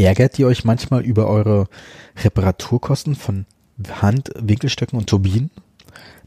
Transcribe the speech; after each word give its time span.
Ärgert 0.00 0.38
ihr 0.38 0.46
euch 0.46 0.64
manchmal 0.64 1.02
über 1.02 1.26
eure 1.26 1.68
Reparaturkosten 2.24 3.14
von 3.14 3.44
Hand, 4.00 4.30
Winkelstöcken 4.34 4.98
und 4.98 5.10
Turbinen? 5.10 5.50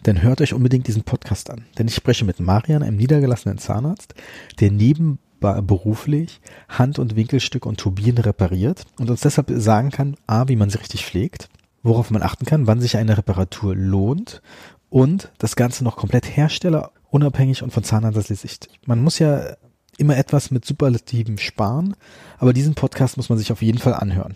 Dann 0.04 0.22
hört 0.22 0.42
euch 0.42 0.54
unbedingt 0.54 0.88
diesen 0.88 1.02
Podcast 1.02 1.50
an. 1.50 1.66
Denn 1.80 1.88
ich 1.88 1.96
spreche 1.96 2.24
mit 2.24 2.40
Marian, 2.40 2.84
einem 2.84 2.98
niedergelassenen 2.98 3.58
Zahnarzt, 3.58 4.14
der 4.60 4.70
nebenberuflich 4.70 6.40
Hand- 6.70 7.00
und 7.00 7.16
Winkelstücke 7.16 7.68
und 7.68 7.80
Turbinen 7.80 8.20
repariert 8.20 8.86
und 9.00 9.10
uns 9.10 9.22
deshalb 9.22 9.52
sagen 9.56 9.90
kann, 9.90 10.18
a, 10.28 10.48
wie 10.48 10.56
man 10.56 10.70
sie 10.70 10.78
richtig 10.78 11.04
pflegt, 11.04 11.50
worauf 11.82 12.12
man 12.12 12.22
achten 12.22 12.46
kann, 12.46 12.68
wann 12.68 12.80
sich 12.80 12.96
eine 12.98 13.18
Reparatur 13.18 13.76
lohnt 13.76 14.44
und 14.92 15.32
das 15.40 15.56
Ganze 15.56 15.84
noch 15.84 15.96
komplett 15.96 16.38
herstellerunabhängig 16.38 17.64
und 17.64 17.74
von 17.74 17.84
Sicht. 17.84 18.70
Man 18.86 19.02
muss 19.02 19.18
ja 19.18 19.56
immer 19.98 20.18
etwas 20.18 20.52
mit 20.52 20.66
Superlativen 20.66 21.38
sparen, 21.38 21.96
aber 22.38 22.54
diesen 22.54 22.76
Podcast 22.76 23.18
muss 23.18 23.30
man 23.30 23.38
sich 23.38 23.52
auf 23.52 23.62
jeden 23.62 23.80
Fall 23.80 23.94
anhören. 23.94 24.36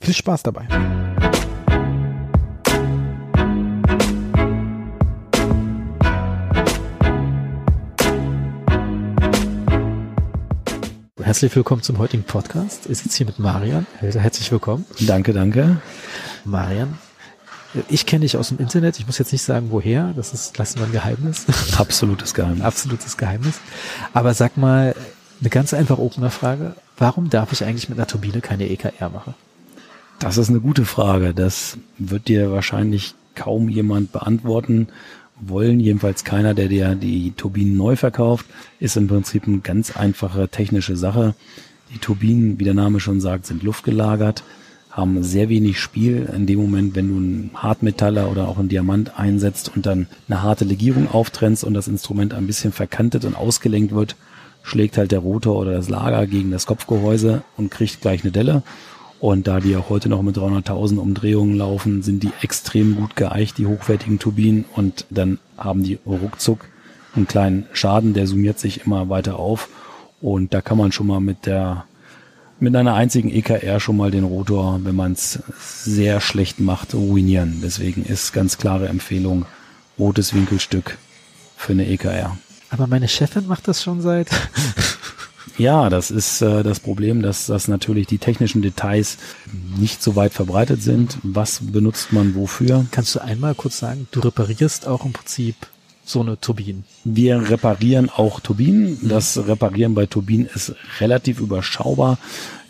Viel 0.00 0.14
Spaß 0.14 0.42
dabei. 0.42 0.66
Herzlich 11.22 11.54
willkommen 11.56 11.82
zum 11.82 11.98
heutigen 11.98 12.24
Podcast. 12.24 12.90
Ich 12.90 12.98
sitze 12.98 13.18
hier 13.18 13.26
mit 13.26 13.38
Marian. 13.38 13.86
Herzlich 14.00 14.50
willkommen. 14.52 14.84
Danke, 15.00 15.32
danke. 15.32 15.80
Marian, 16.44 16.98
ich 17.88 18.06
kenne 18.06 18.22
dich 18.22 18.36
aus 18.36 18.48
dem 18.48 18.58
Internet. 18.58 18.98
Ich 18.98 19.06
muss 19.06 19.18
jetzt 19.18 19.32
nicht 19.32 19.42
sagen, 19.42 19.68
woher. 19.70 20.12
Das 20.14 20.34
ist, 20.34 20.56
lassen 20.58 20.78
wir 20.78 20.86
ein 20.86 20.92
Geheimnis. 20.92 21.46
Absolutes 21.76 22.34
Geheimnis. 22.34 22.64
Absolutes 22.64 23.16
Geheimnis. 23.16 23.60
Aber 24.12 24.34
sag 24.34 24.56
mal, 24.56 24.94
eine 25.40 25.50
ganz 25.50 25.72
einfache 25.74 26.00
Opener-Frage. 26.00 26.74
Warum 26.98 27.30
darf 27.30 27.52
ich 27.52 27.64
eigentlich 27.64 27.88
mit 27.88 27.98
einer 27.98 28.06
Turbine 28.06 28.40
keine 28.40 28.68
EKR 28.68 29.08
machen? 29.08 29.34
Das 30.18 30.36
ist 30.36 30.50
eine 30.50 30.60
gute 30.60 30.84
Frage. 30.84 31.34
Das 31.34 31.78
wird 31.98 32.28
dir 32.28 32.52
wahrscheinlich 32.52 33.14
kaum 33.34 33.68
jemand 33.68 34.12
beantworten 34.12 34.88
wollen. 35.40 35.80
Jedenfalls 35.80 36.24
keiner, 36.24 36.54
der 36.54 36.68
dir 36.68 36.94
die 36.94 37.32
Turbinen 37.32 37.76
neu 37.76 37.96
verkauft. 37.96 38.46
Ist 38.78 38.96
im 38.96 39.08
Prinzip 39.08 39.46
eine 39.46 39.58
ganz 39.58 39.96
einfache 39.96 40.48
technische 40.48 40.96
Sache. 40.96 41.34
Die 41.92 41.98
Turbinen, 41.98 42.60
wie 42.60 42.64
der 42.64 42.74
Name 42.74 43.00
schon 43.00 43.20
sagt, 43.20 43.46
sind 43.46 43.62
luftgelagert 43.62 44.44
haben 44.92 45.22
sehr 45.22 45.48
wenig 45.48 45.80
Spiel. 45.80 46.30
In 46.36 46.46
dem 46.46 46.60
Moment, 46.60 46.94
wenn 46.94 47.08
du 47.08 47.16
einen 47.16 47.50
Hartmetaller 47.54 48.30
oder 48.30 48.46
auch 48.46 48.58
einen 48.58 48.68
Diamant 48.68 49.18
einsetzt 49.18 49.72
und 49.74 49.86
dann 49.86 50.06
eine 50.28 50.42
harte 50.42 50.66
Legierung 50.66 51.10
auftrennst 51.10 51.64
und 51.64 51.74
das 51.74 51.88
Instrument 51.88 52.34
ein 52.34 52.46
bisschen 52.46 52.72
verkantet 52.72 53.24
und 53.24 53.34
ausgelenkt 53.34 53.94
wird, 53.94 54.16
schlägt 54.62 54.98
halt 54.98 55.10
der 55.10 55.20
Rotor 55.20 55.56
oder 55.56 55.72
das 55.72 55.88
Lager 55.88 56.26
gegen 56.26 56.50
das 56.50 56.66
Kopfgehäuse 56.66 57.42
und 57.56 57.70
kriegt 57.70 58.02
gleich 58.02 58.22
eine 58.22 58.32
Delle. 58.32 58.62
Und 59.18 59.46
da 59.46 59.60
die 59.60 59.76
auch 59.76 59.88
heute 59.88 60.08
noch 60.08 60.20
mit 60.22 60.36
300.000 60.36 60.98
Umdrehungen 60.98 61.56
laufen, 61.56 62.02
sind 62.02 62.22
die 62.22 62.32
extrem 62.42 62.96
gut 62.96 63.16
geeicht, 63.16 63.56
die 63.56 63.66
hochwertigen 63.66 64.18
Turbinen. 64.18 64.64
Und 64.74 65.06
dann 65.10 65.38
haben 65.56 65.82
die 65.82 65.98
ruckzuck 66.04 66.66
einen 67.14 67.28
kleinen 67.28 67.66
Schaden, 67.72 68.14
der 68.14 68.26
summiert 68.26 68.58
sich 68.58 68.84
immer 68.84 69.08
weiter 69.08 69.38
auf. 69.38 69.68
Und 70.20 70.52
da 70.52 70.60
kann 70.60 70.76
man 70.76 70.92
schon 70.92 71.06
mal 71.06 71.20
mit 71.20 71.46
der 71.46 71.84
mit 72.62 72.76
einer 72.76 72.94
einzigen 72.94 73.30
EKR 73.30 73.80
schon 73.80 73.96
mal 73.96 74.10
den 74.10 74.24
Rotor, 74.24 74.80
wenn 74.84 74.94
man 74.94 75.12
es 75.12 75.40
sehr 75.84 76.20
schlecht 76.20 76.60
macht, 76.60 76.94
ruinieren. 76.94 77.60
Deswegen 77.62 78.04
ist 78.04 78.32
ganz 78.32 78.56
klare 78.56 78.88
Empfehlung, 78.88 79.44
rotes 79.98 80.32
Winkelstück 80.32 80.96
für 81.56 81.72
eine 81.72 81.88
EKR. 81.88 82.38
Aber 82.70 82.86
meine 82.86 83.08
Chefin 83.08 83.48
macht 83.48 83.68
das 83.68 83.82
schon 83.82 84.00
seit. 84.00 84.30
ja, 85.58 85.90
das 85.90 86.10
ist 86.10 86.40
äh, 86.40 86.62
das 86.62 86.80
Problem, 86.80 87.20
dass, 87.20 87.46
dass 87.46 87.68
natürlich 87.68 88.06
die 88.06 88.18
technischen 88.18 88.62
Details 88.62 89.18
nicht 89.76 90.02
so 90.02 90.14
weit 90.14 90.32
verbreitet 90.32 90.82
sind. 90.82 91.18
Was 91.22 91.58
benutzt 91.60 92.12
man 92.12 92.34
wofür? 92.36 92.86
Kannst 92.92 93.14
du 93.14 93.18
einmal 93.18 93.54
kurz 93.56 93.78
sagen, 93.80 94.06
du 94.12 94.20
reparierst 94.20 94.86
auch 94.86 95.04
im 95.04 95.12
Prinzip 95.12 95.56
so 96.12 96.20
eine 96.20 96.38
Turbine? 96.38 96.82
Wir 97.04 97.50
reparieren 97.50 98.10
auch 98.10 98.40
Turbinen. 98.40 99.08
Das 99.08 99.46
Reparieren 99.48 99.94
bei 99.94 100.06
Turbinen 100.06 100.46
ist 100.46 100.74
relativ 101.00 101.40
überschaubar. 101.40 102.18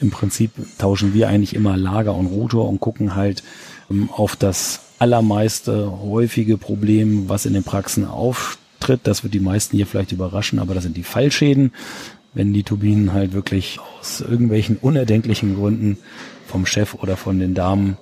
Im 0.01 0.11
Prinzip 0.11 0.53
tauschen 0.79 1.15
wir 1.15 1.29
eigentlich 1.29 1.55
immer 1.55 1.77
Lager 1.77 2.15
und 2.15 2.27
Rotor 2.27 2.69
und 2.69 2.81
gucken 2.81 3.15
halt 3.15 3.43
ähm, 3.91 4.09
auf 4.11 4.37
das 4.37 4.81
allermeiste 4.99 6.01
häufige 6.01 6.57
Problem, 6.57 7.29
was 7.29 7.45
in 7.45 7.53
den 7.53 7.65
Praxen 7.65 8.07
auftritt. 8.07 9.01
Das 9.05 9.25
wird 9.25 9.35
die 9.35 9.41
meisten 9.41 9.77
hier 9.77 9.87
vielleicht 9.87 10.13
überraschen, 10.13 10.59
aber 10.59 10.75
das 10.75 10.85
sind 10.85 10.97
die 10.97 11.03
Fallschäden. 11.03 11.73
Wenn 12.35 12.53
die 12.53 12.63
Turbinen 12.63 13.13
halt 13.13 13.33
wirklich 13.33 13.79
aus 14.01 14.21
irgendwelchen 14.21 14.77
unerdenklichen 14.77 15.57
Gründen 15.57 15.99
vom 16.47 16.67
Chef 16.67 16.95
oder 16.95 17.17
von 17.17 17.39
den 17.39 17.55
Damen 17.55 17.99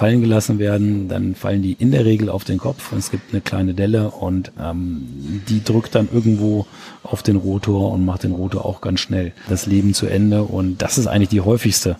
fallen 0.00 0.22
gelassen 0.22 0.58
werden, 0.58 1.08
dann 1.08 1.34
fallen 1.34 1.60
die 1.60 1.74
in 1.74 1.90
der 1.90 2.06
Regel 2.06 2.30
auf 2.30 2.44
den 2.44 2.56
Kopf 2.56 2.90
und 2.90 2.96
es 2.96 3.10
gibt 3.10 3.34
eine 3.34 3.42
kleine 3.42 3.74
Delle 3.74 4.10
und 4.10 4.50
ähm, 4.58 5.42
die 5.46 5.62
drückt 5.62 5.94
dann 5.94 6.08
irgendwo 6.10 6.64
auf 7.02 7.22
den 7.22 7.36
Rotor 7.36 7.92
und 7.92 8.06
macht 8.06 8.22
den 8.22 8.32
Rotor 8.32 8.64
auch 8.64 8.80
ganz 8.80 9.00
schnell 9.00 9.32
das 9.50 9.66
Leben 9.66 9.92
zu 9.92 10.06
Ende 10.06 10.42
und 10.42 10.80
das 10.80 10.96
ist 10.96 11.06
eigentlich 11.06 11.28
die 11.28 11.42
häufigste 11.42 11.96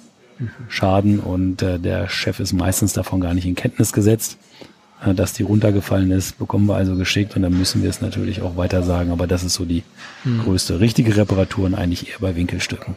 Schaden 0.69 1.21
und 1.21 1.61
äh, 1.61 1.79
der 1.79 2.09
Chef 2.09 2.41
ist 2.41 2.55
meistens 2.55 2.95
davon 2.95 3.21
gar 3.21 3.35
nicht 3.35 3.45
in 3.45 3.55
Kenntnis 3.55 3.93
gesetzt, 3.93 4.39
äh, 5.05 5.13
dass 5.13 5.35
die 5.35 5.43
runtergefallen 5.43 6.11
ist, 6.11 6.39
bekommen 6.39 6.65
wir 6.65 6.77
also 6.77 6.97
geschickt 6.97 7.37
und 7.37 7.43
dann 7.43 7.53
müssen 7.53 7.83
wir 7.83 7.91
es 7.91 8.01
natürlich 8.01 8.41
auch 8.41 8.57
weiter 8.57 8.83
sagen, 8.83 9.11
aber 9.11 9.27
das 9.27 9.45
ist 9.45 9.53
so 9.53 9.67
die 9.67 9.83
mhm. 10.25 10.45
größte. 10.45 10.81
Richtige 10.81 11.19
Reparaturen 11.19 11.75
eigentlich 11.75 12.09
eher 12.09 12.21
bei 12.21 12.35
Winkelstücken. 12.35 12.97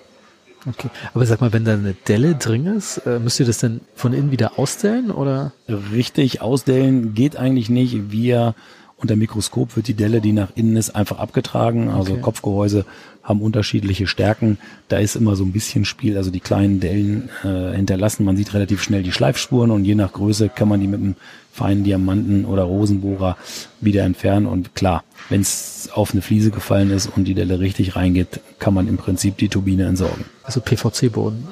Okay. 0.68 0.90
Aber 1.14 1.26
sag 1.26 1.42
mal, 1.42 1.52
wenn 1.52 1.66
da 1.66 1.74
eine 1.74 1.94
Delle 1.94 2.36
drin 2.36 2.66
ist, 2.66 3.00
äh, 3.00 3.20
müsst 3.20 3.40
ihr 3.40 3.46
das 3.46 3.58
denn 3.58 3.82
von 3.96 4.14
innen 4.14 4.32
wieder 4.32 4.58
ausdellen 4.58 5.12
oder? 5.12 5.52
Richtig, 5.68 6.42
ausdellen 6.42 7.14
geht 7.14 7.36
eigentlich 7.36 7.70
nicht. 7.70 8.12
Wir 8.12 8.56
unter 9.04 9.16
Mikroskop 9.16 9.76
wird 9.76 9.88
die 9.88 9.94
Delle, 9.94 10.22
die 10.22 10.32
nach 10.32 10.50
innen 10.56 10.78
ist, 10.78 10.96
einfach 10.96 11.20
abgetragen. 11.20 11.90
Also 11.90 12.14
okay. 12.14 12.22
Kopfgehäuse 12.22 12.86
haben 13.22 13.42
unterschiedliche 13.42 14.08
Stärken. 14.08 14.58
Da 14.88 14.98
ist 14.98 15.16
immer 15.16 15.36
so 15.36 15.44
ein 15.44 15.52
bisschen 15.52 15.86
Spiel. 15.86 16.18
Also 16.18 16.32
die 16.32 16.40
kleinen 16.40 16.80
Dellen 16.80 17.30
äh, 17.44 17.76
hinterlassen. 17.76 18.26
Man 18.26 18.38
sieht 18.38 18.54
relativ 18.54 18.82
schnell 18.82 19.04
die 19.04 19.12
Schleifspuren 19.12 19.72
und 19.72 19.86
je 19.86 19.96
nach 19.96 20.14
Größe 20.14 20.50
kann 20.50 20.70
man 20.70 20.80
die 20.80 20.88
mit 20.88 21.02
einem 21.02 21.16
feinen 21.52 21.84
Diamanten 21.84 22.46
oder 22.46 22.64
Rosenbohrer 22.64 23.38
wieder 23.82 24.04
entfernen. 24.04 24.48
Und 24.48 24.74
klar, 24.74 25.04
wenn 25.30 25.42
es 25.42 25.90
auf 25.94 26.14
eine 26.14 26.22
Fliese 26.22 26.50
gefallen 26.50 26.90
ist 26.90 27.08
und 27.16 27.26
die 27.26 27.36
Delle 27.36 27.60
richtig 27.60 27.96
reingeht, 27.96 28.40
kann 28.60 28.74
man 28.74 28.88
im 28.88 28.98
Prinzip 28.98 29.38
die 29.38 29.50
Turbine 29.50 29.86
entsorgen. 29.86 30.26
Also 30.44 30.62
PVC-Boden. 30.62 31.48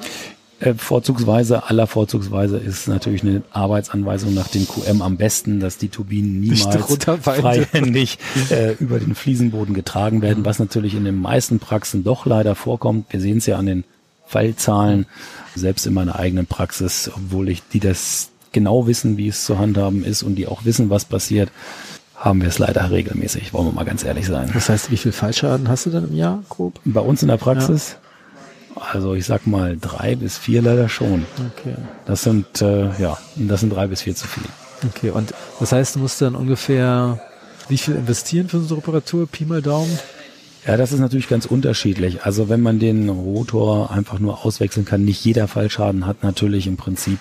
Äh, 0.62 0.74
vorzugsweise, 0.74 1.68
aller 1.68 1.86
Vorzugsweise 1.86 2.56
ist 2.56 2.86
natürlich 2.86 3.22
eine 3.22 3.42
Arbeitsanweisung 3.50 4.32
nach 4.32 4.48
dem 4.48 4.66
QM 4.68 5.02
am 5.02 5.16
besten, 5.16 5.58
dass 5.58 5.76
die 5.76 5.88
Turbinen 5.88 6.40
niemals 6.40 6.98
freihändig 7.22 8.18
äh, 8.50 8.74
über 8.78 9.00
den 9.00 9.14
Fliesenboden 9.14 9.74
getragen 9.74 10.22
werden, 10.22 10.44
was 10.44 10.60
natürlich 10.60 10.94
in 10.94 11.04
den 11.04 11.20
meisten 11.20 11.58
Praxen 11.58 12.04
doch 12.04 12.26
leider 12.26 12.54
vorkommt. 12.54 13.12
Wir 13.12 13.20
sehen 13.20 13.38
es 13.38 13.46
ja 13.46 13.56
an 13.56 13.66
den 13.66 13.84
Fallzahlen, 14.26 15.06
selbst 15.56 15.86
in 15.86 15.94
meiner 15.94 16.16
eigenen 16.16 16.46
Praxis, 16.46 17.10
obwohl 17.14 17.48
ich 17.48 17.62
die 17.72 17.80
das 17.80 18.30
genau 18.52 18.86
wissen, 18.86 19.16
wie 19.16 19.28
es 19.28 19.44
zu 19.44 19.58
handhaben 19.58 20.04
ist 20.04 20.22
und 20.22 20.36
die 20.36 20.46
auch 20.46 20.64
wissen, 20.64 20.90
was 20.90 21.04
passiert, 21.04 21.50
haben 22.16 22.40
wir 22.40 22.48
es 22.48 22.58
leider 22.58 22.88
regelmäßig, 22.90 23.52
wollen 23.52 23.66
wir 23.66 23.72
mal 23.72 23.84
ganz 23.84 24.04
ehrlich 24.04 24.26
sein. 24.26 24.50
Das 24.54 24.68
heißt, 24.68 24.92
wie 24.92 24.96
viel 24.96 25.10
Fallschaden 25.10 25.68
hast 25.68 25.86
du 25.86 25.90
dann 25.90 26.08
im 26.08 26.16
Jahr 26.16 26.44
grob? 26.48 26.78
Bei 26.84 27.00
uns 27.00 27.22
in 27.22 27.28
der 27.28 27.36
Praxis? 27.36 27.96
Also 28.74 29.14
ich 29.14 29.26
sag 29.26 29.46
mal 29.46 29.76
drei 29.80 30.16
bis 30.16 30.38
vier 30.38 30.62
leider 30.62 30.88
schon. 30.88 31.26
Okay. 31.58 31.74
Das 32.06 32.22
sind 32.22 32.62
äh, 32.62 32.90
ja, 33.00 33.18
das 33.36 33.60
sind 33.60 33.70
drei 33.70 33.86
bis 33.86 34.02
vier 34.02 34.14
zu 34.14 34.26
viel. 34.26 34.44
Okay, 34.88 35.10
und 35.10 35.32
das 35.60 35.72
heißt, 35.72 35.94
du 35.94 36.00
musst 36.00 36.20
dann 36.20 36.34
ungefähr 36.34 37.20
wie 37.68 37.78
viel 37.78 37.94
investieren 37.94 38.48
für 38.48 38.60
so 38.60 38.74
eine 38.74 38.82
Reparatur? 38.82 39.26
Pi 39.26 39.44
mal 39.44 39.62
Daumen? 39.62 39.98
Ja, 40.66 40.76
das 40.76 40.92
ist 40.92 41.00
natürlich 41.00 41.28
ganz 41.28 41.46
unterschiedlich. 41.46 42.24
Also 42.24 42.48
wenn 42.48 42.60
man 42.60 42.78
den 42.78 43.08
Rotor 43.08 43.90
einfach 43.90 44.18
nur 44.18 44.44
auswechseln 44.44 44.84
kann, 44.84 45.04
nicht 45.04 45.24
jeder 45.24 45.48
Fallschaden 45.48 46.06
hat 46.06 46.22
natürlich 46.22 46.66
im 46.66 46.76
Prinzip 46.76 47.18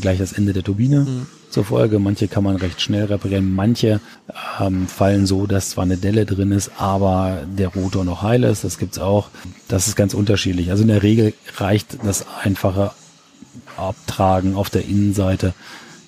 gleich 0.00 0.18
das 0.18 0.32
Ende 0.32 0.52
der 0.52 0.62
Turbine 0.64 1.00
mhm. 1.00 1.26
Zur 1.50 1.64
Folge. 1.64 1.98
Manche 1.98 2.28
kann 2.28 2.44
man 2.44 2.56
recht 2.56 2.80
schnell 2.80 3.04
reparieren, 3.04 3.54
manche 3.54 4.00
ähm, 4.60 4.86
fallen 4.86 5.26
so, 5.26 5.46
dass 5.46 5.70
zwar 5.70 5.84
eine 5.84 5.96
Delle 5.96 6.26
drin 6.26 6.52
ist, 6.52 6.70
aber 6.78 7.42
der 7.46 7.68
Rotor 7.68 8.04
noch 8.04 8.22
heil 8.22 8.44
ist. 8.44 8.64
Das 8.64 8.78
gibt's 8.78 8.98
auch. 8.98 9.28
Das 9.68 9.88
ist 9.88 9.96
ganz 9.96 10.14
unterschiedlich. 10.14 10.70
Also 10.70 10.82
in 10.82 10.88
der 10.88 11.02
Regel 11.02 11.34
reicht 11.56 11.98
das 12.04 12.26
einfache 12.42 12.92
Abtragen 13.76 14.54
auf 14.54 14.70
der 14.70 14.84
Innenseite 14.84 15.54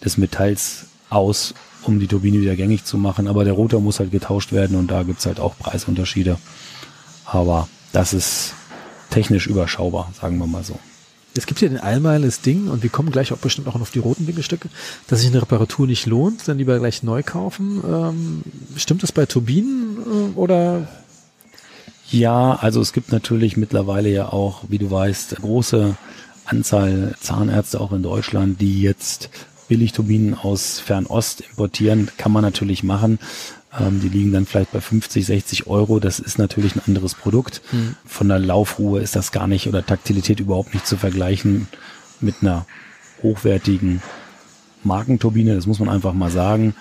des 0.04 0.18
Metalls 0.18 0.86
aus, 1.10 1.54
um 1.82 2.00
die 2.00 2.06
Turbine 2.06 2.40
wieder 2.40 2.56
gängig 2.56 2.84
zu 2.84 2.98
machen. 2.98 3.28
Aber 3.28 3.44
der 3.44 3.54
Rotor 3.54 3.80
muss 3.80 4.00
halt 4.00 4.10
getauscht 4.10 4.52
werden 4.52 4.76
und 4.76 4.90
da 4.90 5.02
gibt's 5.02 5.26
halt 5.26 5.40
auch 5.40 5.56
Preisunterschiede. 5.58 6.38
Aber 7.24 7.68
das 7.92 8.12
ist 8.12 8.54
technisch 9.10 9.46
überschaubar, 9.46 10.12
sagen 10.18 10.38
wir 10.38 10.46
mal 10.46 10.64
so. 10.64 10.78
Es 11.34 11.46
gibt 11.46 11.60
ja 11.60 11.68
den 11.68 11.78
allgemeines 11.78 12.42
Ding, 12.42 12.68
und 12.68 12.82
wir 12.82 12.90
kommen 12.90 13.10
gleich 13.10 13.32
auch 13.32 13.38
bestimmt 13.38 13.68
auch 13.68 13.80
auf 13.80 13.90
die 13.90 14.00
roten 14.00 14.26
Winkelstücke, 14.26 14.68
dass 15.08 15.20
sich 15.20 15.30
eine 15.30 15.42
Reparatur 15.42 15.86
nicht 15.86 16.06
lohnt, 16.06 16.46
dann 16.46 16.58
lieber 16.58 16.78
gleich 16.78 17.02
neu 17.02 17.22
kaufen. 17.22 17.82
Ähm, 17.86 18.42
stimmt 18.76 19.02
das 19.02 19.12
bei 19.12 19.24
Turbinen 19.26 19.96
äh, 19.98 20.38
oder? 20.38 20.88
Ja, 22.10 22.54
also 22.56 22.80
es 22.80 22.92
gibt 22.92 23.12
natürlich 23.12 23.56
mittlerweile 23.56 24.10
ja 24.10 24.28
auch, 24.28 24.64
wie 24.68 24.78
du 24.78 24.90
weißt, 24.90 25.36
große 25.36 25.96
Anzahl 26.44 27.14
Zahnärzte 27.18 27.80
auch 27.80 27.92
in 27.92 28.02
Deutschland, 28.02 28.60
die 28.60 28.82
jetzt 28.82 29.30
Billigturbinen 29.68 30.34
aus 30.34 30.80
Fernost 30.80 31.40
importieren, 31.40 32.10
kann 32.18 32.32
man 32.32 32.42
natürlich 32.42 32.82
machen. 32.82 33.18
Ähm, 33.78 34.00
die 34.00 34.08
liegen 34.08 34.32
dann 34.32 34.46
vielleicht 34.46 34.72
bei 34.72 34.80
50, 34.80 35.24
60 35.26 35.66
Euro. 35.66 35.98
Das 36.00 36.18
ist 36.18 36.38
natürlich 36.38 36.76
ein 36.76 36.82
anderes 36.86 37.14
Produkt. 37.14 37.62
Mhm. 37.72 37.96
Von 38.04 38.28
der 38.28 38.38
Laufruhe 38.38 39.00
ist 39.00 39.16
das 39.16 39.32
gar 39.32 39.46
nicht 39.46 39.66
oder 39.66 39.84
Taktilität 39.84 40.40
überhaupt 40.40 40.74
nicht 40.74 40.86
zu 40.86 40.96
vergleichen 40.96 41.68
mit 42.20 42.36
einer 42.40 42.66
hochwertigen 43.22 44.02
Markenturbine. 44.84 45.54
Das 45.54 45.66
muss 45.66 45.78
man 45.78 45.88
einfach 45.88 46.12
mal 46.12 46.30
sagen. 46.30 46.74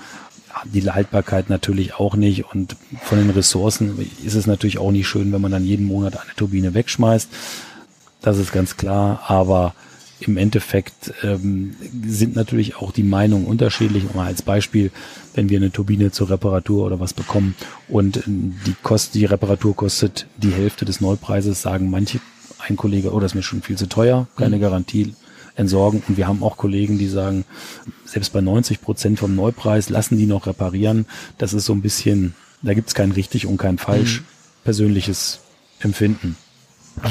Die 0.66 0.84
Haltbarkeit 0.90 1.50
natürlich 1.50 1.96
auch 1.96 2.16
nicht 2.16 2.46
und 2.54 2.76
von 3.04 3.18
den 3.18 3.30
Ressourcen 3.30 3.98
ist 4.24 4.36
es 4.36 4.48
natürlich 4.48 4.80
auch 4.80 4.92
nicht 4.92 5.08
schön, 5.08 5.32
wenn 5.32 5.42
man 5.42 5.52
dann 5.52 5.64
jeden 5.64 5.86
Monat 5.86 6.20
eine 6.20 6.36
Turbine 6.36 6.74
wegschmeißt. 6.74 7.30
Das 8.22 8.38
ist 8.38 8.52
ganz 8.52 8.76
klar, 8.76 9.24
aber 9.28 9.74
im 10.22 10.38
Endeffekt 10.38 11.14
ähm, 11.24 11.76
sind 12.06 12.36
natürlich 12.36 12.76
auch 12.76 12.92
die 12.92 13.04
Meinungen 13.04 13.46
unterschiedlich. 13.46 14.04
Mal 14.14 14.28
als 14.28 14.42
Beispiel, 14.42 14.92
wenn 15.34 15.50
wir 15.50 15.58
eine 15.58 15.72
Turbine 15.72 16.12
zur 16.12 16.30
Reparatur 16.30 16.86
oder 16.86 17.00
was 17.00 17.14
bekommen 17.14 17.56
und 17.88 18.28
ähm, 18.28 18.56
die 18.66 18.76
Kost, 18.84 19.16
die 19.16 19.26
Reparatur 19.26 19.76
kostet 19.76 20.28
die 20.38 20.52
Hälfte 20.52 20.86
des 20.86 21.02
Neupreises, 21.02 21.62
sagen 21.62 21.90
manche, 21.90 22.20
ein 22.68 22.78
Kollege, 22.78 23.14
oh, 23.14 23.20
das 23.20 23.32
ist 23.32 23.36
mir 23.36 23.44
schon 23.44 23.62
viel 23.62 23.78
zu 23.78 23.88
teuer, 23.88 24.28
keine 24.36 24.58
mhm. 24.58 24.62
Garantie, 24.62 25.16
entsorgen. 25.56 26.04
Und 26.08 26.18
wir 26.18 26.28
haben 26.28 26.44
auch 26.44 26.58
Kollegen, 26.58 26.98
die 26.98 27.08
sagen, 27.08 27.46
selbst 28.06 28.34
bei 28.34 28.42
90 28.42 28.82
Prozent 28.82 29.20
vom 29.20 29.36
Neupreis 29.36 29.90
lassen 29.90 30.18
die 30.18 30.26
noch 30.26 30.48
reparieren. 30.48 31.06
Das 31.38 31.54
ist 31.54 31.66
so 31.66 31.74
ein 31.74 31.82
bisschen, 31.82 32.36
da 32.62 32.74
gibt's 32.74 32.94
kein 32.94 33.12
richtig 33.12 33.48
und 33.48 33.58
kein 33.58 33.78
falsch, 33.78 34.22
mhm. 34.22 34.26
persönliches 34.64 35.40
Empfinden. 35.80 36.36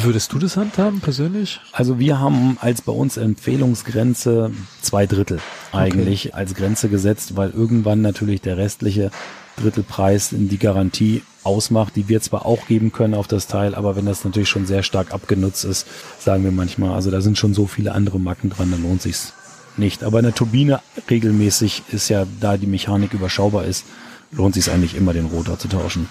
Würdest 0.03 0.33
du 0.33 0.39
das 0.39 0.57
handhaben 0.57 1.01
persönlich? 1.01 1.61
Also 1.73 1.99
wir 1.99 2.21
haben 2.21 2.59
als 2.61 2.83
bei 2.83 2.93
uns 2.93 3.17
Empfehlungsgrenze 3.17 4.53
zwei 4.83 5.07
Drittel 5.07 5.41
eigentlich 5.73 6.29
okay. 6.29 6.35
als 6.35 6.55
Grenze 6.55 6.89
gesetzt, 6.89 7.37
weil 7.37 7.51
irgendwann 7.51 8.03
natürlich 8.03 8.41
der 8.41 8.57
restliche 8.57 9.11
Drittelpreis 9.57 10.33
in 10.33 10.49
die 10.49 10.59
Garantie 10.59 11.23
ausmacht, 11.43 11.97
die 11.97 12.09
wir 12.09 12.21
zwar 12.21 12.47
auch 12.47 12.67
geben 12.67 12.93
können 12.93 13.15
auf 13.15 13.27
das 13.27 13.47
Teil, 13.47 13.75
aber 13.75 13.97
wenn 13.97 14.07
das 14.07 14.25
natürlich 14.25 14.49
schon 14.49 14.67
sehr 14.67 14.83
stark 14.83 15.13
abgenutzt 15.13 15.65
ist, 15.65 15.87
sagen 16.19 16.45
wir 16.45 16.53
manchmal, 16.53 16.93
also 16.93 17.11
da 17.11 17.21
sind 17.21 17.39
schon 17.39 17.55
so 17.55 17.67
viele 17.67 17.93
andere 17.93 18.21
Macken 18.21 18.51
dran, 18.51 18.71
dann 18.71 18.83
lohnt 18.83 19.03
sich's 19.03 19.33
nicht. 19.77 20.05
Aber 20.05 20.19
eine 20.19 20.35
Turbine 20.35 20.81
regelmäßig 21.09 21.85
ist 21.91 22.09
ja, 22.09 22.27
da 22.41 22.57
die 22.57 22.67
Mechanik 22.67 23.15
überschaubar 23.15 23.65
ist, 23.65 23.85
lohnt 24.33 24.55
sich 24.55 24.71
eigentlich 24.71 24.95
immer 24.95 25.13
den 25.13 25.27
Rotor 25.27 25.59
zu 25.59 25.69
tauschen. 25.69 26.09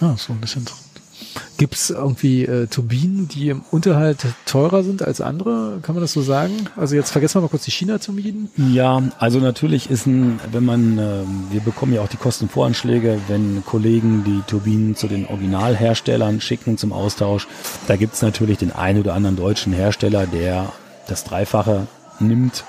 Ah, 0.00 0.16
so 0.16 0.32
ein 0.32 0.40
bisschen 0.40 0.64
Gibt 1.56 1.74
es 1.74 1.90
irgendwie 1.90 2.44
äh, 2.44 2.66
Turbinen, 2.66 3.28
die 3.28 3.48
im 3.48 3.62
Unterhalt 3.70 4.26
teurer 4.46 4.82
sind 4.82 5.02
als 5.02 5.20
andere? 5.20 5.78
Kann 5.82 5.94
man 5.94 6.02
das 6.02 6.12
so 6.12 6.22
sagen? 6.22 6.52
Also 6.76 6.96
jetzt 6.96 7.10
vergessen 7.10 7.36
wir 7.36 7.42
mal 7.42 7.48
kurz 7.48 7.64
die 7.64 7.70
China-Turbinen. 7.70 8.50
Ja, 8.56 9.02
also 9.18 9.38
natürlich 9.38 9.90
ist 9.90 10.06
ein, 10.06 10.40
wenn 10.50 10.64
man, 10.64 10.98
äh, 10.98 11.22
wir 11.50 11.60
bekommen 11.60 11.92
ja 11.92 12.02
auch 12.02 12.08
die 12.08 12.16
Kostenvoranschläge, 12.16 13.18
wenn 13.28 13.62
Kollegen 13.64 14.24
die 14.24 14.42
Turbinen 14.46 14.96
zu 14.96 15.06
den 15.06 15.26
Originalherstellern 15.26 16.40
schicken 16.40 16.78
zum 16.78 16.92
Austausch. 16.92 17.46
Da 17.86 17.96
gibt 17.96 18.14
es 18.14 18.22
natürlich 18.22 18.58
den 18.58 18.72
einen 18.72 19.00
oder 19.00 19.14
anderen 19.14 19.36
deutschen 19.36 19.72
Hersteller, 19.72 20.26
der 20.26 20.72
das 21.06 21.24
Dreifache 21.24 21.86
nimmt, 22.20 22.64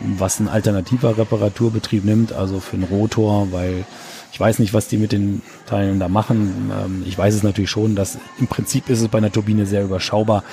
was 0.00 0.40
ein 0.40 0.48
alternativer 0.48 1.18
Reparaturbetrieb 1.18 2.04
nimmt, 2.04 2.32
also 2.32 2.60
für 2.60 2.76
einen 2.76 2.84
Rotor, 2.84 3.52
weil 3.52 3.84
ich 4.32 4.38
weiß 4.38 4.58
nicht, 4.58 4.72
was 4.72 4.88
die 4.88 4.96
mit 4.96 5.12
den 5.12 5.42
Teilen 5.66 6.00
da 6.00 6.08
machen. 6.08 6.70
Ähm, 6.72 7.04
ich 7.06 7.16
weiß 7.16 7.34
es 7.34 7.42
natürlich 7.42 7.70
schon, 7.70 7.96
dass 7.96 8.18
im 8.38 8.46
Prinzip 8.46 8.88
ist 8.88 9.00
es 9.00 9.08
bei 9.08 9.18
einer 9.18 9.32
Turbine 9.32 9.66
sehr 9.66 9.82
überschaubar. 9.82 10.44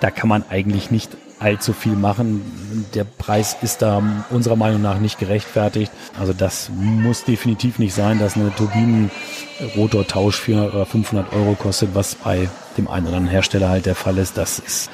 Da 0.00 0.10
kann 0.10 0.28
man 0.28 0.44
eigentlich 0.48 0.90
nicht 0.90 1.16
allzu 1.38 1.72
viel 1.72 1.92
machen. 1.92 2.86
Der 2.94 3.04
Preis 3.04 3.56
ist 3.60 3.82
da 3.82 4.02
unserer 4.30 4.56
Meinung 4.56 4.80
nach 4.80 4.98
nicht 4.98 5.18
gerechtfertigt. 5.18 5.92
Also 6.18 6.32
das 6.32 6.70
muss 6.74 7.24
definitiv 7.24 7.78
nicht 7.78 7.94
sein, 7.94 8.18
dass 8.18 8.36
eine 8.36 8.54
Turbinen-Rotortausch 8.54 10.40
400 10.40 10.74
oder 10.74 10.86
500 10.86 11.32
Euro 11.34 11.54
kostet, 11.54 11.94
was 11.94 12.14
bei 12.14 12.48
dem 12.78 12.88
einen 12.88 13.06
oder 13.06 13.16
anderen 13.16 13.32
Hersteller 13.32 13.68
halt 13.68 13.86
der 13.86 13.94
Fall 13.94 14.16
ist. 14.18 14.38
Das 14.38 14.58
ist 14.58 14.90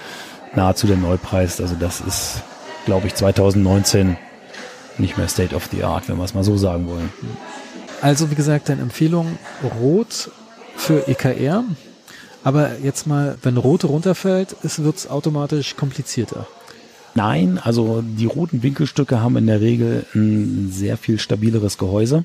nahezu 0.55 0.87
der 0.87 0.97
Neupreis. 0.97 1.61
Also 1.61 1.77
das 1.79 2.01
ist, 2.01 2.43
glaube 2.87 3.07
ich, 3.07 3.15
2019 3.15 4.17
nicht 4.99 5.17
mehr 5.17 5.29
State 5.29 5.55
of 5.55 5.69
the 5.71 5.85
Art, 5.85 6.09
wenn 6.09 6.17
wir 6.17 6.25
es 6.25 6.35
mal 6.35 6.45
so 6.45 6.57
sagen 6.57 6.89
wollen. 6.89 7.11
Also 8.03 8.33
wie 8.33 8.35
gesagt, 8.35 8.69
deine 8.69 8.83
Empfehlung 8.83 9.39
Rot 9.81 10.31
für 10.77 11.07
EKR. 11.09 11.65
Aber 12.43 12.81
jetzt 12.81 13.07
mal, 13.07 13.39
wenn 13.43 13.57
Rote 13.57 13.87
runterfällt, 13.87 14.57
wird 14.63 14.97
es 14.97 15.09
automatisch 15.09 15.77
komplizierter. 15.77 16.49
Nein, 17.15 17.61
also 17.63 18.03
die 18.03 18.27
roten 18.27 18.65
Winkelstücke 18.65 19.21
haben 19.21 19.37
in 19.37 19.47
der 19.47 19.61
Regel 19.61 20.05
ein 20.15 20.71
sehr 20.73 20.97
viel 20.97 21.21
stabileres 21.21 21.79
Gehäuse 21.79 22.25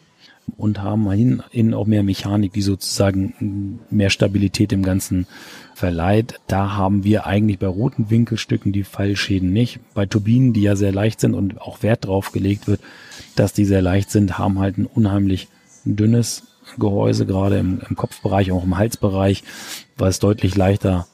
und 0.56 0.82
haben 0.82 1.44
innen 1.52 1.74
auch 1.76 1.86
mehr 1.86 2.02
Mechanik, 2.02 2.54
die 2.54 2.62
sozusagen 2.64 3.80
mehr 3.92 4.10
Stabilität 4.10 4.72
im 4.72 4.82
Ganzen 4.82 5.28
verleiht. 5.76 6.40
Da 6.48 6.76
haben 6.76 7.04
wir 7.04 7.28
eigentlich 7.28 7.60
bei 7.60 7.68
roten 7.68 8.10
Winkelstücken 8.10 8.72
die 8.72 8.84
Fallschäden 8.84 9.54
nicht. 9.54 9.80
Bei 9.94 10.08
Turbinen, 10.08 10.54
die 10.54 10.64
ja 10.64 10.76
sehr 10.76 10.94
leicht 10.94 11.20
sind 11.20 11.36
und 11.36 11.62
auch 11.62 11.84
Wert 11.84 12.06
drauf 12.06 12.32
gelegt 12.32 12.66
wird, 12.68 12.80
dass 13.36 13.54
die 13.54 13.66
sehr 13.66 13.84
leicht 13.84 14.10
sind, 14.10 14.40
haben 14.40 14.58
halt 14.58 14.80
ein 14.80 14.88
unheimlich 14.88 15.50
dünnes 15.96 16.44
Gehäuse, 16.78 17.26
gerade 17.26 17.58
im, 17.58 17.82
im 17.88 17.96
Kopfbereich, 17.96 18.52
auch 18.52 18.64
im 18.64 18.78
Halsbereich, 18.78 19.44
was 19.98 20.20
deutlich 20.20 20.56
leichter 20.56 21.08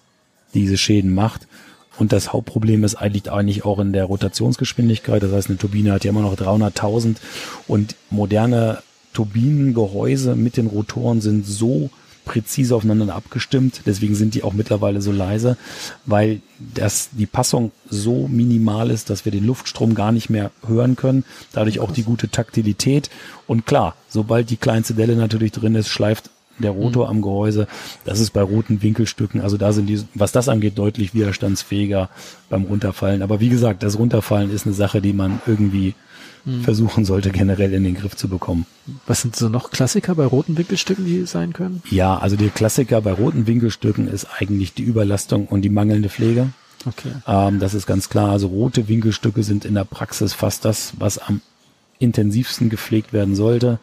diese 0.54 0.78
Schäden 0.78 1.14
macht. 1.14 1.48
Und 2.00 2.12
das 2.12 2.34
Hauptproblem 2.34 2.84
ist 2.84 2.96
eigentlich 2.96 3.32
eigentlich 3.32 3.66
auch 3.66 3.80
in 3.80 3.94
der 3.94 4.06
Rotationsgeschwindigkeit. 4.06 5.22
Das 5.22 5.32
heißt, 5.32 5.50
eine 5.50 5.60
Turbine 5.60 5.92
hat 5.92 6.04
ja 6.04 6.10
immer 6.10 6.22
noch 6.22 6.36
300.000 6.36 7.18
und 7.68 7.96
moderne 8.10 8.82
Turbinengehäuse 9.14 10.36
mit 10.36 10.58
den 10.58 10.68
Rotoren 10.68 11.22
sind 11.22 11.46
so 11.46 11.92
präzise 12.26 12.76
aufeinander 12.76 13.16
abgestimmt. 13.16 13.82
Deswegen 13.86 14.16
sind 14.16 14.34
die 14.36 14.44
auch 14.44 14.54
mittlerweile 14.54 15.02
so 15.02 15.12
leise, 15.12 15.58
weil 16.06 16.42
das, 16.74 17.10
die 17.12 17.26
Passung 17.26 17.72
so 17.90 18.28
minimal 18.28 18.90
ist, 18.90 19.10
dass 19.10 19.26
wir 19.26 19.32
den 19.32 19.46
Luftstrom 19.46 19.96
gar 19.96 20.12
nicht 20.12 20.30
mehr 20.30 20.52
hören 20.66 20.96
können. 20.96 21.26
Dadurch 21.52 21.80
auch 21.80 21.92
die 21.92 22.04
gute 22.04 22.30
Taktilität. 22.30 23.10
Und 23.48 23.66
klar, 23.66 23.96
sobald 24.08 24.50
die 24.50 24.58
kleinste 24.58 24.94
Delle 24.94 25.16
natürlich 25.16 25.52
drin 25.52 25.76
ist, 25.76 25.90
schleift 25.90 26.30
der 26.60 26.72
Rotor 26.72 27.06
mhm. 27.06 27.12
am 27.12 27.22
Gehäuse. 27.22 27.68
Das 28.06 28.20
ist 28.20 28.32
bei 28.32 28.42
roten 28.42 28.82
Winkelstücken, 28.82 29.42
also 29.42 29.58
da 29.58 29.74
sind 29.74 29.88
die, 29.88 30.04
was 30.14 30.32
das 30.32 30.50
angeht, 30.50 30.78
deutlich 30.78 31.14
widerstandsfähiger 31.14 32.10
beim 32.50 32.64
Runterfallen. 32.64 33.22
Aber 33.22 33.40
wie 33.40 33.50
gesagt, 33.50 33.84
das 33.84 33.98
Runterfallen 33.98 34.52
ist 34.52 34.66
eine 34.66 34.76
Sache, 34.76 35.02
die 35.02 35.14
man 35.14 35.42
irgendwie 35.48 35.96
versuchen 36.62 37.06
sollte, 37.06 37.32
generell 37.32 37.74
in 37.74 37.84
den 37.84 37.96
Griff 37.96 38.16
zu 38.18 38.28
bekommen. 38.28 38.66
Was 39.08 39.22
sind 39.22 39.36
so 39.36 39.48
noch 39.48 39.72
Klassiker 39.72 40.16
bei 40.16 40.26
roten 40.26 40.58
Winkelstücken, 40.58 41.06
die 41.06 41.26
sein 41.26 41.54
können? 41.54 41.82
Ja, 41.90 42.18
also 42.18 42.36
der 42.36 42.50
Klassiker 42.50 43.02
bei 43.02 43.14
roten 43.14 43.48
Winkelstücken 43.48 44.08
ist 44.08 44.28
eigentlich 44.38 44.74
die 44.74 44.84
Überlastung 44.84 45.48
und 45.48 45.62
die 45.62 45.70
mangelnde 45.70 46.10
Pflege. 46.10 46.50
Okay. 46.86 47.12
Ähm, 47.28 47.60
das 47.60 47.74
ist 47.74 47.88
ganz 47.88 48.10
klar. 48.10 48.30
Also 48.30 48.48
rote 48.48 48.90
Winkelstücke 48.90 49.44
sind 49.44 49.64
in 49.64 49.76
der 49.76 49.86
Praxis 49.86 50.34
fast 50.34 50.66
das, 50.66 50.94
was 51.00 51.18
am 51.18 51.40
intensivsten 52.00 52.70
gepflegt 52.70 53.14
werden 53.14 53.36
sollte. 53.36 53.80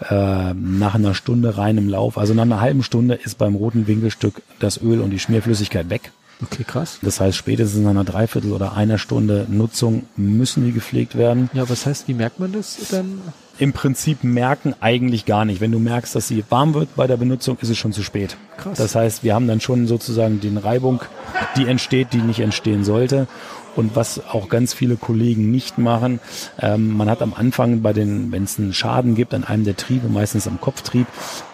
Äh, 0.00 0.54
nach 0.54 0.94
einer 0.96 1.14
Stunde 1.14 1.56
reinem 1.56 1.88
Lauf, 1.88 2.18
also 2.18 2.34
nach 2.34 2.42
einer 2.42 2.60
halben 2.60 2.82
Stunde 2.82 3.14
ist 3.14 3.38
beim 3.38 3.54
roten 3.54 3.86
Winkelstück 3.86 4.42
das 4.58 4.82
Öl 4.82 5.00
und 5.00 5.10
die 5.10 5.18
Schmierflüssigkeit 5.18 5.88
weg. 5.88 6.12
Okay, 6.42 6.64
krass. 6.64 6.98
Das 7.02 7.20
heißt, 7.20 7.36
spätestens 7.36 7.82
nach 7.82 7.90
einer 7.90 8.04
Dreiviertel 8.04 8.52
oder 8.52 8.74
einer 8.74 8.98
Stunde 8.98 9.46
Nutzung 9.48 10.04
müssen 10.16 10.64
die 10.64 10.72
gepflegt 10.72 11.16
werden. 11.16 11.48
Ja, 11.54 11.68
was 11.68 11.86
heißt, 11.86 12.08
wie 12.08 12.14
merkt 12.14 12.40
man 12.40 12.52
das 12.52 12.76
dann? 12.90 13.20
Im 13.58 13.72
Prinzip 13.72 14.22
merken 14.22 14.74
eigentlich 14.80 15.24
gar 15.24 15.46
nicht. 15.46 15.62
Wenn 15.62 15.72
du 15.72 15.78
merkst, 15.78 16.14
dass 16.14 16.28
sie 16.28 16.44
warm 16.50 16.74
wird 16.74 16.94
bei 16.94 17.06
der 17.06 17.16
Benutzung, 17.16 17.56
ist 17.62 17.70
es 17.70 17.78
schon 17.78 17.92
zu 17.92 18.02
spät. 18.02 18.36
Krass. 18.58 18.76
Das 18.76 18.94
heißt, 18.94 19.24
wir 19.24 19.34
haben 19.34 19.48
dann 19.48 19.62
schon 19.62 19.86
sozusagen 19.86 20.40
den 20.40 20.58
Reibung, 20.58 21.00
die 21.56 21.66
entsteht, 21.66 22.12
die 22.12 22.20
nicht 22.20 22.40
entstehen 22.40 22.84
sollte. 22.84 23.28
Und 23.74 23.96
was 23.96 24.26
auch 24.26 24.50
ganz 24.50 24.74
viele 24.74 24.96
Kollegen 24.96 25.50
nicht 25.50 25.78
machen, 25.78 26.20
ähm, 26.60 26.96
man 26.96 27.08
hat 27.08 27.22
am 27.22 27.32
Anfang 27.32 27.80
bei 27.80 27.94
den, 27.94 28.30
wenn 28.30 28.44
es 28.44 28.58
einen 28.58 28.74
Schaden 28.74 29.14
gibt 29.14 29.32
an 29.32 29.44
einem 29.44 29.64
der 29.64 29.76
Triebe, 29.76 30.08
meistens 30.08 30.46
am 30.46 30.60
Kopftrieb, 30.60 31.06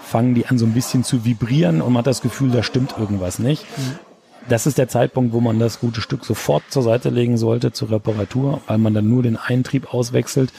fangen 0.04 0.34
die 0.34 0.46
an 0.46 0.58
so 0.58 0.66
ein 0.66 0.72
bisschen 0.72 1.04
zu 1.04 1.24
vibrieren 1.24 1.80
und 1.82 1.92
man 1.92 2.00
hat 2.00 2.06
das 2.06 2.22
Gefühl, 2.22 2.50
da 2.50 2.62
stimmt 2.64 2.96
irgendwas 2.98 3.38
nicht. 3.38 3.64
Mhm 3.76 4.11
das 4.48 4.66
ist 4.66 4.78
der 4.78 4.88
Zeitpunkt, 4.88 5.32
wo 5.32 5.40
man 5.40 5.58
das 5.58 5.80
gute 5.80 6.00
Stück 6.00 6.24
sofort 6.24 6.62
zur 6.70 6.82
Seite 6.82 7.10
legen 7.10 7.36
sollte 7.36 7.72
zur 7.72 7.90
Reparatur, 7.90 8.60
weil 8.66 8.78
man 8.78 8.94
dann 8.94 9.08
nur 9.08 9.22
den 9.22 9.36
Eintrieb 9.36 9.92
auswechselt. 9.92 10.52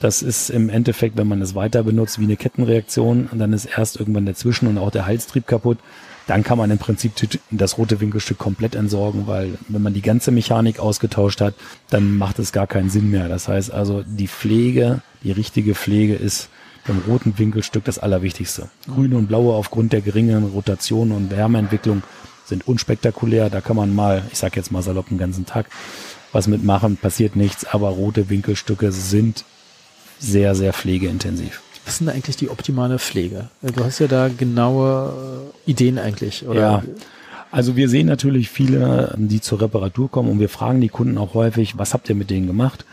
Das 0.00 0.22
ist 0.22 0.50
im 0.50 0.68
Endeffekt, 0.68 1.16
wenn 1.16 1.28
man 1.28 1.42
es 1.42 1.54
weiter 1.54 1.82
benutzt, 1.82 2.18
wie 2.18 2.24
eine 2.24 2.36
Kettenreaktion 2.36 3.28
und 3.30 3.38
dann 3.38 3.52
ist 3.52 3.66
erst 3.66 3.98
irgendwann 3.98 4.26
dazwischen 4.26 4.66
und 4.66 4.78
auch 4.78 4.90
der 4.90 5.06
Halstrieb 5.06 5.46
kaputt. 5.46 5.78
Dann 6.26 6.44
kann 6.44 6.58
man 6.58 6.70
im 6.70 6.78
Prinzip 6.78 7.12
das 7.50 7.76
rote 7.76 8.00
Winkelstück 8.00 8.38
komplett 8.38 8.74
entsorgen, 8.74 9.26
weil 9.26 9.58
wenn 9.68 9.82
man 9.82 9.94
die 9.94 10.02
ganze 10.02 10.30
Mechanik 10.30 10.78
ausgetauscht 10.78 11.40
hat, 11.40 11.54
dann 11.90 12.16
macht 12.16 12.38
es 12.38 12.52
gar 12.52 12.66
keinen 12.66 12.88
Sinn 12.88 13.10
mehr. 13.10 13.28
Das 13.28 13.48
heißt 13.48 13.72
also, 13.72 14.04
die 14.06 14.28
Pflege, 14.28 15.02
die 15.24 15.32
richtige 15.32 15.74
Pflege 15.74 16.14
ist 16.14 16.48
beim 16.86 17.02
roten 17.06 17.38
Winkelstück 17.38 17.84
das 17.84 17.98
Allerwichtigste. 17.98 18.70
Grüne 18.86 19.16
und 19.16 19.26
blaue 19.26 19.54
aufgrund 19.54 19.92
der 19.92 20.00
geringen 20.00 20.44
Rotation 20.44 21.12
und 21.12 21.30
Wärmeentwicklung 21.30 22.02
sind 22.50 22.68
unspektakulär. 22.68 23.48
Da 23.48 23.60
kann 23.62 23.76
man 23.76 23.94
mal, 23.94 24.22
ich 24.30 24.38
sag 24.38 24.56
jetzt 24.56 24.70
mal 24.70 24.82
salopp, 24.82 25.08
den 25.08 25.18
ganzen 25.18 25.46
Tag 25.46 25.66
was 26.32 26.46
mitmachen, 26.46 26.96
passiert 26.96 27.34
nichts, 27.34 27.64
aber 27.64 27.88
rote 27.88 28.30
Winkelstücke 28.30 28.92
sind 28.92 29.44
sehr, 30.18 30.54
sehr 30.54 30.72
pflegeintensiv. 30.72 31.62
Was 31.84 31.94
ist 31.94 32.00
denn 32.00 32.08
eigentlich 32.10 32.36
die 32.36 32.50
optimale 32.50 32.98
Pflege? 32.98 33.48
Du 33.62 33.84
hast 33.84 33.98
ja 33.98 34.06
da 34.06 34.28
genaue 34.28 35.50
äh, 35.66 35.70
Ideen 35.70 35.98
eigentlich, 35.98 36.46
oder? 36.46 36.60
Ja. 36.60 36.82
Also 37.50 37.74
wir 37.74 37.88
sehen 37.88 38.06
natürlich 38.06 38.48
viele, 38.48 39.12
die 39.16 39.40
zur 39.40 39.60
Reparatur 39.60 40.08
kommen 40.08 40.28
und 40.28 40.38
wir 40.38 40.48
fragen 40.48 40.80
die 40.80 40.88
Kunden 40.88 41.18
auch 41.18 41.34
häufig, 41.34 41.78
was 41.78 41.94
habt 41.94 42.08
ihr 42.08 42.14
mit 42.14 42.30
denen 42.30 42.46
gemacht? 42.46 42.84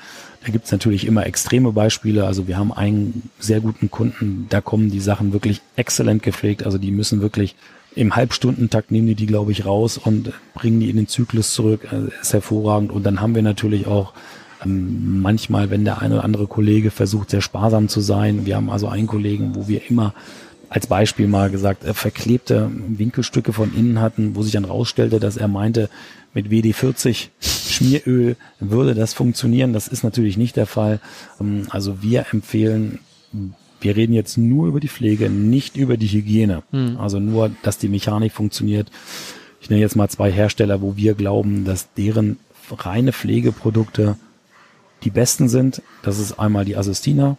Da 0.43 0.51
gibt's 0.51 0.71
natürlich 0.71 1.05
immer 1.05 1.27
extreme 1.27 1.71
Beispiele. 1.73 2.25
Also 2.25 2.47
wir 2.47 2.57
haben 2.57 2.71
einen 2.71 3.29
sehr 3.37 3.59
guten 3.59 3.91
Kunden, 3.91 4.47
da 4.49 4.61
kommen 4.61 4.89
die 4.89 4.99
Sachen 4.99 5.31
wirklich 5.33 5.61
exzellent 5.75 6.23
gepflegt. 6.23 6.63
Also 6.63 6.79
die 6.79 6.91
müssen 6.91 7.21
wirklich 7.21 7.55
im 7.97 8.15
Halbstundentakt 8.15 8.91
nehmen 8.91 9.07
die 9.07 9.15
die, 9.15 9.25
glaube 9.25 9.51
ich, 9.51 9.65
raus 9.65 9.97
und 9.97 10.31
bringen 10.53 10.79
die 10.79 10.89
in 10.89 10.97
den 10.97 11.07
Zyklus 11.07 11.53
zurück. 11.53 11.87
Also 11.91 12.09
ist 12.21 12.33
hervorragend. 12.33 12.91
Und 12.91 13.03
dann 13.03 13.21
haben 13.21 13.35
wir 13.35 13.41
natürlich 13.41 13.87
auch 13.87 14.13
ähm, 14.63 15.21
manchmal, 15.21 15.69
wenn 15.69 15.83
der 15.83 16.01
eine 16.01 16.15
oder 16.15 16.23
andere 16.23 16.47
Kollege 16.47 16.91
versucht, 16.91 17.31
sehr 17.31 17.41
sparsam 17.41 17.89
zu 17.89 18.01
sein. 18.01 18.45
Wir 18.45 18.55
haben 18.55 18.69
also 18.69 18.87
einen 18.87 19.07
Kollegen, 19.07 19.55
wo 19.55 19.67
wir 19.67 19.89
immer 19.89 20.13
als 20.69 20.87
Beispiel 20.87 21.27
mal 21.27 21.49
gesagt, 21.49 21.83
äh, 21.83 21.93
verklebte 21.93 22.69
Winkelstücke 22.71 23.53
von 23.53 23.75
innen 23.75 23.99
hatten, 23.99 24.35
wo 24.35 24.43
sich 24.43 24.53
dann 24.53 24.65
rausstellte, 24.65 25.19
dass 25.19 25.37
er 25.37 25.47
meinte, 25.47 25.89
mit 26.33 26.49
WD-40 26.49 27.29
Schmieröl 27.39 28.35
würde 28.59 28.93
das 28.93 29.13
funktionieren. 29.13 29.73
Das 29.73 29.87
ist 29.87 30.03
natürlich 30.03 30.37
nicht 30.37 30.55
der 30.55 30.67
Fall. 30.67 30.99
Ähm, 31.39 31.67
also 31.69 32.01
wir 32.01 32.27
empfehlen 32.31 32.99
wir 33.81 33.95
reden 33.95 34.13
jetzt 34.13 34.37
nur 34.37 34.67
über 34.67 34.79
die 34.79 34.87
Pflege, 34.87 35.29
nicht 35.29 35.77
über 35.77 35.97
die 35.97 36.07
Hygiene. 36.07 36.63
Mhm. 36.71 36.97
Also 36.97 37.19
nur, 37.19 37.51
dass 37.63 37.77
die 37.77 37.89
Mechanik 37.89 38.31
funktioniert. 38.33 38.89
Ich 39.61 39.69
nenne 39.69 39.81
jetzt 39.81 39.95
mal 39.95 40.09
zwei 40.09 40.31
Hersteller, 40.31 40.81
wo 40.81 40.95
wir 40.95 41.13
glauben, 41.13 41.65
dass 41.65 41.93
deren 41.93 42.37
reine 42.71 43.13
Pflegeprodukte 43.13 44.17
die 45.03 45.09
besten 45.09 45.49
sind. 45.49 45.81
Das 46.03 46.19
ist 46.19 46.39
einmal 46.39 46.65
die 46.65 46.75
Assistina 46.75 47.37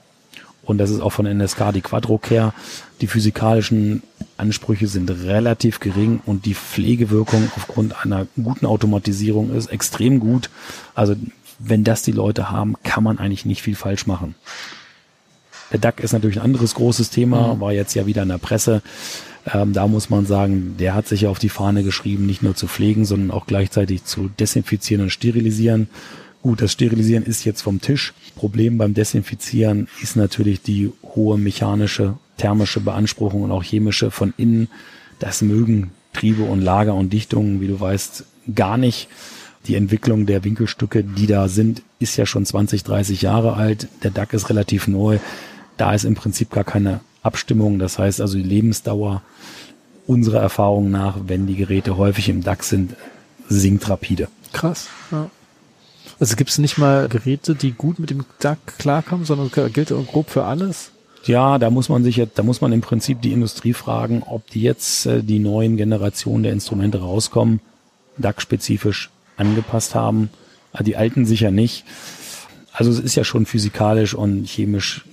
und 0.68 0.78
das 0.78 0.90
ist 0.90 1.00
auch 1.00 1.12
von 1.12 1.26
NSK 1.26 1.72
die 1.72 1.80
Quadrocare. 1.80 2.52
Die 3.00 3.06
physikalischen 3.06 4.02
Ansprüche 4.36 4.86
sind 4.86 5.10
relativ 5.10 5.80
gering 5.80 6.20
und 6.26 6.44
die 6.44 6.54
Pflegewirkung 6.54 7.50
aufgrund 7.56 8.04
einer 8.04 8.26
guten 8.36 8.66
Automatisierung 8.66 9.54
ist 9.54 9.68
extrem 9.68 10.20
gut. 10.20 10.50
Also 10.94 11.16
wenn 11.58 11.84
das 11.84 12.02
die 12.02 12.12
Leute 12.12 12.50
haben, 12.50 12.76
kann 12.84 13.02
man 13.02 13.18
eigentlich 13.18 13.46
nicht 13.46 13.62
viel 13.62 13.74
falsch 13.74 14.06
machen. 14.06 14.34
Der 15.72 15.78
DAC 15.78 16.00
ist 16.00 16.12
natürlich 16.12 16.38
ein 16.38 16.44
anderes 16.44 16.74
großes 16.74 17.10
Thema, 17.10 17.54
mhm. 17.54 17.60
war 17.60 17.72
jetzt 17.72 17.94
ja 17.94 18.06
wieder 18.06 18.22
in 18.22 18.28
der 18.28 18.38
Presse. 18.38 18.82
Ähm, 19.52 19.72
da 19.72 19.86
muss 19.86 20.10
man 20.10 20.26
sagen, 20.26 20.76
der 20.78 20.94
hat 20.94 21.08
sich 21.08 21.22
ja 21.22 21.30
auf 21.30 21.38
die 21.38 21.48
Fahne 21.48 21.82
geschrieben, 21.82 22.26
nicht 22.26 22.42
nur 22.42 22.54
zu 22.54 22.66
pflegen, 22.66 23.04
sondern 23.04 23.30
auch 23.30 23.46
gleichzeitig 23.46 24.04
zu 24.04 24.28
desinfizieren 24.38 25.02
und 25.04 25.10
sterilisieren. 25.10 25.88
Gut, 26.42 26.62
das 26.62 26.72
Sterilisieren 26.72 27.24
ist 27.24 27.44
jetzt 27.44 27.62
vom 27.62 27.80
Tisch. 27.80 28.14
Problem 28.36 28.78
beim 28.78 28.94
Desinfizieren 28.94 29.88
ist 30.02 30.16
natürlich 30.16 30.62
die 30.62 30.92
hohe 31.02 31.36
mechanische, 31.36 32.14
thermische 32.36 32.80
Beanspruchung 32.80 33.42
und 33.42 33.50
auch 33.50 33.64
chemische 33.64 34.10
von 34.10 34.32
innen. 34.36 34.68
Das 35.18 35.42
mögen 35.42 35.90
Triebe 36.12 36.44
und 36.44 36.60
Lager 36.60 36.94
und 36.94 37.12
Dichtungen, 37.12 37.60
wie 37.60 37.66
du 37.66 37.80
weißt, 37.80 38.24
gar 38.54 38.76
nicht. 38.76 39.08
Die 39.66 39.74
Entwicklung 39.74 40.26
der 40.26 40.44
Winkelstücke, 40.44 41.02
die 41.02 41.26
da 41.26 41.48
sind, 41.48 41.82
ist 41.98 42.16
ja 42.16 42.24
schon 42.24 42.46
20, 42.46 42.84
30 42.84 43.22
Jahre 43.22 43.54
alt. 43.54 43.88
Der 44.02 44.10
DAC 44.10 44.32
ist 44.32 44.48
relativ 44.48 44.86
neu. 44.86 45.18
Da 45.78 45.94
ist 45.94 46.04
im 46.04 46.14
Prinzip 46.14 46.50
gar 46.50 46.64
keine 46.64 47.00
Abstimmung. 47.22 47.78
Das 47.78 47.98
heißt 47.98 48.20
also 48.20 48.36
die 48.36 48.44
Lebensdauer 48.44 49.22
unserer 50.06 50.40
Erfahrung 50.40 50.90
nach, 50.90 51.16
wenn 51.26 51.46
die 51.46 51.56
Geräte 51.56 51.96
häufig 51.96 52.28
im 52.28 52.42
DAX 52.42 52.68
sind, 52.68 52.94
sinkt 53.48 53.88
rapide. 53.88 54.28
Krass. 54.52 54.88
Ja. 55.10 55.30
Also 56.20 56.36
gibt 56.36 56.50
es 56.50 56.58
nicht 56.58 56.78
mal 56.78 57.08
Geräte, 57.08 57.54
die 57.54 57.72
gut 57.72 57.98
mit 57.98 58.10
dem 58.10 58.24
DAC 58.40 58.58
klarkommen, 58.78 59.24
sondern 59.24 59.50
gilt 59.72 59.88
grob 59.88 60.30
für 60.30 60.44
alles? 60.44 60.90
Ja, 61.24 61.58
da 61.58 61.70
muss 61.70 61.88
man 61.88 62.04
sich 62.04 62.16
jetzt, 62.16 62.38
da 62.38 62.42
muss 62.42 62.60
man 62.60 62.72
im 62.72 62.80
Prinzip 62.80 63.20
die 63.22 63.32
Industrie 63.32 63.74
fragen, 63.74 64.22
ob 64.24 64.48
die 64.50 64.62
jetzt 64.62 65.06
äh, 65.06 65.22
die 65.22 65.38
neuen 65.38 65.76
Generationen 65.76 66.42
der 66.42 66.52
Instrumente 66.52 67.00
rauskommen, 67.00 67.60
DAC-spezifisch 68.16 69.10
angepasst 69.36 69.94
haben. 69.94 70.30
Also 70.72 70.84
die 70.84 70.96
alten 70.96 71.26
sicher 71.26 71.50
nicht. 71.50 71.84
Also 72.72 72.90
es 72.90 72.98
ist 72.98 73.14
ja 73.14 73.24
schon 73.24 73.46
physikalisch 73.46 74.14
und 74.14 74.46
chemisch 74.46 75.04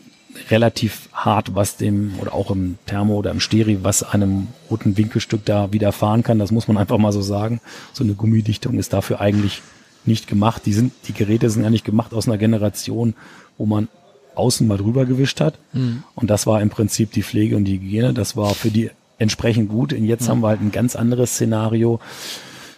relativ 0.49 1.09
hart, 1.13 1.55
was 1.55 1.77
dem, 1.77 2.13
oder 2.19 2.33
auch 2.33 2.51
im 2.51 2.77
Thermo 2.85 3.15
oder 3.15 3.31
im 3.31 3.39
Steri, 3.39 3.79
was 3.83 4.03
einem 4.03 4.47
roten 4.69 4.97
Winkelstück 4.97 5.45
da 5.45 5.71
widerfahren 5.71 6.23
kann. 6.23 6.39
Das 6.39 6.51
muss 6.51 6.67
man 6.67 6.77
einfach 6.77 6.97
mal 6.97 7.11
so 7.11 7.21
sagen. 7.21 7.61
So 7.93 8.03
eine 8.03 8.13
Gummidichtung 8.13 8.77
ist 8.77 8.93
dafür 8.93 9.21
eigentlich 9.21 9.61
nicht 10.05 10.27
gemacht. 10.27 10.63
Die 10.65 10.73
sind, 10.73 10.93
die 11.07 11.13
Geräte 11.13 11.49
sind 11.49 11.63
ja 11.63 11.69
nicht 11.69 11.85
gemacht 11.85 12.13
aus 12.13 12.27
einer 12.27 12.37
Generation, 12.37 13.15
wo 13.57 13.65
man 13.65 13.87
außen 14.35 14.67
mal 14.67 14.77
drüber 14.77 15.05
gewischt 15.05 15.39
hat. 15.41 15.55
Mhm. 15.73 16.03
Und 16.15 16.29
das 16.29 16.45
war 16.45 16.61
im 16.61 16.69
Prinzip 16.69 17.11
die 17.11 17.23
Pflege 17.23 17.55
und 17.55 17.65
die 17.65 17.79
Hygiene. 17.79 18.13
Das 18.13 18.35
war 18.35 18.53
für 18.53 18.69
die 18.69 18.91
entsprechend 19.17 19.69
gut. 19.69 19.93
Und 19.93 20.05
jetzt 20.05 20.23
mhm. 20.23 20.31
haben 20.31 20.39
wir 20.41 20.47
halt 20.49 20.61
ein 20.61 20.71
ganz 20.71 20.95
anderes 20.95 21.33
Szenario. 21.33 21.99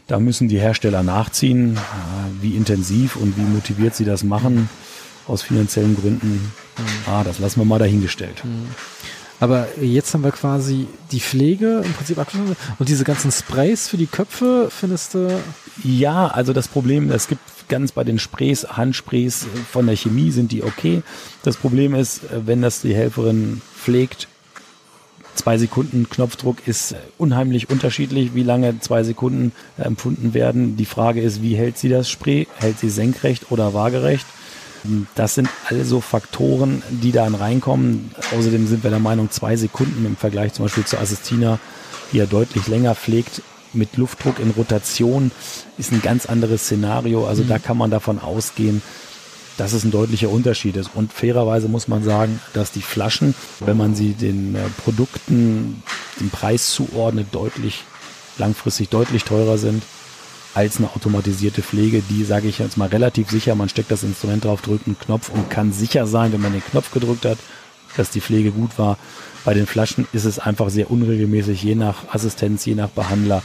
Da 0.05 0.19
müssen 0.19 0.47
die 0.47 0.59
Hersteller 0.59 1.03
nachziehen, 1.03 1.77
wie 2.41 2.55
intensiv 2.55 3.17
und 3.17 3.35
wie 3.35 3.41
motiviert 3.41 3.93
sie 3.93 4.05
das 4.05 4.23
machen 4.23 4.69
aus 5.27 5.41
finanziellen 5.41 5.95
Gründen, 5.95 6.51
mhm. 6.77 6.83
ah, 7.11 7.23
das 7.23 7.39
lassen 7.39 7.59
wir 7.59 7.65
mal 7.65 7.79
dahingestellt. 7.79 8.43
Mhm. 8.43 8.67
Aber 9.39 9.67
jetzt 9.79 10.13
haben 10.13 10.23
wir 10.23 10.31
quasi 10.31 10.87
die 11.11 11.19
Pflege 11.19 11.81
im 11.85 11.93
Prinzip 11.93 12.17
abgeschlossen 12.17 12.55
und 12.79 12.89
diese 12.89 13.03
ganzen 13.03 13.31
Sprays 13.31 13.87
für 13.87 13.97
die 13.97 14.07
Köpfe 14.07 14.69
findest 14.71 15.13
du? 15.13 15.39
Ja, 15.83 16.27
also 16.27 16.53
das 16.53 16.67
Problem, 16.67 17.11
es 17.11 17.27
gibt 17.27 17.41
ganz 17.67 17.91
bei 17.91 18.03
den 18.03 18.17
Sprays, 18.17 18.65
Handsprays 18.67 19.45
von 19.71 19.85
der 19.85 19.95
Chemie 19.95 20.31
sind 20.31 20.51
die 20.51 20.63
okay. 20.63 21.03
Das 21.43 21.55
Problem 21.55 21.93
ist, 21.93 22.21
wenn 22.31 22.61
das 22.61 22.81
die 22.81 22.95
Helferin 22.95 23.61
pflegt, 23.75 24.27
zwei 25.35 25.59
Sekunden 25.59 26.09
Knopfdruck 26.09 26.67
ist 26.67 26.95
unheimlich 27.19 27.69
unterschiedlich, 27.69 28.33
wie 28.33 28.43
lange 28.43 28.79
zwei 28.79 29.03
Sekunden 29.03 29.51
empfunden 29.77 30.33
werden. 30.33 30.77
Die 30.77 30.85
Frage 30.85 31.21
ist, 31.21 31.43
wie 31.43 31.55
hält 31.55 31.77
sie 31.77 31.89
das 31.89 32.09
Spray? 32.09 32.47
Hält 32.57 32.79
sie 32.79 32.89
senkrecht 32.89 33.51
oder 33.51 33.75
waagerecht? 33.75 34.25
Das 35.15 35.35
sind 35.35 35.49
also 35.69 36.01
Faktoren, 36.01 36.81
die 36.89 37.11
dann 37.11 37.35
reinkommen. 37.35 38.11
Außerdem 38.37 38.67
sind 38.67 38.83
wir 38.83 38.89
der 38.89 38.99
Meinung, 38.99 39.31
zwei 39.31 39.55
Sekunden 39.55 40.05
im 40.05 40.15
Vergleich 40.15 40.53
zum 40.53 40.65
Beispiel 40.65 40.85
zur 40.85 40.99
Assistina, 40.99 41.59
die 42.11 42.17
ja 42.17 42.25
deutlich 42.25 42.67
länger 42.67 42.95
pflegt, 42.95 43.41
mit 43.73 43.97
Luftdruck 43.97 44.39
in 44.39 44.51
Rotation, 44.51 45.31
ist 45.77 45.91
ein 45.91 46.01
ganz 46.01 46.25
anderes 46.25 46.63
Szenario. 46.63 47.27
Also 47.27 47.43
mhm. 47.43 47.49
da 47.49 47.59
kann 47.59 47.77
man 47.77 47.91
davon 47.91 48.19
ausgehen, 48.19 48.81
dass 49.57 49.73
es 49.73 49.83
ein 49.83 49.91
deutlicher 49.91 50.29
Unterschied 50.29 50.77
ist. 50.77 50.91
Und 50.93 51.11
fairerweise 51.11 51.67
muss 51.67 51.87
man 51.87 52.03
sagen, 52.03 52.39
dass 52.53 52.71
die 52.71 52.81
Flaschen, 52.81 53.35
wenn 53.59 53.77
man 53.77 53.95
sie 53.95 54.13
den 54.13 54.55
äh, 54.55 54.59
Produkten 54.83 55.83
den 56.19 56.29
Preis 56.29 56.71
zuordnet, 56.71 57.27
deutlich 57.31 57.83
langfristig 58.37 58.89
deutlich 58.89 59.23
teurer 59.23 59.57
sind 59.57 59.83
als 60.57 60.79
eine 60.79 60.89
automatisierte 60.89 61.61
Pflege, 61.61 62.01
die, 62.09 62.23
sage 62.23 62.47
ich 62.47 62.57
jetzt 62.57 62.77
mal, 62.77 62.87
relativ 62.87 63.29
sicher, 63.29 63.53
man 63.53 63.69
steckt 63.69 63.91
das 63.91 64.01
Instrument 64.01 64.43
drauf, 64.43 64.63
drückt 64.63 64.87
einen 64.87 64.97
Knopf 64.97 65.29
und 65.29 65.51
kann 65.51 65.71
sicher 65.71 66.07
sein, 66.07 66.33
wenn 66.33 66.41
man 66.41 66.51
den 66.51 66.65
Knopf 66.65 66.89
gedrückt 66.89 67.25
hat, 67.25 67.37
dass 67.95 68.09
die 68.09 68.21
Pflege 68.21 68.49
gut 68.49 68.79
war. 68.79 68.97
Bei 69.45 69.53
den 69.53 69.67
Flaschen 69.67 70.07
ist 70.13 70.25
es 70.25 70.39
einfach 70.39 70.71
sehr 70.71 70.89
unregelmäßig, 70.89 71.61
je 71.61 71.75
nach 71.75 72.11
Assistenz, 72.11 72.65
je 72.65 72.73
nach 72.73 72.89
Behandler, 72.89 73.43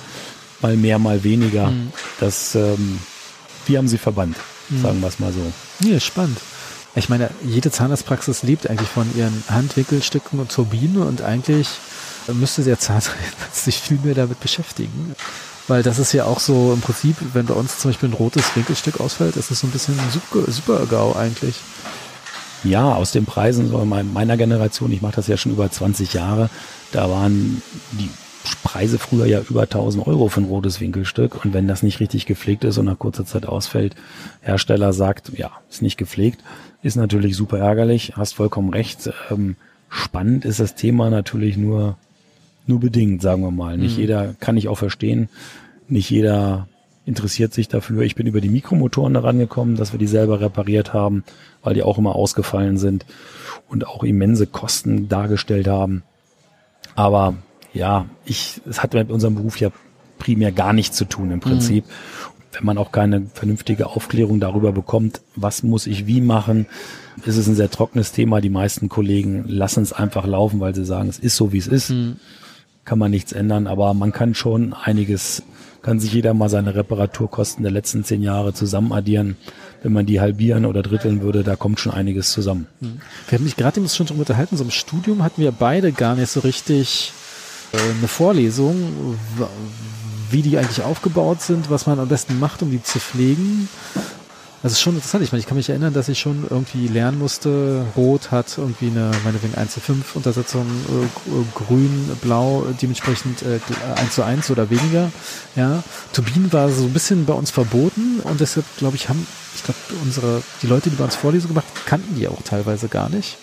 mal 0.62 0.74
mehr, 0.74 0.98
mal 0.98 1.22
weniger. 1.22 1.70
Mhm. 1.70 1.92
Das, 2.18 2.54
ähm, 2.54 2.98
wir 3.66 3.76
haben 3.76 3.88
sie 3.88 3.98
verbannt, 3.98 4.38
mhm. 4.70 4.80
sagen 4.80 5.00
wir 5.02 5.08
es 5.08 5.18
mal 5.18 5.34
so. 5.34 5.52
Ja, 5.86 6.00
spannend. 6.00 6.38
Ich 6.94 7.10
meine, 7.10 7.28
jede 7.44 7.70
Zahnarztpraxis 7.70 8.42
lebt 8.42 8.70
eigentlich 8.70 8.88
von 8.88 9.06
ihren 9.14 9.44
Handwickelstücken 9.50 10.40
und 10.40 10.50
Turbinen 10.50 11.02
und 11.02 11.20
eigentlich 11.20 11.68
müsste 12.32 12.64
der 12.64 12.78
Zahnarzt 12.78 13.10
sich 13.52 13.76
viel 13.76 13.98
mehr 14.02 14.14
damit 14.14 14.40
beschäftigen. 14.40 15.14
Weil 15.68 15.82
das 15.82 15.98
ist 15.98 16.12
ja 16.12 16.24
auch 16.24 16.40
so 16.40 16.72
im 16.72 16.80
Prinzip, 16.80 17.16
wenn 17.34 17.46
bei 17.46 17.54
uns 17.54 17.78
zum 17.78 17.90
Beispiel 17.90 18.08
ein 18.08 18.14
rotes 18.14 18.56
Winkelstück 18.56 19.00
ausfällt, 19.00 19.36
ist 19.36 19.50
es 19.50 19.60
so 19.60 19.66
ein 19.66 19.70
bisschen 19.70 19.94
super, 20.10 20.50
super 20.50 20.86
GAU 20.86 21.14
eigentlich. 21.14 21.56
Ja, 22.64 22.94
aus 22.94 23.12
den 23.12 23.26
Preisen 23.26 23.68
so 23.68 23.84
meiner 23.84 24.36
Generation, 24.36 24.92
ich 24.92 25.02
mache 25.02 25.16
das 25.16 25.26
ja 25.26 25.36
schon 25.36 25.52
über 25.52 25.70
20 25.70 26.12
Jahre, 26.14 26.48
da 26.92 27.10
waren 27.10 27.62
die 27.92 28.10
Preise 28.62 28.98
früher 28.98 29.26
ja 29.26 29.40
über 29.40 29.62
1000 29.62 30.06
Euro 30.06 30.28
für 30.28 30.40
ein 30.40 30.46
rotes 30.46 30.80
Winkelstück. 30.80 31.44
Und 31.44 31.52
wenn 31.52 31.68
das 31.68 31.82
nicht 31.82 32.00
richtig 32.00 32.26
gepflegt 32.26 32.64
ist 32.64 32.78
und 32.78 32.86
nach 32.86 32.98
kurzer 32.98 33.24
Zeit 33.24 33.46
ausfällt, 33.46 33.94
Hersteller 34.40 34.92
sagt, 34.92 35.32
ja, 35.36 35.50
ist 35.70 35.82
nicht 35.82 35.96
gepflegt, 35.96 36.42
ist 36.82 36.96
natürlich 36.96 37.36
super 37.36 37.58
ärgerlich, 37.58 38.14
hast 38.16 38.34
vollkommen 38.34 38.70
recht. 38.70 39.10
Ähm, 39.30 39.56
spannend 39.88 40.44
ist 40.44 40.60
das 40.60 40.74
Thema 40.74 41.10
natürlich 41.10 41.56
nur 41.56 41.96
nur 42.66 42.80
bedingt, 42.80 43.22
sagen 43.22 43.42
wir 43.42 43.50
mal. 43.50 43.76
Nicht 43.76 43.96
mhm. 43.96 44.00
jeder 44.00 44.34
kann 44.40 44.56
ich 44.56 44.68
auch 44.68 44.78
verstehen. 44.78 45.28
Nicht 45.88 46.10
jeder 46.10 46.68
interessiert 47.04 47.52
sich 47.52 47.68
dafür. 47.68 48.02
Ich 48.02 48.14
bin 48.14 48.26
über 48.26 48.40
die 48.40 48.48
Mikromotoren 48.48 49.14
daran 49.14 49.38
gekommen, 49.38 49.76
dass 49.76 49.92
wir 49.92 49.98
die 49.98 50.06
selber 50.06 50.40
repariert 50.40 50.92
haben, 50.92 51.24
weil 51.62 51.74
die 51.74 51.82
auch 51.82 51.98
immer 51.98 52.14
ausgefallen 52.14 52.78
sind 52.78 53.04
und 53.68 53.86
auch 53.86 54.04
immense 54.04 54.46
Kosten 54.46 55.08
dargestellt 55.08 55.66
haben. 55.66 56.02
Aber 56.94 57.34
ja, 57.72 58.06
ich, 58.24 58.60
es 58.68 58.82
hat 58.82 58.94
mit 58.94 59.10
unserem 59.10 59.34
Beruf 59.34 59.58
ja 59.58 59.70
primär 60.18 60.52
gar 60.52 60.72
nichts 60.72 60.96
zu 60.96 61.04
tun 61.04 61.30
im 61.30 61.40
Prinzip. 61.40 61.84
Mhm. 61.84 61.90
Wenn 62.52 62.66
man 62.66 62.78
auch 62.78 62.92
keine 62.92 63.26
vernünftige 63.32 63.86
Aufklärung 63.86 64.38
darüber 64.38 64.72
bekommt, 64.72 65.22
was 65.34 65.62
muss 65.62 65.86
ich 65.86 66.06
wie 66.06 66.20
machen, 66.20 66.66
ist 67.24 67.36
es 67.36 67.46
ein 67.46 67.54
sehr 67.54 67.70
trockenes 67.70 68.12
Thema. 68.12 68.40
Die 68.40 68.50
meisten 68.50 68.88
Kollegen 68.88 69.44
lassen 69.48 69.82
es 69.82 69.92
einfach 69.92 70.26
laufen, 70.26 70.60
weil 70.60 70.74
sie 70.74 70.84
sagen, 70.84 71.08
es 71.08 71.18
ist 71.18 71.36
so, 71.36 71.52
wie 71.52 71.58
es 71.58 71.66
ist. 71.66 71.90
Mhm. 71.90 72.16
Kann 72.84 72.98
man 72.98 73.10
nichts 73.10 73.32
ändern, 73.32 73.66
aber 73.66 73.94
man 73.94 74.12
kann 74.12 74.34
schon 74.34 74.72
einiges, 74.72 75.42
kann 75.82 76.00
sich 76.00 76.12
jeder 76.12 76.34
mal 76.34 76.48
seine 76.48 76.74
Reparaturkosten 76.74 77.62
der 77.62 77.72
letzten 77.72 78.04
zehn 78.04 78.22
Jahre 78.22 78.54
zusammen 78.54 78.92
addieren 78.92 79.36
wenn 79.82 79.92
man 79.92 80.06
die 80.06 80.20
halbieren 80.20 80.64
oder 80.64 80.82
dritteln 80.82 81.22
würde, 81.22 81.42
da 81.42 81.56
kommt 81.56 81.80
schon 81.80 81.92
einiges 81.92 82.30
zusammen. 82.30 82.66
Hm. 82.80 83.00
Wir 83.28 83.38
haben 83.38 83.44
mich 83.44 83.56
gerade 83.56 83.80
eben 83.80 83.88
schon 83.88 84.06
darüber 84.06 84.22
unterhalten, 84.22 84.56
so 84.56 84.64
im 84.64 84.70
Studium 84.70 85.22
hatten 85.22 85.42
wir 85.42 85.52
beide 85.52 85.92
gar 85.92 86.14
nicht 86.14 86.30
so 86.30 86.40
richtig 86.40 87.12
äh, 87.72 87.76
eine 87.98 88.08
Vorlesung, 88.08 89.18
wie 90.30 90.42
die 90.42 90.56
eigentlich 90.56 90.82
aufgebaut 90.82 91.42
sind, 91.42 91.70
was 91.70 91.86
man 91.86 91.98
am 91.98 92.08
besten 92.08 92.38
macht, 92.38 92.62
um 92.62 92.70
die 92.70 92.82
zu 92.82 93.00
pflegen. 93.00 93.68
Das 94.62 94.72
ist 94.72 94.80
schon 94.80 94.94
interessant. 94.94 95.24
Ich 95.24 95.32
meine, 95.32 95.40
ich 95.40 95.46
kann 95.46 95.56
mich 95.56 95.68
erinnern, 95.68 95.92
dass 95.92 96.08
ich 96.08 96.20
schon 96.20 96.46
irgendwie 96.48 96.86
lernen 96.86 97.18
musste, 97.18 97.84
Rot 97.96 98.30
hat 98.30 98.56
irgendwie 98.56 98.86
eine, 98.86 99.10
meinetwegen 99.24 99.56
1 99.56 99.72
zu 99.74 99.80
5 99.80 100.14
Untersetzung, 100.14 100.66
äh, 100.66 101.44
Grün, 101.54 102.10
Blau, 102.22 102.64
dementsprechend 102.80 103.42
äh, 103.42 103.58
1 103.96 104.14
zu 104.14 104.22
1 104.24 104.50
oder 104.52 104.70
weniger. 104.70 105.10
Ja. 105.56 105.82
Turbinen 106.12 106.52
war 106.52 106.70
so 106.70 106.84
ein 106.84 106.92
bisschen 106.92 107.26
bei 107.26 107.34
uns 107.34 107.50
verboten 107.50 108.20
und 108.22 108.40
deshalb, 108.40 108.64
glaube 108.76 108.94
ich, 108.94 109.08
haben, 109.08 109.26
ich 109.56 109.64
glaube, 109.64 109.80
unsere, 110.04 110.42
die 110.62 110.68
Leute, 110.68 110.90
die 110.90 110.96
bei 110.96 111.04
uns 111.04 111.16
Vorlesungen 111.16 111.54
gemacht 111.54 111.66
kannten 111.84 112.14
die 112.14 112.28
auch 112.28 112.42
teilweise 112.42 112.86
gar 112.86 113.08
nicht. 113.08 113.38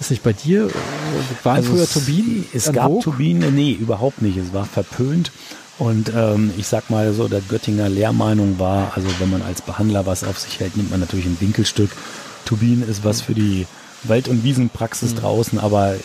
Ist 0.00 0.10
nicht 0.10 0.22
bei 0.22 0.32
dir? 0.32 0.66
Äh, 0.66 1.44
waren 1.44 1.56
also 1.56 1.72
früher 1.72 1.88
Turbinen? 1.88 2.44
Es 2.52 2.70
gab 2.72 2.84
Vogue? 2.84 3.02
Turbinen, 3.02 3.54
nee, 3.54 3.72
überhaupt 3.72 4.20
nicht. 4.20 4.36
Es 4.36 4.52
war 4.52 4.66
verpönt. 4.66 5.32
Und 5.78 6.12
ähm, 6.14 6.52
ich 6.56 6.66
sag 6.66 6.90
mal 6.90 7.12
so, 7.12 7.28
der 7.28 7.40
Göttinger 7.40 7.88
Lehrmeinung 7.88 8.58
war, 8.58 8.92
also 8.96 9.08
wenn 9.20 9.30
man 9.30 9.42
als 9.42 9.62
Behandler 9.62 10.06
was 10.06 10.24
auf 10.24 10.38
sich 10.38 10.58
hält, 10.58 10.76
nimmt 10.76 10.90
man 10.90 11.00
natürlich 11.00 11.26
ein 11.26 11.40
Winkelstück. 11.40 11.90
Turbin 12.44 12.82
ist 12.82 13.04
was 13.04 13.20
für 13.20 13.34
die 13.34 13.66
Wald- 14.02 14.28
und 14.28 14.42
Wiesenpraxis 14.42 15.12
mhm. 15.14 15.18
draußen, 15.18 15.58
aber 15.58 15.94
äh, 15.94 15.98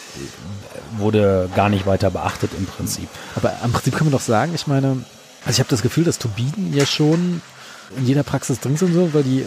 wurde 0.97 1.49
gar 1.55 1.69
nicht 1.69 1.87
weiter 1.87 2.11
beachtet 2.11 2.51
im 2.57 2.65
Prinzip. 2.65 3.07
Aber 3.35 3.53
im 3.63 3.71
Prinzip 3.71 3.95
kann 3.95 4.05
man 4.05 4.11
doch 4.11 4.21
sagen, 4.21 4.53
ich 4.53 4.67
meine, 4.67 5.03
also 5.45 5.55
ich 5.55 5.59
habe 5.59 5.69
das 5.69 5.81
Gefühl, 5.81 6.03
dass 6.03 6.19
Turbinen 6.19 6.73
ja 6.73 6.85
schon 6.85 7.41
in 7.97 8.05
jeder 8.05 8.23
Praxis 8.23 8.59
drin 8.59 8.77
sind, 8.77 8.93
so, 8.93 9.13
weil 9.13 9.23
die 9.23 9.45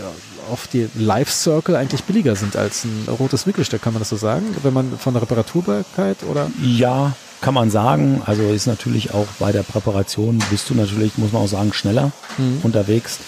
auf 0.50 0.66
die 0.68 0.88
Life 0.94 1.32
Circle 1.32 1.76
eigentlich 1.76 2.04
billiger 2.04 2.36
sind 2.36 2.56
als 2.56 2.84
ein 2.84 3.06
rotes 3.18 3.46
Winkelstück, 3.46 3.82
kann 3.82 3.92
man 3.92 4.00
das 4.00 4.08
so 4.08 4.16
sagen? 4.16 4.44
Wenn 4.62 4.72
man 4.72 4.98
von 4.98 5.14
der 5.14 5.22
Reparaturbarkeit 5.22 6.18
oder? 6.30 6.50
Ja, 6.62 7.12
kann 7.40 7.54
man 7.54 7.70
sagen. 7.70 8.22
Also 8.24 8.42
ist 8.42 8.66
natürlich 8.66 9.12
auch 9.12 9.26
bei 9.38 9.52
der 9.52 9.62
Präparation 9.62 10.42
bist 10.50 10.70
du 10.70 10.74
natürlich, 10.74 11.18
muss 11.18 11.32
man 11.32 11.42
auch 11.42 11.48
sagen, 11.48 11.72
schneller 11.72 12.12
mhm. 12.38 12.60
unterwegs. 12.62 13.18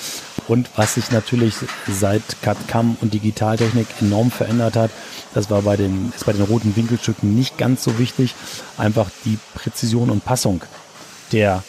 Und 0.46 0.70
was 0.76 0.94
sich 0.94 1.10
natürlich 1.10 1.54
seit 1.86 2.22
CAD-CAM 2.42 2.96
und 3.00 3.12
Digitaltechnik 3.12 3.86
enorm 4.00 4.30
verändert 4.30 4.76
hat, 4.76 4.90
das 5.34 5.50
war 5.50 5.62
bei 5.62 5.76
den, 5.76 6.12
ist 6.16 6.24
bei 6.24 6.32
den 6.32 6.42
roten 6.42 6.74
Winkelstücken 6.74 7.34
nicht 7.34 7.58
ganz 7.58 7.84
so 7.84 7.98
wichtig. 7.98 8.34
Einfach 8.78 9.10
die 9.24 9.38
Präzision 9.54 10.10
und 10.10 10.24
Passung 10.24 10.62
der 11.32 11.62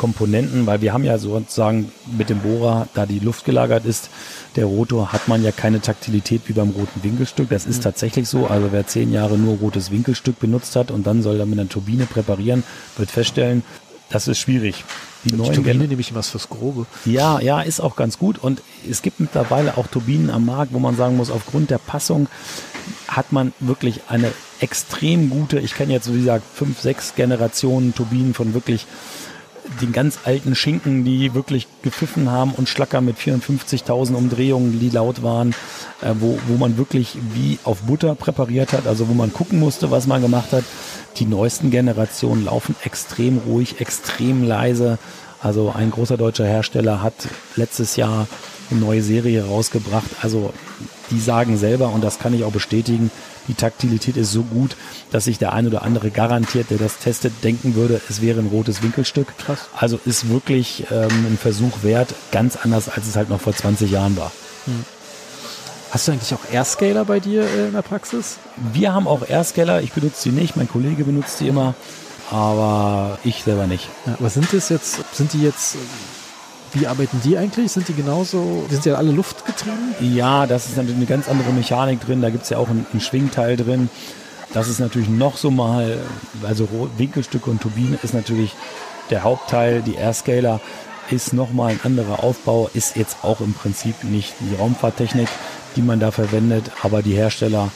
Komponenten, 0.00 0.64
weil 0.64 0.80
wir 0.80 0.94
haben 0.94 1.04
ja 1.04 1.18
sozusagen 1.18 1.92
mit 2.16 2.30
dem 2.30 2.38
Bohrer, 2.38 2.88
da 2.94 3.04
die 3.04 3.18
Luft 3.18 3.44
gelagert 3.44 3.84
ist, 3.84 4.08
der 4.56 4.64
Rotor, 4.64 5.12
hat 5.12 5.28
man 5.28 5.44
ja 5.44 5.52
keine 5.52 5.82
Taktilität 5.82 6.40
wie 6.46 6.54
beim 6.54 6.70
roten 6.70 7.02
Winkelstück. 7.02 7.50
Das 7.50 7.66
ist 7.66 7.80
mhm. 7.80 7.82
tatsächlich 7.82 8.26
so. 8.26 8.46
Also 8.46 8.68
wer 8.72 8.86
zehn 8.86 9.12
Jahre 9.12 9.36
nur 9.36 9.58
rotes 9.58 9.90
Winkelstück 9.90 10.40
benutzt 10.40 10.74
hat 10.74 10.90
und 10.90 11.06
dann 11.06 11.22
soll 11.22 11.38
er 11.38 11.44
mit 11.44 11.60
einer 11.60 11.68
Turbine 11.68 12.06
präparieren, 12.06 12.64
wird 12.96 13.10
feststellen, 13.10 13.62
das 14.08 14.26
ist 14.26 14.38
schwierig. 14.38 14.84
Die, 15.24 15.34
neuen 15.34 15.52
Turbine 15.52 15.86
nehme 15.86 16.00
ich 16.00 16.14
was 16.14 16.30
fürs 16.30 16.48
Grobe. 16.48 16.86
Ja, 17.04 17.38
ja, 17.38 17.60
ist 17.60 17.80
auch 17.80 17.94
ganz 17.94 18.18
gut. 18.18 18.38
Und 18.38 18.62
es 18.90 19.02
gibt 19.02 19.20
mittlerweile 19.20 19.76
auch 19.76 19.86
Turbinen 19.86 20.30
am 20.30 20.46
Markt, 20.46 20.72
wo 20.72 20.78
man 20.78 20.96
sagen 20.96 21.18
muss, 21.18 21.30
aufgrund 21.30 21.68
der 21.68 21.76
Passung 21.76 22.26
hat 23.06 23.32
man 23.32 23.52
wirklich 23.60 24.00
eine 24.08 24.32
extrem 24.60 25.28
gute, 25.28 25.58
ich 25.58 25.74
kenne 25.74 25.92
jetzt, 25.92 26.10
wie 26.10 26.20
gesagt, 26.20 26.44
fünf, 26.54 26.80
sechs 26.80 27.14
Generationen 27.16 27.94
Turbinen 27.94 28.32
von 28.32 28.54
wirklich 28.54 28.86
den 29.80 29.92
ganz 29.92 30.20
alten 30.24 30.54
Schinken, 30.54 31.04
die 31.04 31.34
wirklich 31.34 31.66
gepfiffen 31.82 32.30
haben 32.30 32.52
und 32.52 32.68
Schlacker 32.68 33.00
mit 33.00 33.16
54.000 33.16 34.14
Umdrehungen, 34.14 34.78
die 34.80 34.90
laut 34.90 35.22
waren, 35.22 35.54
äh, 36.02 36.14
wo, 36.18 36.38
wo 36.48 36.56
man 36.56 36.76
wirklich 36.76 37.16
wie 37.34 37.58
auf 37.64 37.82
Butter 37.82 38.14
präpariert 38.14 38.72
hat, 38.72 38.86
also 38.86 39.08
wo 39.08 39.14
man 39.14 39.32
gucken 39.32 39.58
musste, 39.58 39.90
was 39.90 40.06
man 40.06 40.22
gemacht 40.22 40.52
hat. 40.52 40.64
Die 41.16 41.26
neuesten 41.26 41.70
Generationen 41.70 42.44
laufen 42.44 42.74
extrem 42.84 43.38
ruhig, 43.38 43.80
extrem 43.80 44.44
leise. 44.44 44.98
Also 45.42 45.72
ein 45.74 45.90
großer 45.90 46.16
deutscher 46.16 46.46
Hersteller 46.46 47.02
hat 47.02 47.14
letztes 47.56 47.96
Jahr 47.96 48.26
eine 48.70 48.80
neue 48.80 49.02
Serie 49.02 49.44
rausgebracht. 49.44 50.10
Also 50.22 50.52
die 51.10 51.20
sagen 51.20 51.58
selber, 51.58 51.88
und 51.88 52.02
das 52.02 52.18
kann 52.18 52.34
ich 52.34 52.44
auch 52.44 52.52
bestätigen, 52.52 53.10
die 53.48 53.54
Taktilität 53.54 54.16
ist 54.16 54.32
so 54.32 54.42
gut, 54.42 54.76
dass 55.10 55.24
sich 55.24 55.38
der 55.38 55.52
ein 55.52 55.66
oder 55.66 55.82
andere 55.82 56.10
garantiert, 56.10 56.70
der 56.70 56.78
das 56.78 56.98
testet, 56.98 57.32
denken 57.42 57.74
würde, 57.74 58.00
es 58.08 58.22
wäre 58.22 58.38
ein 58.38 58.46
rotes 58.46 58.82
Winkelstück. 58.82 59.36
Krass. 59.38 59.58
Also 59.76 59.98
ist 60.04 60.28
wirklich 60.28 60.84
ähm, 60.90 61.26
ein 61.26 61.38
Versuch 61.40 61.82
wert, 61.82 62.14
ganz 62.30 62.56
anders, 62.56 62.88
als 62.88 63.08
es 63.08 63.16
halt 63.16 63.28
noch 63.28 63.40
vor 63.40 63.54
20 63.54 63.90
Jahren 63.90 64.16
war. 64.16 64.30
Hm. 64.66 64.84
Hast 65.90 66.06
du 66.06 66.12
eigentlich 66.12 66.32
auch 66.32 66.52
Airscaler 66.52 67.04
bei 67.04 67.18
dir 67.18 67.42
äh, 67.42 67.66
in 67.66 67.72
der 67.72 67.82
Praxis? 67.82 68.38
Wir 68.72 68.94
haben 68.94 69.08
auch 69.08 69.28
Airscaler. 69.28 69.82
Ich 69.82 69.92
benutze 69.92 70.28
die 70.28 70.36
nicht. 70.36 70.56
Mein 70.56 70.68
Kollege 70.68 71.02
benutzt 71.02 71.40
die 71.40 71.48
immer, 71.48 71.74
aber 72.30 73.18
ich 73.24 73.42
selber 73.42 73.66
nicht. 73.66 73.88
Ja, 74.06 74.14
aber 74.18 74.30
sind 74.30 74.52
das 74.52 74.68
jetzt, 74.68 75.00
sind 75.12 75.32
die 75.32 75.42
jetzt 75.42 75.76
wie 76.72 76.86
arbeiten 76.86 77.20
die 77.24 77.36
eigentlich? 77.36 77.72
Sind 77.72 77.88
die 77.88 77.94
genauso, 77.94 78.66
sind 78.68 78.84
ja 78.84 78.94
alle 78.94 79.12
luftgetrieben? 79.12 79.94
Ja, 80.00 80.46
das 80.46 80.66
ist 80.66 80.76
natürlich 80.76 80.96
eine 80.96 81.06
ganz 81.06 81.28
andere 81.28 81.52
Mechanik 81.52 82.00
drin. 82.00 82.22
Da 82.22 82.30
gibt 82.30 82.44
es 82.44 82.50
ja 82.50 82.58
auch 82.58 82.68
ein, 82.68 82.86
ein 82.92 83.00
Schwingteil 83.00 83.56
drin. 83.56 83.88
Das 84.52 84.68
ist 84.68 84.80
natürlich 84.80 85.08
noch 85.08 85.36
so 85.36 85.50
mal, 85.50 85.98
also 86.42 86.68
Winkelstücke 86.96 87.50
und 87.50 87.62
Turbine 87.62 87.98
ist 88.02 88.14
natürlich 88.14 88.54
der 89.10 89.22
Hauptteil. 89.22 89.82
Die 89.82 89.94
Airscaler 89.94 90.60
ist 91.10 91.32
nochmal 91.32 91.72
ein 91.72 91.80
anderer 91.82 92.22
Aufbau, 92.22 92.70
ist 92.74 92.96
jetzt 92.96 93.18
auch 93.22 93.40
im 93.40 93.52
Prinzip 93.52 94.04
nicht 94.04 94.34
die 94.40 94.54
Raumfahrttechnik, 94.56 95.28
die 95.76 95.82
man 95.82 96.00
da 96.00 96.10
verwendet, 96.10 96.70
aber 96.82 97.02
die 97.02 97.14
Hersteller, 97.14 97.70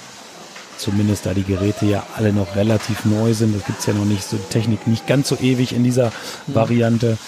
zumindest 0.79 1.27
da 1.27 1.35
die 1.35 1.45
Geräte 1.45 1.87
ja 1.87 2.05
alle 2.17 2.33
noch 2.33 2.57
relativ 2.57 3.05
neu 3.05 3.35
sind, 3.35 3.57
das 3.57 3.65
gibt 3.65 3.81
es 3.81 3.87
ja 3.87 3.95
noch 3.95 4.05
nicht 4.05 4.25
so 4.25 4.37
Technik 4.51 4.87
nicht 4.87 5.07
ganz 5.07 5.29
so 5.29 5.37
ewig 5.37 5.73
in 5.73 5.85
dieser 5.85 6.13
mhm. 6.47 6.55
Variante, 6.55 7.19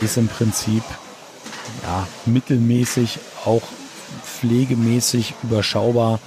ist 0.00 0.16
im 0.16 0.28
Prinzip 0.28 0.82
ja, 1.82 2.06
mittelmäßig, 2.26 3.18
auch 3.44 3.62
pflegemäßig 4.24 5.34
überschaubar, 5.42 6.18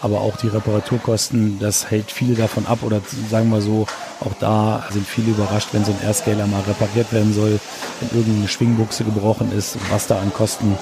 aber 0.00 0.20
auch 0.20 0.36
die 0.36 0.48
Reparaturkosten, 0.48 1.58
das 1.58 1.90
hält 1.90 2.10
viele 2.10 2.34
davon 2.34 2.66
ab 2.66 2.78
oder 2.82 3.00
sagen 3.30 3.50
wir 3.50 3.60
so, 3.60 3.86
auch 4.20 4.34
da 4.38 4.84
sind 4.90 5.06
viele 5.06 5.30
überrascht, 5.30 5.68
wenn 5.72 5.84
so 5.84 5.92
ein 5.92 5.98
Airscaler 6.06 6.46
mal 6.46 6.62
repariert 6.62 7.12
werden 7.12 7.32
soll, 7.32 7.58
wenn 8.00 8.18
irgendeine 8.18 8.48
Schwingbuchse 8.48 9.04
gebrochen 9.04 9.52
ist, 9.56 9.76
was 9.90 10.06
da 10.06 10.18
an 10.18 10.32
Kosten 10.32 10.76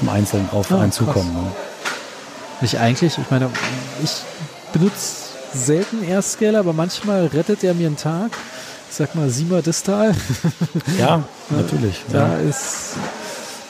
im 0.00 0.08
Einzelnen 0.08 0.48
auf 0.50 0.70
ja, 0.70 0.78
einen 0.78 0.92
zukommen. 0.92 1.32
Ne? 1.32 1.52
Nicht 2.60 2.78
eigentlich, 2.78 3.18
ich 3.18 3.30
meine, 3.30 3.50
ich 4.02 4.10
benutze 4.72 5.32
selten 5.54 6.02
Airscaler, 6.02 6.60
aber 6.60 6.72
manchmal 6.72 7.26
rettet 7.26 7.64
er 7.64 7.74
mir 7.74 7.86
einen 7.86 7.96
Tag. 7.96 8.30
Ich 8.90 8.96
sag 8.96 9.14
mal, 9.14 9.30
Sima 9.30 9.62
Distal. 9.62 10.14
Ja, 10.98 11.24
natürlich. 11.50 12.02
Da 12.10 12.28
ja. 12.28 12.36
ist 12.38 12.96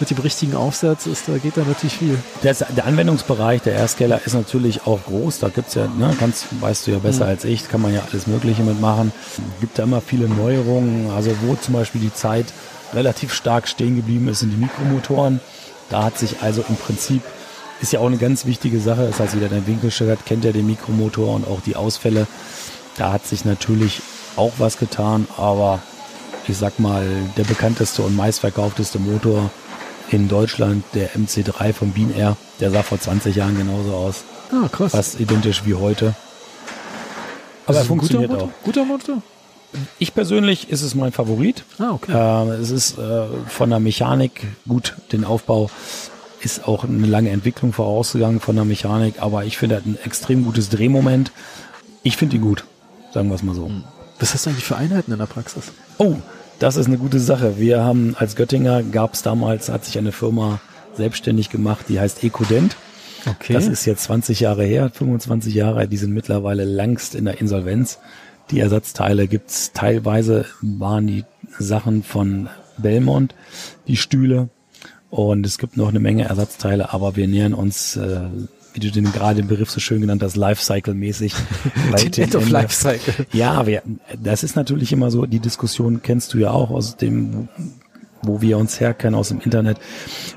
mit 0.02 0.10
dem 0.10 0.18
richtigen 0.18 0.56
Aufsatz 0.56 1.06
ist, 1.06 1.28
da 1.28 1.38
geht 1.38 1.56
da 1.56 1.60
natürlich 1.60 1.96
viel. 1.96 2.18
Der, 2.42 2.54
der 2.54 2.86
Anwendungsbereich 2.86 3.62
der 3.62 3.74
Airscaler 3.74 4.20
ist 4.26 4.34
natürlich 4.34 4.84
auch 4.84 4.98
groß. 5.04 5.38
Da 5.38 5.48
gibt 5.48 5.68
es 5.68 5.74
ja, 5.74 5.86
ne, 5.86 6.12
kannst, 6.18 6.46
weißt 6.60 6.88
du 6.88 6.90
ja 6.90 6.98
besser 6.98 7.26
mhm. 7.26 7.30
als 7.30 7.44
ich, 7.44 7.68
kann 7.68 7.80
man 7.80 7.94
ja 7.94 8.02
alles 8.10 8.26
Mögliche 8.26 8.64
mitmachen. 8.64 9.12
Gibt 9.60 9.78
da 9.78 9.84
immer 9.84 10.00
viele 10.00 10.28
Neuerungen. 10.28 11.12
Also 11.12 11.30
wo 11.42 11.54
zum 11.54 11.74
Beispiel 11.74 12.00
die 12.00 12.12
Zeit 12.12 12.46
relativ 12.92 13.32
stark 13.32 13.68
stehen 13.68 13.94
geblieben 13.94 14.26
ist, 14.26 14.40
sind 14.40 14.50
die 14.50 14.56
Mikromotoren. 14.56 15.38
Da 15.88 16.02
hat 16.02 16.18
sich 16.18 16.42
also 16.42 16.64
im 16.68 16.74
Prinzip, 16.74 17.22
ist 17.80 17.92
ja 17.92 18.00
auch 18.00 18.06
eine 18.06 18.18
ganz 18.18 18.44
wichtige 18.44 18.80
Sache. 18.80 19.06
Das 19.06 19.20
heißt, 19.20 19.34
jeder, 19.34 19.50
der 19.50 19.68
Winkelstück 19.68 20.10
hat, 20.10 20.26
kennt 20.26 20.44
ja 20.44 20.50
den 20.50 20.66
Mikromotor 20.66 21.32
und 21.32 21.46
auch 21.46 21.60
die 21.60 21.76
Ausfälle. 21.76 22.26
Da 22.96 23.12
hat 23.12 23.24
sich 23.24 23.44
natürlich 23.44 24.02
auch 24.34 24.54
was 24.58 24.78
getan, 24.78 25.28
aber 25.36 25.78
ich 26.48 26.56
sag 26.56 26.80
mal, 26.80 27.06
der 27.36 27.44
bekannteste 27.44 28.02
und 28.02 28.16
meistverkaufteste 28.16 28.98
Motor 28.98 29.48
in 30.12 30.28
Deutschland, 30.28 30.84
der 30.94 31.10
MC3 31.12 31.72
von 31.72 31.92
Bean 31.92 32.14
Air, 32.14 32.36
der 32.60 32.70
sah 32.70 32.82
vor 32.82 33.00
20 33.00 33.34
Jahren 33.34 33.56
genauso 33.56 33.94
aus. 33.94 34.24
Ah, 34.52 34.68
krass. 34.68 34.92
Fast 34.92 35.20
identisch 35.20 35.64
wie 35.64 35.74
heute. 35.74 36.14
Aber 37.66 37.78
er 37.78 37.84
funktioniert 37.84 38.30
guter 38.30 38.44
auch. 38.44 38.50
Guter 38.64 38.84
Motor? 38.84 39.22
Ich 39.98 40.14
persönlich 40.14 40.68
ist 40.68 40.82
es 40.82 40.94
mein 40.94 41.12
Favorit. 41.12 41.64
Ah, 41.78 41.92
okay. 41.92 42.12
Äh, 42.12 42.54
es 42.56 42.70
ist 42.70 42.98
äh, 42.98 43.24
von 43.48 43.70
der 43.70 43.80
Mechanik 43.80 44.46
gut, 44.68 44.96
den 45.12 45.24
Aufbau 45.24 45.70
ist 46.40 46.66
auch 46.66 46.84
eine 46.84 47.06
lange 47.06 47.30
Entwicklung 47.30 47.72
vorausgegangen 47.72 48.40
von 48.40 48.56
der 48.56 48.64
Mechanik, 48.64 49.22
aber 49.22 49.44
ich 49.44 49.56
finde, 49.56 49.76
er 49.76 49.78
hat 49.78 49.86
ein 49.86 49.98
extrem 50.04 50.44
gutes 50.44 50.68
Drehmoment. 50.68 51.30
Ich 52.02 52.16
finde 52.16 52.36
ihn 52.36 52.42
gut, 52.42 52.64
sagen 53.14 53.28
wir 53.28 53.36
es 53.36 53.42
mal 53.42 53.54
so. 53.54 53.66
Hm. 53.66 53.84
Was 54.18 54.34
hast 54.34 54.46
du 54.46 54.50
eigentlich 54.50 54.64
für 54.64 54.76
Einheiten 54.76 55.12
in 55.12 55.18
der 55.18 55.26
Praxis? 55.26 55.72
Oh, 55.98 56.16
Das 56.62 56.76
ist 56.76 56.86
eine 56.86 56.96
gute 56.96 57.18
Sache. 57.18 57.58
Wir 57.58 57.82
haben 57.82 58.14
als 58.16 58.36
Göttinger 58.36 58.84
gab 58.84 59.14
es 59.14 59.22
damals, 59.22 59.68
hat 59.68 59.84
sich 59.84 59.98
eine 59.98 60.12
Firma 60.12 60.60
selbstständig 60.94 61.50
gemacht, 61.50 61.86
die 61.88 61.98
heißt 61.98 62.22
Ecodent. 62.22 62.76
Okay. 63.28 63.54
Das 63.54 63.66
ist 63.66 63.84
jetzt 63.84 64.04
20 64.04 64.38
Jahre 64.38 64.62
her, 64.62 64.88
25 64.94 65.52
Jahre, 65.52 65.88
die 65.88 65.96
sind 65.96 66.12
mittlerweile 66.12 66.64
langst 66.64 67.16
in 67.16 67.24
der 67.24 67.40
Insolvenz. 67.40 67.98
Die 68.52 68.60
Ersatzteile 68.60 69.26
gibt's 69.26 69.72
teilweise, 69.72 70.44
waren 70.60 71.08
die 71.08 71.24
Sachen 71.58 72.04
von 72.04 72.48
Belmont, 72.78 73.34
die 73.88 73.96
Stühle. 73.96 74.48
Und 75.10 75.44
es 75.44 75.58
gibt 75.58 75.76
noch 75.76 75.88
eine 75.88 75.98
Menge 75.98 76.26
Ersatzteile, 76.26 76.92
aber 76.92 77.16
wir 77.16 77.26
nähern 77.26 77.54
uns 77.54 77.96
äh, 77.96 78.20
wie 78.74 78.80
du 78.80 78.90
den 78.90 79.12
gerade 79.12 79.36
den 79.36 79.48
Begriff 79.48 79.70
so 79.70 79.80
schön 79.80 80.00
genannt 80.00 80.22
hast, 80.22 80.36
Lifecycle-mäßig. 80.36 81.34
End 82.16 82.34
of 82.34 82.48
Lifecycle. 82.48 83.26
Ja, 83.32 83.66
wir, 83.66 83.82
das 84.22 84.42
ist 84.42 84.56
natürlich 84.56 84.92
immer 84.92 85.10
so, 85.10 85.26
die 85.26 85.40
Diskussion 85.40 86.02
kennst 86.02 86.34
du 86.34 86.38
ja 86.38 86.50
auch 86.50 86.70
aus 86.70 86.96
dem, 86.96 87.48
wo 88.22 88.40
wir 88.40 88.58
uns 88.58 88.80
herkennen 88.80 89.14
aus 89.14 89.28
dem 89.28 89.40
Internet, 89.40 89.78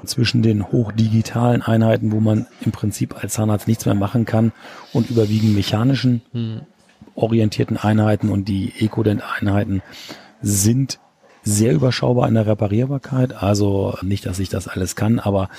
zwischen 0.06 0.42
den 0.42 0.72
hochdigitalen 0.72 1.62
Einheiten, 1.62 2.12
wo 2.12 2.20
man 2.20 2.48
im 2.62 2.72
Prinzip 2.72 3.16
als 3.22 3.34
Zahnarzt 3.34 3.68
nichts 3.68 3.86
mehr 3.86 3.96
machen 3.96 4.26
kann 4.26 4.52
und 4.92 5.10
überwiegend 5.10 5.56
mechanischen 5.56 6.22
hm. 6.32 6.62
orientierten 7.16 7.78
Einheiten 7.78 8.30
und 8.30 8.48
die 8.48 8.74
Ecodent-Einheiten 8.80 9.82
sind 10.42 11.00
sehr 11.46 11.74
überschaubar 11.74 12.28
in 12.28 12.34
der 12.34 12.48
Reparierbarkeit. 12.48 13.42
Also 13.42 13.98
nicht, 14.02 14.26
dass 14.26 14.40
ich 14.40 14.50
das 14.50 14.68
alles 14.68 14.96
kann, 14.96 15.20
aber 15.20 15.50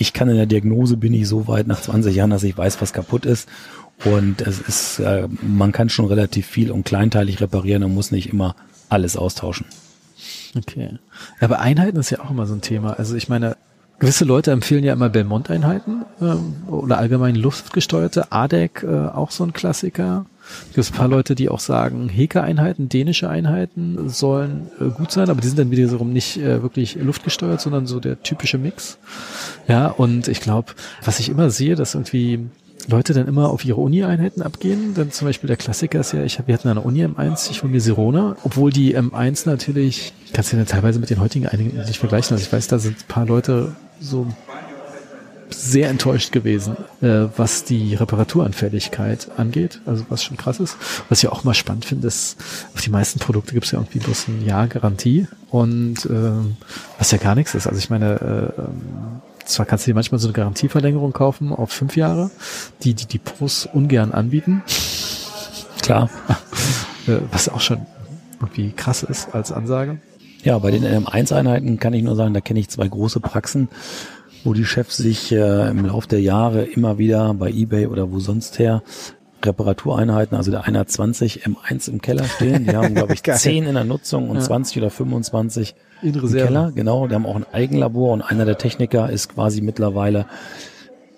ich 0.00 0.14
kann 0.14 0.30
in 0.30 0.36
der 0.36 0.46
Diagnose 0.46 0.96
bin 0.96 1.12
ich 1.12 1.28
so 1.28 1.46
weit 1.46 1.66
nach 1.66 1.82
20 1.82 2.16
Jahren, 2.16 2.30
dass 2.30 2.42
ich 2.42 2.56
weiß, 2.56 2.80
was 2.80 2.94
kaputt 2.94 3.26
ist. 3.26 3.46
Und 4.06 4.40
es 4.40 4.58
ist, 4.58 4.98
äh, 4.98 5.28
man 5.42 5.72
kann 5.72 5.90
schon 5.90 6.06
relativ 6.06 6.46
viel 6.46 6.70
und 6.70 6.84
kleinteilig 6.84 7.42
reparieren 7.42 7.84
und 7.84 7.94
muss 7.94 8.10
nicht 8.10 8.32
immer 8.32 8.56
alles 8.88 9.18
austauschen. 9.18 9.66
Okay. 10.56 10.98
Aber 11.38 11.60
Einheiten 11.60 11.98
ist 11.98 12.08
ja 12.08 12.20
auch 12.20 12.30
immer 12.30 12.46
so 12.46 12.54
ein 12.54 12.62
Thema. 12.62 12.94
Also 12.94 13.14
ich 13.14 13.28
meine, 13.28 13.58
gewisse 13.98 14.24
Leute 14.24 14.52
empfehlen 14.52 14.84
ja 14.84 14.94
immer 14.94 15.10
Belmont-Einheiten 15.10 16.06
ähm, 16.22 16.54
oder 16.66 16.96
allgemein 16.96 17.34
luftgesteuerte. 17.34 18.32
ADEC, 18.32 18.82
äh, 18.82 19.08
auch 19.08 19.30
so 19.30 19.44
ein 19.44 19.52
Klassiker. 19.52 20.24
Es 20.70 20.74
gibt 20.74 20.90
ein 20.90 20.98
paar 20.98 21.08
Leute, 21.08 21.34
die 21.34 21.48
auch 21.48 21.60
sagen, 21.60 22.08
Heka-Einheiten, 22.08 22.88
dänische 22.88 23.28
Einheiten 23.28 24.08
sollen 24.08 24.68
äh, 24.80 24.88
gut 24.90 25.12
sein, 25.12 25.30
aber 25.30 25.40
die 25.40 25.48
sind 25.48 25.58
dann 25.58 25.70
wiederum 25.70 26.12
nicht 26.12 26.38
äh, 26.38 26.62
wirklich 26.62 26.96
luftgesteuert, 26.96 27.60
sondern 27.60 27.86
so 27.86 28.00
der 28.00 28.22
typische 28.22 28.58
Mix. 28.58 28.98
Ja, 29.68 29.88
und 29.88 30.28
ich 30.28 30.40
glaube, 30.40 30.72
was 31.04 31.20
ich 31.20 31.28
immer 31.28 31.50
sehe, 31.50 31.74
dass 31.74 31.94
irgendwie 31.94 32.48
Leute 32.88 33.14
dann 33.14 33.28
immer 33.28 33.50
auf 33.50 33.64
ihre 33.64 33.80
Uni-Einheiten 33.80 34.42
abgehen. 34.42 34.94
Dann 34.94 35.10
zum 35.10 35.26
Beispiel 35.26 35.48
der 35.48 35.56
Klassiker 35.56 36.00
ist 36.00 36.12
ja, 36.12 36.24
ich 36.24 36.38
hab, 36.38 36.48
wir 36.48 36.54
hatten 36.54 36.68
eine 36.68 36.80
Uni 36.80 37.04
M1, 37.04 37.50
ich 37.50 37.60
von 37.60 37.70
mir 37.70 37.80
Sirona, 37.80 38.36
obwohl 38.42 38.70
die 38.70 38.96
M1 38.96 39.48
natürlich, 39.48 40.12
kannst 40.32 40.52
du 40.52 40.56
ja 40.56 40.64
teilweise 40.64 40.98
mit 40.98 41.10
den 41.10 41.20
heutigen 41.20 41.46
Einheiten 41.46 41.76
nicht 41.76 41.98
vergleichen. 41.98 42.34
Also 42.34 42.44
ich 42.44 42.52
weiß, 42.52 42.68
da 42.68 42.78
sind 42.78 42.98
ein 42.98 43.08
paar 43.08 43.26
Leute 43.26 43.74
so 44.00 44.26
sehr 45.54 45.88
enttäuscht 45.88 46.32
gewesen, 46.32 46.76
äh, 47.00 47.26
was 47.36 47.64
die 47.64 47.94
Reparaturanfälligkeit 47.94 49.28
angeht, 49.36 49.80
also 49.86 50.04
was 50.08 50.24
schon 50.24 50.36
krass 50.36 50.60
ist. 50.60 50.76
Was 51.08 51.22
ich 51.22 51.28
auch 51.28 51.44
mal 51.44 51.54
spannend 51.54 51.84
finde, 51.84 52.08
ist, 52.08 52.36
auf 52.74 52.80
die 52.80 52.90
meisten 52.90 53.18
Produkte 53.18 53.52
gibt 53.54 53.66
es 53.66 53.72
ja 53.72 53.78
irgendwie 53.78 53.98
bloß 53.98 54.28
ein 54.28 54.44
Jahr 54.44 54.66
Garantie 54.68 55.26
und 55.50 56.06
äh, 56.06 56.32
was 56.98 57.10
ja 57.10 57.18
gar 57.18 57.34
nichts 57.34 57.54
ist. 57.54 57.66
Also 57.66 57.78
ich 57.78 57.90
meine, 57.90 58.54
äh, 58.56 58.62
zwar 59.44 59.66
kannst 59.66 59.86
du 59.86 59.90
dir 59.90 59.94
manchmal 59.94 60.18
so 60.18 60.28
eine 60.28 60.32
Garantieverlängerung 60.32 61.12
kaufen 61.12 61.52
auf 61.52 61.70
fünf 61.70 61.96
Jahre, 61.96 62.30
die 62.82 62.94
die 62.94 63.06
Depots 63.06 63.68
ungern 63.72 64.12
anbieten. 64.12 64.62
Klar. 65.82 66.10
Äh, 67.06 67.20
was 67.32 67.48
auch 67.48 67.62
schon 67.62 67.86
irgendwie 68.40 68.72
krass 68.72 69.02
ist 69.02 69.34
als 69.34 69.52
Ansage. 69.52 69.98
Ja, 70.42 70.58
bei 70.58 70.70
den 70.70 70.84
M1-Einheiten 70.84 71.78
kann 71.78 71.92
ich 71.92 72.02
nur 72.02 72.16
sagen, 72.16 72.32
da 72.34 72.40
kenne 72.40 72.60
ich 72.60 72.68
zwei 72.68 72.88
große 72.88 73.20
Praxen 73.20 73.68
wo 74.44 74.54
die 74.54 74.64
Chefs 74.64 74.96
sich 74.96 75.32
äh, 75.32 75.70
im 75.70 75.86
Laufe 75.86 76.08
der 76.08 76.20
Jahre 76.20 76.64
immer 76.64 76.98
wieder 76.98 77.34
bei 77.34 77.50
eBay 77.50 77.86
oder 77.86 78.10
wo 78.10 78.18
sonst 78.18 78.58
her 78.58 78.82
Reparatureinheiten, 79.44 80.36
also 80.36 80.50
der 80.50 80.60
120 80.60 81.46
M1 81.46 81.90
im 81.90 82.02
Keller 82.02 82.24
stehen. 82.24 82.66
Die 82.66 82.76
haben, 82.76 82.94
glaube 82.94 83.14
ich, 83.14 83.22
10 83.22 83.64
in 83.64 83.74
der 83.74 83.84
Nutzung 83.84 84.28
und 84.28 84.36
ja. 84.36 84.42
20 84.42 84.78
oder 84.78 84.90
25 84.90 85.74
in 86.02 86.14
im 86.14 86.32
Keller. 86.32 86.72
Genau, 86.74 87.06
die 87.06 87.14
haben 87.14 87.26
auch 87.26 87.36
ein 87.36 87.46
Eigenlabor 87.52 88.12
und 88.12 88.22
einer 88.22 88.44
der 88.44 88.58
Techniker 88.58 89.10
ist 89.10 89.34
quasi 89.34 89.60
mittlerweile 89.60 90.26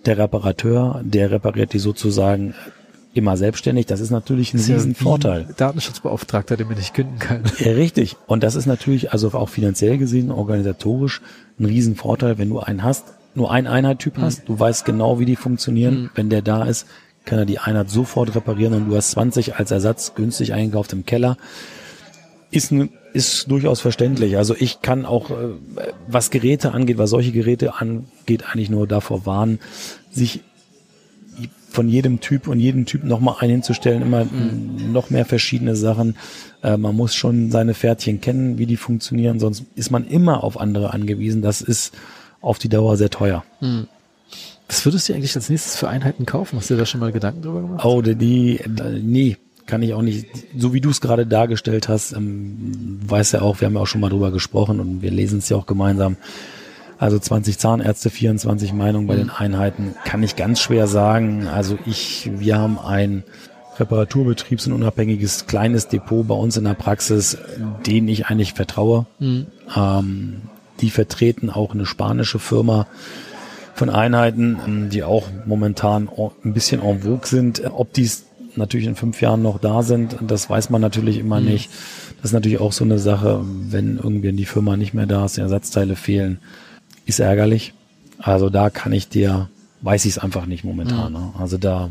der 0.06 0.18
Reparateur, 0.18 1.00
der 1.04 1.30
repariert 1.30 1.72
die 1.72 1.78
sozusagen 1.78 2.54
immer 3.14 3.37
selbstständig. 3.37 3.87
Das 3.87 4.00
ist 4.00 4.11
natürlich 4.11 4.54
ein 4.54 4.58
das 4.58 4.68
riesen 4.68 4.94
Vorteil. 4.94 5.46
Datenschutzbeauftragter, 5.56 6.56
den 6.56 6.66
man 6.68 6.76
nicht 6.76 6.94
künden 6.94 7.18
kann. 7.18 7.42
Ja, 7.58 7.72
richtig. 7.72 8.16
Und 8.26 8.42
das 8.42 8.54
ist 8.54 8.66
natürlich 8.66 9.12
also 9.12 9.32
auch 9.32 9.48
finanziell 9.48 9.98
gesehen, 9.98 10.30
organisatorisch 10.30 11.20
ein 11.59 11.65
riesen 11.65 11.97
Vorteil, 11.97 12.38
wenn 12.38 12.49
du 12.49 12.61
einen 12.61 12.83
hast, 12.83 13.15
nur 13.35 13.51
einen 13.51 13.67
Einheittyp 13.67 14.19
mhm. 14.19 14.23
hast. 14.23 14.49
Du 14.49 14.59
weißt 14.59 14.85
genau, 14.85 15.19
wie 15.19 15.25
die 15.25 15.37
funktionieren. 15.37 16.03
Mhm. 16.03 16.11
Wenn 16.15 16.31
der 16.31 16.43
da 16.43 16.65
ist, 16.65 16.87
kann 17.25 17.38
er 17.38 17.47
die 17.47 17.59
Einheit 17.59 17.91
sofort 17.91 18.35
reparieren 18.35 18.75
und 18.75 18.88
du 18.88 18.97
hast 18.97 19.12
20 19.12 19.57
als 19.57 19.71
Ersatz 19.71 20.15
günstig 20.15 20.53
eingekauft 20.53 20.93
im 20.93 21.07
Keller. 21.07 21.37
Ist, 22.51 22.73
ist 23.12 23.51
durchaus 23.51 23.81
verständlich. 23.81 24.37
Also 24.37 24.55
ich 24.59 24.83
kann 24.83 25.07
auch, 25.07 25.31
äh, 25.31 25.35
was 26.07 26.31
Geräte 26.31 26.73
angeht, 26.73 26.99
was 26.99 27.11
solche 27.11 27.33
Geräte 27.33 27.75
angeht, 27.75 28.45
eigentlich 28.51 28.71
nur 28.71 28.87
davor 28.87 29.25
warnen, 29.25 29.59
sich 30.11 30.41
von 31.72 31.88
jedem 31.88 32.20
Typ 32.20 32.48
und 32.48 32.61
jedem 32.61 32.87
Typ 32.87 33.04
nochmal 33.04 33.37
einen 33.40 33.52
hinzustellen, 33.52 34.02
immer 34.02 34.24
mhm. 34.24 34.92
noch 34.92 35.11
mehr 35.11 35.24
verschiedene 35.24 35.74
Sachen. 35.76 36.16
Äh, 36.62 36.76
man 36.76 36.94
muss 36.94 37.14
schon 37.14 37.50
seine 37.50 37.74
Pferdchen 37.74 38.20
kennen, 38.20 38.58
wie 38.58 38.66
die 38.66 38.76
funktionieren, 38.76 39.40
sonst 39.40 39.64
ist 39.74 39.90
man 39.90 40.06
immer 40.06 40.44
auf 40.44 40.61
andere 40.61 40.92
angewiesen. 40.92 41.42
Das 41.42 41.61
ist 41.61 41.94
auf 42.40 42.58
die 42.58 42.68
Dauer 42.68 42.96
sehr 42.96 43.11
teuer. 43.11 43.44
Mhm. 43.61 43.88
Was 44.68 44.85
würdest 44.85 45.08
du 45.08 45.14
eigentlich 45.14 45.37
als 45.37 45.50
nächstes 45.50 45.76
für 45.76 45.88
Einheiten 45.88 46.24
kaufen? 46.24 46.58
Hast 46.58 46.70
du 46.70 46.74
dir 46.74 46.80
da 46.80 46.87
schon 46.87 47.00
mal 47.00 47.12
Gedanken 47.12 47.42
drüber 47.42 47.61
gemacht? 47.61 47.85
Oh, 47.85 48.00
die, 48.00 48.14
die 48.14 48.61
nee, 49.02 49.37
kann 49.66 49.82
ich 49.82 49.94
auch 49.94 50.02
nicht. 50.02 50.26
So 50.56 50.72
wie 50.72 50.80
du 50.80 50.90
es 50.90 51.00
gerade 51.00 51.26
dargestellt 51.26 51.88
hast, 51.88 52.12
ähm, 52.12 53.00
weiß 53.06 53.32
ja 53.32 53.42
auch, 53.42 53.61
wir 53.61 53.66
haben 53.66 53.74
ja 53.74 53.80
auch 53.80 53.87
schon 53.87 54.00
mal 54.00 54.11
drüber 54.11 54.30
gesprochen 54.30 54.80
und 54.80 55.02
wir 55.02 55.11
lesen 55.11 55.38
es 55.38 55.48
ja 55.48 55.56
auch 55.56 55.66
gemeinsam. 55.66 56.16
Also 57.03 57.19
20 57.19 57.59
Zahnärzte, 57.59 58.11
24 58.11 58.73
Meinungen 58.73 59.09
bei 59.09 59.17
den 59.17 59.25
mhm. 59.25 59.33
Einheiten 59.37 59.97
kann 60.05 60.23
ich 60.23 60.37
ganz 60.37 60.61
schwer 60.61 60.87
sagen. 60.87 61.49
Also 61.49 61.77
ich, 61.85 62.31
wir 62.33 62.57
haben 62.57 62.79
ein 62.79 63.25
Reparaturbetriebs- 63.77 64.69
und 64.69 64.75
unabhängiges 64.75 65.49
kleines 65.49 65.88
Depot 65.88 66.29
bei 66.29 66.37
uns 66.37 66.57
in 66.57 66.62
der 66.62 66.75
Praxis, 66.75 67.38
denen 67.85 68.07
ich 68.07 68.27
eigentlich 68.27 68.53
vertraue. 68.53 69.07
Mhm. 69.19 69.47
Ähm, 69.77 70.43
die 70.81 70.91
vertreten 70.91 71.51
auch 71.51 71.75
eine 71.75 71.87
spanische 71.87 72.38
Firma 72.38 72.87
von 73.75 73.91
Einheiten, 73.91 74.88
die 74.93 75.03
auch 75.03 75.27
momentan 75.45 76.09
ein 76.45 76.53
bisschen 76.53 76.81
en 76.81 77.03
vogue 77.03 77.27
sind. 77.27 77.65
Ob 77.75 77.93
die 77.95 78.09
natürlich 78.55 78.87
in 78.87 78.95
fünf 78.95 79.21
Jahren 79.21 79.43
noch 79.43 79.59
da 79.59 79.83
sind, 79.83 80.19
das 80.21 80.49
weiß 80.49 80.71
man 80.71 80.81
natürlich 80.81 81.19
immer 81.19 81.41
mhm. 81.41 81.47
nicht. 81.47 81.69
Das 82.19 82.27
ist 82.27 82.35
natürlich 82.35 82.61
auch 82.61 82.71
so 82.71 82.85
eine 82.85 83.01
Sache, 83.01 83.41
wenn 83.45 83.97
irgendwie 83.97 84.31
die 84.31 84.45
Firma 84.45 84.77
nicht 84.77 84.95
mehr 84.95 85.07
da 85.07 85.25
ist, 85.25 85.37
die 85.37 85.41
Ersatzteile 85.41 85.97
fehlen 85.97 86.38
ist 87.07 87.21
ärgerlich. 87.21 87.75
Also 88.19 88.51
da 88.51 88.71
kann 88.71 88.93
ich 88.93 89.09
dir, 89.09 89.49
weiß 89.81 90.05
ich 90.05 90.12
es 90.12 90.19
einfach 90.19 90.47
nicht 90.47 90.65
momentan. 90.65 91.12
Mhm. 91.12 91.19
Ne? 91.19 91.33
Also 91.38 91.59
da, 91.59 91.91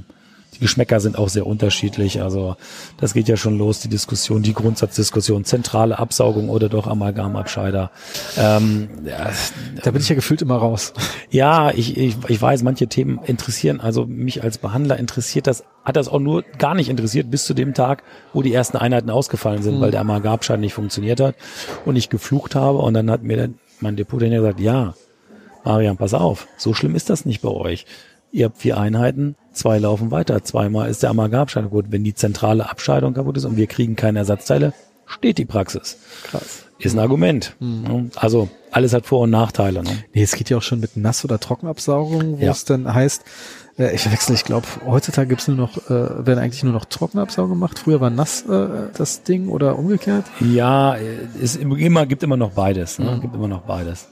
die 0.53 0.59
Geschmäcker 0.59 0.99
sind 0.99 1.17
auch 1.17 1.29
sehr 1.29 1.45
unterschiedlich. 1.45 2.21
Also 2.21 2.55
das 2.97 3.13
geht 3.13 3.27
ja 3.27 3.35
schon 3.35 3.57
los, 3.57 3.79
die 3.79 3.89
Diskussion, 3.89 4.43
die 4.43 4.53
Grundsatzdiskussion, 4.53 5.43
zentrale 5.43 5.99
Absaugung 5.99 6.49
oder 6.49 6.69
doch 6.69 6.87
Amalgamabscheider. 6.87 7.91
Ähm, 8.37 8.89
ja, 9.05 9.29
da 9.83 9.91
bin 9.91 10.01
ich 10.01 10.09
ja 10.09 10.15
gefühlt 10.15 10.41
immer 10.41 10.57
raus. 10.57 10.93
Ja, 11.29 11.71
ich, 11.71 11.97
ich, 11.97 12.15
ich 12.27 12.41
weiß, 12.41 12.63
manche 12.63 12.87
Themen 12.87 13.19
interessieren, 13.25 13.81
also 13.81 14.05
mich 14.05 14.43
als 14.43 14.57
Behandler 14.57 14.97
interessiert 14.97 15.47
das, 15.47 15.63
hat 15.83 15.95
das 15.95 16.07
auch 16.07 16.19
nur 16.19 16.43
gar 16.57 16.75
nicht 16.75 16.89
interessiert 16.89 17.31
bis 17.31 17.45
zu 17.45 17.53
dem 17.53 17.73
Tag, 17.73 18.03
wo 18.33 18.41
die 18.41 18.53
ersten 18.53 18.77
Einheiten 18.77 19.09
ausgefallen 19.09 19.63
sind, 19.63 19.77
mhm. 19.77 19.81
weil 19.81 19.91
der 19.91 20.01
Amalgamabscheider 20.01 20.59
nicht 20.59 20.73
funktioniert 20.73 21.19
hat 21.19 21.35
und 21.85 21.95
ich 21.97 22.09
geflucht 22.09 22.55
habe 22.55 22.77
und 22.77 22.93
dann 22.93 23.09
hat 23.09 23.23
mir 23.23 23.53
mein 23.79 23.95
Depottechniker 23.95 24.41
gesagt, 24.41 24.59
ja, 24.59 24.93
Marian, 25.63 25.97
pass 25.97 26.13
auf, 26.13 26.47
so 26.57 26.73
schlimm 26.73 26.95
ist 26.95 27.09
das 27.09 27.25
nicht 27.25 27.41
bei 27.41 27.49
euch. 27.49 27.85
Ihr 28.31 28.45
habt 28.45 28.57
vier 28.57 28.77
Einheiten, 28.77 29.35
zwei 29.51 29.77
laufen 29.77 30.11
weiter, 30.11 30.43
zweimal 30.43 30.89
ist 30.89 31.03
der 31.03 31.09
Amalgamschein 31.09 31.69
gut. 31.69 31.87
Wenn 31.89 32.03
die 32.03 32.15
zentrale 32.15 32.69
Abscheidung 32.69 33.13
kaputt 33.13 33.37
ist 33.37 33.45
und 33.45 33.57
wir 33.57 33.67
kriegen 33.67 33.95
keine 33.95 34.19
Ersatzteile, 34.19 34.73
steht 35.05 35.37
die 35.37 35.45
Praxis. 35.45 35.97
Krass. 36.23 36.63
Ist 36.79 36.95
ein 36.95 36.99
Argument. 36.99 37.55
Mhm. 37.59 38.09
Also 38.15 38.49
alles 38.71 38.93
hat 38.93 39.05
Vor- 39.05 39.21
und 39.21 39.29
Nachteile. 39.29 39.83
Ne? 39.83 39.91
Nee, 40.13 40.23
es 40.23 40.33
geht 40.35 40.49
ja 40.49 40.57
auch 40.57 40.61
schon 40.63 40.79
mit 40.79 40.97
Nass- 40.97 41.23
oder 41.23 41.39
Trockenabsaugung, 41.39 42.39
wo 42.39 42.43
ja. 42.43 42.51
es 42.51 42.65
dann 42.65 42.91
heißt, 42.91 43.23
äh, 43.77 43.93
ich 43.93 44.11
wechsle, 44.11 44.33
ich 44.33 44.45
glaube, 44.45 44.65
heutzutage 44.85 45.27
gibt's 45.27 45.47
nur 45.47 45.57
noch, 45.57 45.77
äh, 45.89 46.25
werden 46.25 46.39
eigentlich 46.39 46.63
nur 46.63 46.73
noch 46.73 46.85
Trockenabsaugung 46.85 47.51
gemacht. 47.51 47.79
Früher 47.79 48.01
war 48.01 48.09
nass 48.09 48.43
äh, 48.49 48.67
das 48.97 49.23
Ding 49.23 49.49
oder 49.49 49.77
umgekehrt? 49.77 50.25
Ja, 50.39 50.95
es 51.41 51.55
immer, 51.55 52.05
gibt 52.05 52.23
immer 52.23 52.37
noch 52.37 52.51
beides. 52.51 52.97
Ne? 52.97 53.11
Mhm. 53.11 53.21
Gibt 53.21 53.35
immer 53.35 53.47
noch 53.47 53.61
beides. 53.61 54.07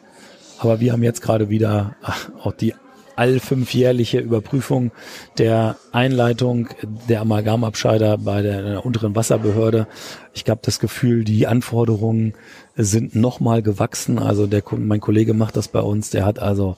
Aber 0.60 0.80
wir 0.80 0.92
haben 0.92 1.04
jetzt 1.04 1.22
gerade 1.22 1.50
wieder 1.50 1.96
auch 2.44 2.54
die 2.54 2.74
all 3.16 3.40
fünfjährliche 3.40 4.20
Überprüfung 4.20 4.92
der 5.38 5.76
Einleitung 5.92 6.70
der 7.10 7.20
Amalgamabscheider 7.20 8.18
bei 8.18 8.42
der, 8.42 8.62
der 8.62 8.86
unteren 8.86 9.14
Wasserbehörde. 9.14 9.88
Ich 10.34 10.46
habe 10.50 10.62
das 10.64 10.80
Gefühl, 10.80 11.26
die 11.26 11.46
Anforderungen 11.46 12.34
sind 12.78 13.16
nochmal 13.16 13.62
gewachsen. 13.62 14.20
Also 14.20 14.48
der, 14.48 14.64
mein 14.78 15.02
Kollege 15.02 15.34
macht 15.34 15.58
das 15.58 15.68
bei 15.68 15.82
uns. 15.82 16.12
Der 16.12 16.26
hat 16.26 16.40
also, 16.40 16.78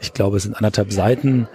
ich 0.00 0.14
glaube, 0.14 0.38
es 0.38 0.44
sind 0.44 0.56
anderthalb 0.56 0.90
Seiten 0.90 1.48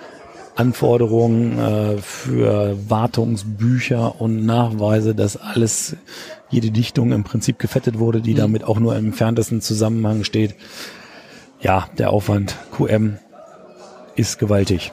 Anforderungen 0.56 1.58
äh, 1.58 1.98
für 1.98 2.78
Wartungsbücher 2.88 4.20
und 4.20 4.46
Nachweise, 4.46 5.16
dass 5.16 5.38
alles, 5.38 5.96
jede 6.52 6.70
Dichtung 6.70 7.14
im 7.14 7.24
Prinzip 7.24 7.60
gefettet 7.60 7.98
wurde, 7.98 8.22
die 8.22 8.34
mhm. 8.34 8.38
damit 8.38 8.64
auch 8.64 8.80
nur 8.80 8.96
im 8.96 9.08
entferntesten 9.08 9.62
Zusammenhang 9.62 10.24
steht. 10.24 10.56
Ja, 11.62 11.90
der 11.98 12.12
Aufwand 12.12 12.56
QM 12.72 13.18
ist 14.16 14.40
gewaltig. 14.40 14.92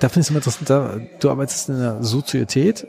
Da 0.00 0.08
finde 0.08 0.20
ich 0.20 0.26
es 0.26 0.30
immer 0.30 0.38
interessant, 0.38 0.70
da, 0.70 1.00
du 1.20 1.30
arbeitest 1.30 1.68
in 1.68 1.78
der 1.78 2.02
Sozietät. 2.02 2.86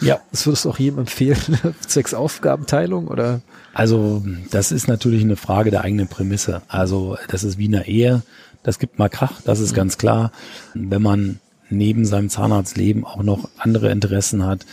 Ja. 0.00 0.20
Das 0.30 0.46
würdest 0.46 0.64
du 0.64 0.70
auch 0.70 0.78
jedem 0.78 1.00
empfehlen, 1.00 1.38
zwecks 1.86 2.14
Aufgabenteilung 2.14 3.08
oder? 3.08 3.40
Also, 3.74 4.24
das 4.50 4.72
ist 4.72 4.88
natürlich 4.88 5.22
eine 5.22 5.36
Frage 5.36 5.70
der 5.70 5.82
eigenen 5.82 6.08
Prämisse. 6.08 6.62
Also, 6.68 7.16
das 7.28 7.44
ist 7.44 7.58
wie 7.58 7.66
in 7.66 7.74
einer 7.74 7.86
Ehe. 7.86 8.22
Das 8.62 8.78
gibt 8.78 8.98
mal 8.98 9.08
Krach, 9.08 9.40
das 9.44 9.60
ist 9.60 9.72
mhm. 9.72 9.76
ganz 9.76 9.98
klar. 9.98 10.32
Wenn 10.74 11.02
man 11.02 11.40
neben 11.70 12.04
seinem 12.04 12.28
Zahnarztleben 12.28 13.04
auch 13.04 13.22
noch 13.22 13.48
andere 13.58 13.90
Interessen 13.90 14.44
hat, 14.44 14.66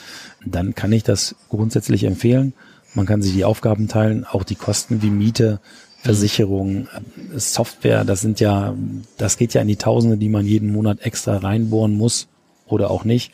dann 0.45 0.75
kann 0.75 0.91
ich 0.91 1.03
das 1.03 1.35
grundsätzlich 1.49 2.03
empfehlen. 2.03 2.53
Man 2.93 3.05
kann 3.05 3.21
sich 3.21 3.33
die 3.33 3.45
Aufgaben 3.45 3.87
teilen, 3.87 4.25
auch 4.25 4.43
die 4.43 4.55
Kosten 4.55 5.01
wie 5.01 5.09
Miete, 5.09 5.59
Versicherung, 6.05 6.87
Software, 7.35 8.03
das 8.03 8.21
sind 8.21 8.39
ja, 8.39 8.75
das 9.17 9.37
geht 9.37 9.55
ja 9.55 9.61
in 9.61 9.67
die 9.67 9.75
Tausende, 9.75 10.17
die 10.17 10.29
man 10.29 10.45
jeden 10.45 10.71
Monat 10.71 11.01
extra 11.01 11.37
reinbohren 11.37 11.97
muss 11.97 12.27
oder 12.67 12.91
auch 12.91 13.05
nicht. 13.05 13.31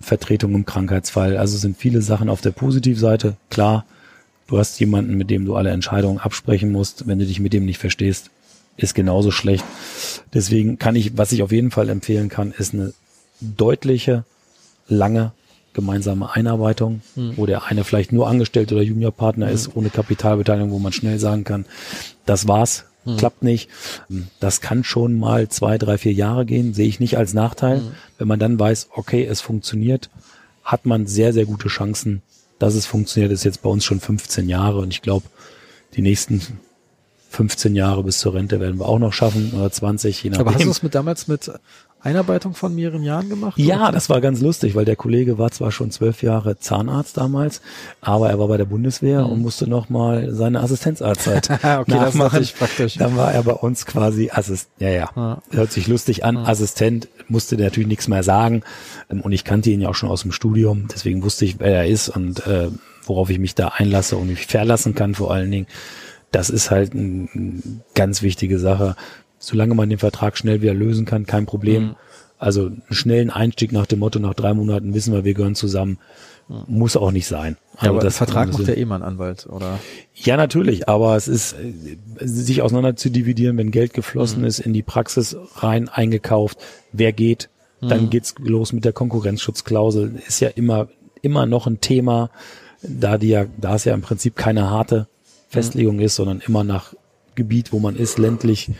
Vertretung 0.00 0.56
im 0.56 0.64
Krankheitsfall. 0.64 1.36
Also 1.36 1.56
sind 1.56 1.76
viele 1.76 2.02
Sachen 2.02 2.28
auf 2.28 2.40
der 2.40 2.50
Positivseite. 2.50 3.36
Klar, 3.48 3.86
du 4.48 4.58
hast 4.58 4.80
jemanden, 4.80 5.16
mit 5.18 5.30
dem 5.30 5.44
du 5.44 5.54
alle 5.54 5.70
Entscheidungen 5.70 6.18
absprechen 6.18 6.72
musst. 6.72 7.06
Wenn 7.06 7.20
du 7.20 7.26
dich 7.26 7.38
mit 7.38 7.52
dem 7.52 7.64
nicht 7.64 7.78
verstehst, 7.78 8.30
ist 8.76 8.96
genauso 8.96 9.30
schlecht. 9.30 9.64
Deswegen 10.34 10.80
kann 10.80 10.96
ich, 10.96 11.16
was 11.16 11.30
ich 11.30 11.44
auf 11.44 11.52
jeden 11.52 11.70
Fall 11.70 11.88
empfehlen 11.88 12.28
kann, 12.28 12.50
ist 12.50 12.74
eine 12.74 12.92
deutliche, 13.40 14.24
lange 14.88 15.30
gemeinsame 15.72 16.32
Einarbeitung, 16.32 17.02
mhm. 17.14 17.36
wo 17.36 17.46
der 17.46 17.64
eine 17.64 17.84
vielleicht 17.84 18.12
nur 18.12 18.28
Angestellte 18.28 18.74
oder 18.74 18.84
Juniorpartner 18.84 19.46
mhm. 19.46 19.52
ist, 19.52 19.76
ohne 19.76 19.90
Kapitalbeteiligung, 19.90 20.70
wo 20.70 20.78
man 20.78 20.92
schnell 20.92 21.18
sagen 21.18 21.44
kann, 21.44 21.66
das 22.26 22.48
war's, 22.48 22.84
mhm. 23.04 23.16
klappt 23.16 23.42
nicht. 23.42 23.68
Das 24.40 24.60
kann 24.60 24.84
schon 24.84 25.18
mal 25.18 25.48
zwei, 25.48 25.78
drei, 25.78 25.98
vier 25.98 26.12
Jahre 26.12 26.44
gehen, 26.46 26.74
sehe 26.74 26.88
ich 26.88 27.00
nicht 27.00 27.16
als 27.16 27.34
Nachteil. 27.34 27.78
Hm. 27.78 27.92
Wenn 28.18 28.28
man 28.28 28.38
dann 28.38 28.58
weiß, 28.58 28.88
okay, 28.94 29.24
es 29.24 29.40
funktioniert, 29.40 30.10
hat 30.64 30.86
man 30.86 31.06
sehr, 31.06 31.32
sehr 31.32 31.46
gute 31.46 31.68
Chancen, 31.68 32.22
dass 32.58 32.74
es 32.74 32.86
funktioniert. 32.86 33.32
Das 33.32 33.40
ist 33.40 33.44
jetzt 33.44 33.62
bei 33.62 33.70
uns 33.70 33.84
schon 33.84 34.00
15 34.00 34.48
Jahre 34.48 34.78
und 34.78 34.92
ich 34.92 35.02
glaube, 35.02 35.26
die 35.94 36.02
nächsten 36.02 36.40
15 37.30 37.76
Jahre 37.76 38.02
bis 38.02 38.18
zur 38.18 38.34
Rente 38.34 38.60
werden 38.60 38.78
wir 38.78 38.86
auch 38.86 38.98
noch 38.98 39.12
schaffen 39.12 39.52
oder 39.54 39.70
20, 39.70 40.22
je 40.22 40.30
nachdem. 40.30 40.46
Aber 40.46 40.54
hast 40.54 40.64
du 40.64 40.70
es 40.70 40.82
mit 40.82 40.94
damals 40.94 41.28
mit 41.28 41.50
Einarbeitung 42.02 42.54
von 42.54 42.74
mehreren 42.74 43.02
Jahren 43.02 43.28
gemacht? 43.28 43.58
Ja, 43.58 43.82
oder? 43.82 43.92
das 43.92 44.08
war 44.08 44.20
ganz 44.20 44.40
lustig, 44.40 44.74
weil 44.74 44.84
der 44.84 44.96
Kollege 44.96 45.38
war 45.38 45.50
zwar 45.50 45.70
schon 45.70 45.90
zwölf 45.90 46.22
Jahre 46.22 46.58
Zahnarzt 46.58 47.16
damals, 47.16 47.60
aber 48.00 48.30
er 48.30 48.38
war 48.38 48.48
bei 48.48 48.56
der 48.56 48.64
Bundeswehr 48.64 49.24
mhm. 49.24 49.32
und 49.32 49.42
musste 49.42 49.68
noch 49.68 49.88
mal 49.90 50.34
seine 50.34 50.60
Assistenzarztzeit 50.60 51.50
okay, 51.62 51.84
nachmachen. 51.86 52.40
Das 52.40 52.52
praktisch. 52.52 52.96
Dann 52.96 53.16
war 53.16 53.32
er 53.32 53.42
bei 53.42 53.52
uns 53.52 53.86
quasi 53.86 54.30
Assist. 54.30 54.68
Ja, 54.78 54.88
ja, 54.88 55.10
ja. 55.14 55.42
hört 55.50 55.72
sich 55.72 55.86
lustig 55.88 56.24
an. 56.24 56.36
Ja. 56.36 56.44
Assistent 56.44 57.08
musste 57.28 57.56
natürlich 57.56 57.88
nichts 57.88 58.08
mehr 58.08 58.22
sagen 58.22 58.62
und 59.08 59.32
ich 59.32 59.44
kannte 59.44 59.70
ihn 59.70 59.80
ja 59.80 59.88
auch 59.88 59.94
schon 59.94 60.08
aus 60.08 60.22
dem 60.22 60.32
Studium, 60.32 60.88
deswegen 60.92 61.22
wusste 61.22 61.44
ich, 61.44 61.60
wer 61.60 61.76
er 61.76 61.86
ist 61.86 62.08
und 62.08 62.46
äh, 62.46 62.68
worauf 63.04 63.30
ich 63.30 63.38
mich 63.38 63.54
da 63.54 63.68
einlasse 63.68 64.16
und 64.16 64.28
mich 64.28 64.46
verlassen 64.46 64.94
kann 64.94 65.14
vor 65.14 65.32
allen 65.32 65.50
Dingen. 65.50 65.66
Das 66.32 66.48
ist 66.48 66.70
halt 66.70 66.92
eine 66.92 67.28
ganz 67.94 68.22
wichtige 68.22 68.58
Sache 68.58 68.96
solange 69.40 69.74
man 69.74 69.88
den 69.88 69.98
Vertrag 69.98 70.38
schnell 70.38 70.62
wieder 70.62 70.74
lösen 70.74 71.06
kann, 71.06 71.26
kein 71.26 71.46
Problem. 71.46 71.82
Mhm. 71.82 71.96
Also 72.38 72.66
einen 72.66 72.82
schnellen 72.90 73.30
Einstieg 73.30 73.72
nach 73.72 73.86
dem 73.86 73.98
Motto, 73.98 74.18
nach 74.18 74.34
drei 74.34 74.54
Monaten 74.54 74.94
wissen 74.94 75.12
wir, 75.12 75.24
wir 75.24 75.34
gehören 75.34 75.54
zusammen, 75.54 75.98
mhm. 76.48 76.62
muss 76.68 76.96
auch 76.96 77.10
nicht 77.10 77.26
sein. 77.26 77.56
Ja, 77.74 77.80
also 77.80 77.94
aber 77.94 78.04
das 78.04 78.16
Vertrag 78.16 78.52
macht 78.52 78.68
ja 78.68 78.74
eh 78.74 78.84
mal 78.84 78.96
ein 78.96 79.02
Anwalt, 79.02 79.46
oder? 79.46 79.78
Ja, 80.14 80.36
natürlich, 80.36 80.88
aber 80.88 81.16
es 81.16 81.26
ist, 81.26 81.54
äh, 81.54 81.96
sich 82.20 82.62
auseinander 82.62 82.96
zu 82.96 83.10
dividieren, 83.10 83.56
wenn 83.56 83.70
Geld 83.70 83.94
geflossen 83.94 84.40
mhm. 84.40 84.46
ist, 84.46 84.60
in 84.60 84.72
die 84.72 84.82
Praxis 84.82 85.36
rein 85.56 85.88
eingekauft, 85.88 86.58
wer 86.92 87.12
geht, 87.12 87.48
dann 87.80 88.04
mhm. 88.04 88.10
geht's 88.10 88.34
los 88.38 88.72
mit 88.72 88.84
der 88.84 88.92
Konkurrenzschutzklausel, 88.92 90.20
ist 90.26 90.40
ja 90.40 90.48
immer, 90.48 90.88
immer 91.22 91.46
noch 91.46 91.66
ein 91.66 91.80
Thema, 91.80 92.30
da 92.82 93.18
die 93.18 93.28
ja, 93.28 93.46
da 93.58 93.74
es 93.74 93.84
ja 93.84 93.94
im 93.94 94.02
Prinzip 94.02 94.36
keine 94.36 94.70
harte 94.70 95.08
Festlegung 95.48 95.96
mhm. 95.96 96.02
ist, 96.02 96.16
sondern 96.16 96.42
immer 96.46 96.64
nach 96.64 96.94
Gebiet, 97.34 97.72
wo 97.72 97.78
man 97.78 97.96
ist, 97.96 98.18
ländlich 98.18 98.70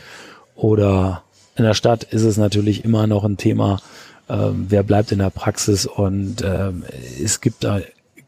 oder 0.60 1.22
in 1.56 1.64
der 1.64 1.74
Stadt 1.74 2.04
ist 2.04 2.22
es 2.22 2.36
natürlich 2.36 2.84
immer 2.84 3.06
noch 3.06 3.24
ein 3.24 3.38
Thema, 3.38 3.80
ähm, 4.28 4.66
wer 4.68 4.82
bleibt 4.82 5.10
in 5.10 5.18
der 5.18 5.30
Praxis 5.30 5.86
und 5.86 6.42
ähm, 6.42 6.84
es 7.22 7.40
gibt 7.40 7.64
da 7.64 7.80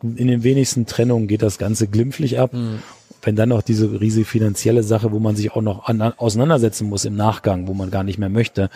in 0.03 0.27
den 0.27 0.42
wenigsten 0.42 0.87
Trennungen 0.87 1.29
geht 1.29 1.42
das 1.42 1.59
Ganze 1.59 1.87
glimpflich 1.87 2.40
ab. 2.40 2.55
Mhm. 2.55 2.81
Wenn 3.21 3.37
dann 3.37 3.51
noch 3.51 3.62
diese 3.62 4.01
riesige 4.01 4.27
finanzielle 4.27 4.83
Sache, 4.83 5.12
wo 5.12 5.21
man 5.21 5.37
sich 5.37 5.53
auch 5.53 5.62
noch 5.62 5.87
an, 5.87 6.03
auseinandersetzen 6.03 6.88
muss 6.88 7.05
im 7.05 7.14
Nachgang, 7.14 7.68
wo 7.68 7.75
man 7.75 7.92
gar 7.92 8.03
nicht 8.03 8.18
mehr 8.18 8.29
möchte, 8.29 8.68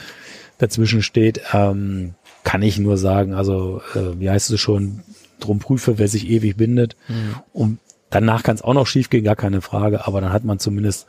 dazwischen 0.59 1.03
steht, 1.03 1.41
ähm, 1.53 2.15
kann 2.45 2.63
ich 2.63 2.79
nur 2.79 2.97
sagen, 2.97 3.35
also 3.35 3.81
äh, 3.97 4.21
wie 4.21 4.31
heißt 4.31 4.53
es 4.53 4.61
schon, 4.61 5.01
drum 5.41 5.59
prüfe, 5.59 5.99
wer 5.99 6.07
sich 6.07 6.29
ewig 6.29 6.57
bindet. 6.57 6.95
Mhm. 7.09 7.35
Und 7.53 7.79
danach 8.11 8.45
kann 8.45 8.55
es 8.55 8.63
auch 8.63 8.75
noch 8.75 8.87
schief 8.87 9.11
gehen, 9.11 9.25
gar 9.25 9.35
keine 9.35 9.63
Frage, 9.63 10.07
aber 10.07 10.21
dann 10.21 10.33
hat 10.33 10.45
man 10.45 10.61
zumindest 10.61 11.09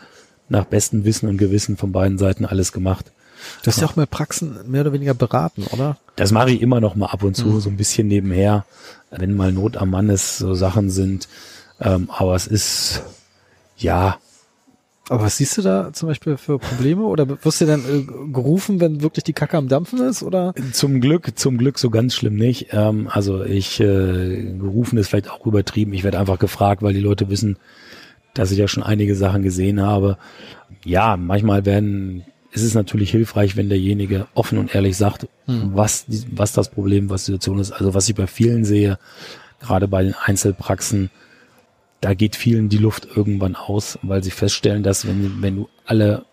nach 0.50 0.66
bestem 0.66 1.06
Wissen 1.06 1.28
und 1.30 1.38
Gewissen 1.38 1.78
von 1.78 1.92
beiden 1.92 2.18
Seiten 2.18 2.46
alles 2.46 2.72
gemacht. 2.72 3.12
Du 3.64 3.68
hast 3.68 3.82
ja 3.82 3.88
auch 3.88 3.96
mehr 3.96 4.06
Praxen 4.06 4.58
mehr 4.70 4.82
oder 4.82 4.94
weniger 4.94 5.14
beraten, 5.14 5.64
oder? 5.72 5.98
Das 6.16 6.32
mache 6.32 6.52
ich 6.52 6.62
immer 6.62 6.82
noch 6.82 6.96
mal 6.96 7.08
ab 7.08 7.24
und 7.24 7.36
zu, 7.36 7.48
mhm. 7.48 7.60
so 7.60 7.70
ein 7.70 7.78
bisschen 7.78 8.08
nebenher, 8.08 8.66
wenn 9.12 9.36
mal 9.36 9.52
Not 9.52 9.78
am 9.78 9.92
Mann 9.92 10.10
ist, 10.10 10.38
so 10.38 10.54
Sachen 10.54 10.90
sind. 10.90 11.28
Ähm, 11.80 12.10
aber 12.10 12.36
es 12.36 12.48
ist, 12.48 13.04
ja. 13.78 14.18
Aber 15.10 15.24
was 15.24 15.38
siehst 15.38 15.58
du 15.58 15.62
da 15.62 15.94
zum 15.94 16.10
Beispiel 16.10 16.36
für 16.36 16.60
Probleme? 16.60 17.04
Oder 17.04 17.30
wirst 17.44 17.62
du 17.62 17.66
dann 17.66 17.82
äh, 17.82 18.32
gerufen, 18.32 18.82
wenn 18.82 19.02
wirklich 19.02 19.24
die 19.24 19.34
Kacke 19.34 19.58
am 19.58 19.70
Dampfen 19.70 20.00
ist? 20.00 20.24
Oder? 20.24 20.54
Zum 20.74 21.00
Glück, 21.00 21.38
zum 21.38 21.58
Glück 21.58 21.80
so 21.80 21.90
ganz 21.90 22.16
schlimm 22.16 22.36
nicht. 22.36 22.70
Ähm, 22.72 23.08
also 23.10 23.44
ich, 23.44 23.80
äh, 23.80 24.54
gerufen 24.60 24.98
ist 24.98 25.10
vielleicht 25.10 25.30
auch 25.30 25.46
übertrieben. 25.46 25.94
Ich 25.94 26.04
werde 26.04 26.20
einfach 26.20 26.40
gefragt, 26.40 26.82
weil 26.82 26.94
die 26.94 27.00
Leute 27.00 27.30
wissen, 27.30 27.58
dass 28.38 28.52
ich 28.52 28.58
ja 28.58 28.68
schon 28.68 28.84
einige 28.84 29.16
Sachen 29.16 29.42
gesehen 29.42 29.82
habe. 29.82 30.18
Ja, 30.84 31.18
manchmal 31.18 31.66
werden, 31.66 32.24
ist 32.52 32.64
es 32.64 32.74
natürlich 32.74 33.12
hilfreich, 33.12 33.58
wenn 33.58 33.70
derjenige 33.70 34.28
offen 34.34 34.58
und 34.58 34.74
ehrlich 34.74 34.98
sagt, 34.98 35.28
hm. 35.46 35.72
was, 35.74 36.06
was 36.32 36.54
das 36.54 36.70
Problem, 36.70 37.10
was 37.10 37.26
die 37.26 37.32
Situation 37.32 37.60
ist. 37.60 37.72
Also 37.72 37.94
was 37.94 38.08
ich 38.08 38.16
bei 38.16 38.28
vielen 38.28 38.64
sehe, 38.64 39.00
gerade 39.60 39.88
bei 39.88 40.04
den 40.04 40.14
Einzelpraxen, 40.14 41.10
da 42.02 42.14
geht 42.14 42.36
vielen 42.36 42.70
die 42.70 42.78
Luft 42.78 43.08
irgendwann 43.16 43.56
aus, 43.56 43.98
weil 44.04 44.24
sie 44.24 44.32
feststellen, 44.32 44.84
dass 44.84 45.08
wenn, 45.08 45.42
wenn 45.42 45.56
du 45.56 45.70
alle 45.86 46.26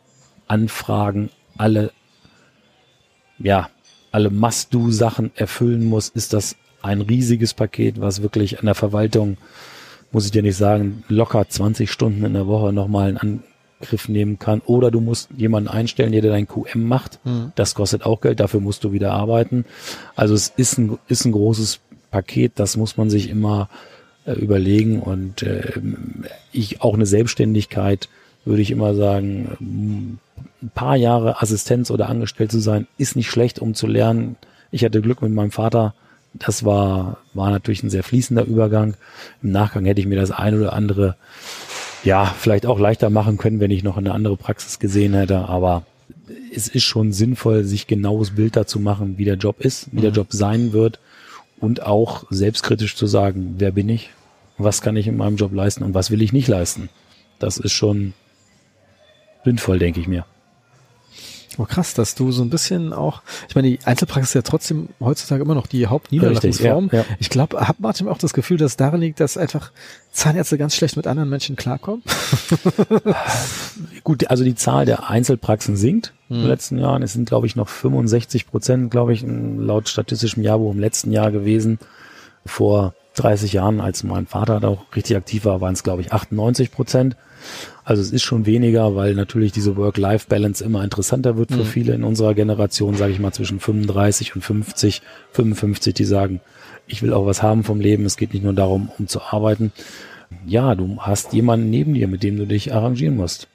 Anfragen, 0.46 1.30
alle, 1.56 1.90
ja, 3.38 3.70
alle 4.12 4.30
Must-Do-Sachen 4.30 5.32
erfüllen 5.34 5.86
musst, 5.86 6.14
ist 6.14 6.34
das 6.34 6.56
ein 6.82 7.00
riesiges 7.00 7.54
Paket, 7.54 7.98
was 8.00 8.20
wirklich 8.20 8.58
an 8.58 8.66
der 8.66 8.74
Verwaltung 8.74 9.38
muss 10.14 10.24
ich 10.24 10.30
dir 10.30 10.42
nicht 10.42 10.56
sagen, 10.56 11.04
locker 11.08 11.46
20 11.46 11.90
Stunden 11.90 12.24
in 12.24 12.32
der 12.34 12.46
Woche 12.46 12.72
nochmal 12.72 13.08
einen 13.08 13.42
Angriff 13.80 14.08
nehmen 14.08 14.38
kann. 14.38 14.62
Oder 14.64 14.90
du 14.90 15.00
musst 15.00 15.28
jemanden 15.36 15.68
einstellen, 15.68 16.12
der 16.12 16.22
dein 16.22 16.46
QM 16.46 16.84
macht. 16.84 17.18
Mhm. 17.24 17.52
Das 17.56 17.74
kostet 17.74 18.06
auch 18.06 18.20
Geld, 18.20 18.40
dafür 18.40 18.60
musst 18.60 18.84
du 18.84 18.92
wieder 18.92 19.12
arbeiten. 19.12 19.64
Also 20.14 20.34
es 20.34 20.52
ist 20.56 20.78
ein, 20.78 20.98
ist 21.08 21.24
ein 21.24 21.32
großes 21.32 21.80
Paket, 22.10 22.52
das 22.56 22.76
muss 22.76 22.96
man 22.96 23.10
sich 23.10 23.28
immer 23.28 23.68
äh, 24.24 24.32
überlegen. 24.32 25.00
Und 25.00 25.42
äh, 25.42 25.72
ich 26.52 26.80
auch 26.80 26.94
eine 26.94 27.06
Selbstständigkeit, 27.06 28.08
würde 28.44 28.62
ich 28.62 28.70
immer 28.70 28.94
sagen, 28.94 30.18
ein 30.62 30.70
paar 30.74 30.96
Jahre 30.96 31.42
Assistenz 31.42 31.90
oder 31.90 32.08
angestellt 32.08 32.52
zu 32.52 32.60
sein, 32.60 32.86
ist 32.98 33.16
nicht 33.16 33.30
schlecht, 33.30 33.58
um 33.58 33.74
zu 33.74 33.88
lernen. 33.88 34.36
Ich 34.70 34.84
hatte 34.84 35.00
Glück 35.00 35.22
mit 35.22 35.32
meinem 35.32 35.50
Vater, 35.50 35.94
das 36.34 36.64
war, 36.64 37.18
war 37.32 37.50
natürlich 37.50 37.82
ein 37.82 37.90
sehr 37.90 38.02
fließender 38.02 38.44
Übergang. 38.44 38.96
Im 39.42 39.52
Nachgang 39.52 39.84
hätte 39.84 40.00
ich 40.00 40.06
mir 40.06 40.20
das 40.20 40.30
ein 40.30 40.58
oder 40.58 40.72
andere, 40.72 41.16
ja, 42.02 42.26
vielleicht 42.26 42.66
auch 42.66 42.78
leichter 42.78 43.08
machen 43.08 43.38
können, 43.38 43.60
wenn 43.60 43.70
ich 43.70 43.84
noch 43.84 43.96
eine 43.96 44.12
andere 44.12 44.36
Praxis 44.36 44.78
gesehen 44.78 45.14
hätte. 45.14 45.48
Aber 45.48 45.84
es 46.54 46.68
ist 46.68 46.82
schon 46.82 47.12
sinnvoll, 47.12 47.64
sich 47.64 47.86
genaues 47.86 48.32
Bild 48.32 48.56
dazu 48.56 48.80
machen, 48.80 49.16
wie 49.16 49.24
der 49.24 49.36
Job 49.36 49.60
ist, 49.60 49.88
wie 49.92 49.98
mhm. 49.98 50.02
der 50.02 50.10
Job 50.10 50.28
sein 50.30 50.72
wird 50.72 50.98
und 51.60 51.82
auch 51.82 52.24
selbstkritisch 52.30 52.96
zu 52.96 53.06
sagen, 53.06 53.54
wer 53.58 53.70
bin 53.70 53.88
ich, 53.88 54.10
was 54.58 54.82
kann 54.82 54.96
ich 54.96 55.06
in 55.06 55.16
meinem 55.16 55.36
Job 55.36 55.52
leisten 55.54 55.84
und 55.84 55.94
was 55.94 56.10
will 56.10 56.22
ich 56.22 56.32
nicht 56.32 56.48
leisten. 56.48 56.88
Das 57.38 57.58
ist 57.58 57.72
schon 57.72 58.12
sinnvoll, 59.44 59.78
denke 59.78 60.00
ich 60.00 60.08
mir. 60.08 60.26
Oh 61.58 61.64
krass, 61.64 61.94
dass 61.94 62.14
du 62.14 62.32
so 62.32 62.42
ein 62.42 62.50
bisschen 62.50 62.92
auch, 62.92 63.22
ich 63.48 63.54
meine, 63.54 63.68
die 63.68 63.78
Einzelpraxis 63.84 64.30
ist 64.30 64.34
ja 64.34 64.42
trotzdem 64.42 64.88
heutzutage 65.00 65.42
immer 65.42 65.54
noch 65.54 65.66
die 65.66 65.86
Hauptniederlassungsform. 65.86 66.90
Ja, 66.92 66.98
ja. 66.98 67.04
Ich 67.18 67.30
glaube, 67.30 67.66
hat 67.66 67.80
Martin 67.80 68.08
auch 68.08 68.18
das 68.18 68.34
Gefühl, 68.34 68.58
dass 68.58 68.76
darin 68.76 69.00
liegt, 69.00 69.20
dass 69.20 69.36
einfach 69.36 69.72
Zahnärzte 70.12 70.58
ganz 70.58 70.74
schlecht 70.74 70.96
mit 70.96 71.06
anderen 71.06 71.28
Menschen 71.28 71.56
klarkommen? 71.56 72.02
Gut, 74.04 74.30
also 74.30 74.44
die 74.44 74.54
Zahl 74.54 74.84
der 74.84 75.08
Einzelpraxen 75.08 75.76
sinkt 75.76 76.12
in 76.28 76.36
den 76.36 76.48
letzten 76.48 76.78
Jahren. 76.78 77.02
Es 77.02 77.12
sind, 77.12 77.28
glaube 77.28 77.46
ich, 77.46 77.56
noch 77.56 77.68
65 77.68 78.46
Prozent, 78.46 78.90
glaube 78.90 79.12
ich, 79.12 79.24
laut 79.26 79.88
statistischem 79.88 80.42
Jahrbuch 80.42 80.72
im 80.72 80.80
letzten 80.80 81.12
Jahr 81.12 81.30
gewesen. 81.30 81.78
Vor 82.46 82.94
30 83.16 83.52
Jahren, 83.52 83.80
als 83.80 84.02
mein 84.02 84.26
Vater 84.26 84.60
da 84.60 84.68
auch 84.68 84.84
richtig 84.94 85.16
aktiv 85.16 85.44
war, 85.44 85.60
waren 85.60 85.74
es, 85.74 85.82
glaube 85.82 86.02
ich, 86.02 86.12
98 86.12 86.70
Prozent. 86.70 87.16
Also 87.84 88.00
es 88.00 88.12
ist 88.12 88.22
schon 88.22 88.46
weniger, 88.46 88.96
weil 88.96 89.14
natürlich 89.14 89.52
diese 89.52 89.76
Work-Life-Balance 89.76 90.64
immer 90.64 90.82
interessanter 90.82 91.36
wird 91.36 91.50
für 91.52 91.58
Mhm. 91.58 91.66
viele 91.66 91.94
in 91.94 92.02
unserer 92.04 92.34
Generation, 92.34 92.96
sage 92.96 93.12
ich 93.12 93.20
mal, 93.20 93.32
zwischen 93.32 93.60
35 93.60 94.34
und 94.34 94.42
50, 94.42 95.02
55, 95.32 95.92
die 95.94 96.04
sagen, 96.04 96.40
ich 96.86 97.02
will 97.02 97.12
auch 97.12 97.26
was 97.26 97.42
haben 97.42 97.62
vom 97.62 97.80
Leben, 97.80 98.06
es 98.06 98.16
geht 98.16 98.32
nicht 98.32 98.42
nur 98.42 98.54
darum, 98.54 98.90
um 98.98 99.06
zu 99.06 99.20
arbeiten. 99.22 99.72
Ja, 100.46 100.74
du 100.74 100.96
hast 101.00 101.32
jemanden 101.34 101.70
neben 101.70 101.94
dir, 101.94 102.08
mit 102.08 102.22
dem 102.22 102.36
du 102.36 102.46
dich 102.46 102.72
arrangieren 102.74 103.16
musst. 103.16 103.48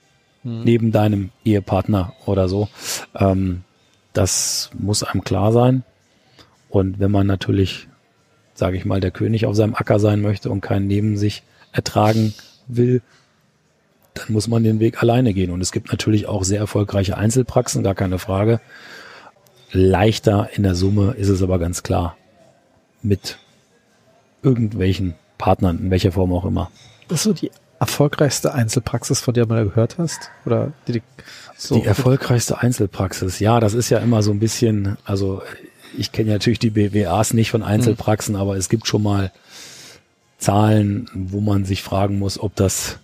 Neben 0.44 0.92
deinem 0.94 1.32
Ehepartner 1.44 2.14
oder 2.26 2.48
so. 2.48 2.70
Ähm, 3.14 3.64
das 4.14 4.70
muss 4.80 5.04
einem 5.04 5.24
klar 5.24 5.52
sein. 5.52 5.84
Und 6.70 7.00
wenn 7.00 7.12
man 7.12 7.28
natürlich, 7.28 7.88
sage 8.54 8.78
ich 8.78 8.86
mal, 8.86 9.02
der 9.02 9.12
König 9.12 9.46
auf 9.46 9.56
seinem 9.56 9.76
Acker 9.76 10.00
sein 10.00 10.22
möchte 10.22 10.50
und 10.50 10.62
keinen 10.62 10.88
neben 10.88 11.18
sich 11.18 11.44
ertragen 11.74 12.34
will, 12.68 13.02
dann 14.20 14.34
muss 14.34 14.48
man 14.48 14.64
den 14.64 14.80
Weg 14.80 15.02
alleine 15.02 15.34
gehen. 15.34 15.52
Und 15.52 15.62
es 15.62 15.72
gibt 15.72 15.92
natürlich 15.92 16.28
auch 16.28 16.44
sehr 16.44 16.60
erfolgreiche 16.60 17.18
Einzelpraxen, 17.18 17.84
gar 17.84 17.96
keine 17.96 18.20
Frage. 18.20 18.60
Leichter 19.72 20.50
in 20.54 20.64
der 20.64 20.76
Summe 20.76 21.16
ist 21.18 21.30
es 21.30 21.44
aber 21.44 21.60
ganz 21.60 21.84
klar 21.84 22.18
mit 23.02 23.38
irgendwelchen 24.42 25.16
Partnern, 25.38 25.80
in 25.80 25.92
welcher 25.92 26.12
Form 26.12 26.34
auch 26.34 26.46
immer. 26.46 26.72
Das 27.08 27.20
ist 27.20 27.24
so 27.24 27.34
die 27.34 27.52
erfolgreichste 27.80 28.54
Einzelpraxis, 28.54 29.22
von 29.22 29.34
der 29.34 29.48
mal 29.48 29.64
gehört 29.64 29.98
hast? 29.98 30.30
Oder 30.46 30.74
die, 30.88 30.94
die, 30.94 31.02
so 31.58 31.76
Die 31.76 31.86
erfolgreichste 31.86 32.60
Einzelpraxis, 32.60 33.40
ja, 33.40 33.60
das 33.60 33.74
ist 33.74 33.90
ja 33.90 34.00
immer 34.00 34.22
so 34.22 34.32
ein 34.32 34.40
bisschen, 34.40 34.98
also 35.06 35.42
ich 35.98 36.12
kenne 36.12 36.30
ja 36.30 36.36
natürlich 36.36 36.60
die 36.60 36.72
BWAs 36.72 37.34
nicht 37.34 37.52
von 37.52 37.64
Einzelpraxen, 37.64 38.36
aber 38.36 38.58
es 38.58 38.70
gibt 38.70 38.88
schon 38.88 39.04
mal 39.04 39.32
Zahlen, 40.38 41.10
wo 41.14 41.42
man 41.42 41.66
sich 41.66 41.82
fragen 41.82 42.20
muss, 42.20 42.40
ob 42.40 42.56
das, 42.56 43.00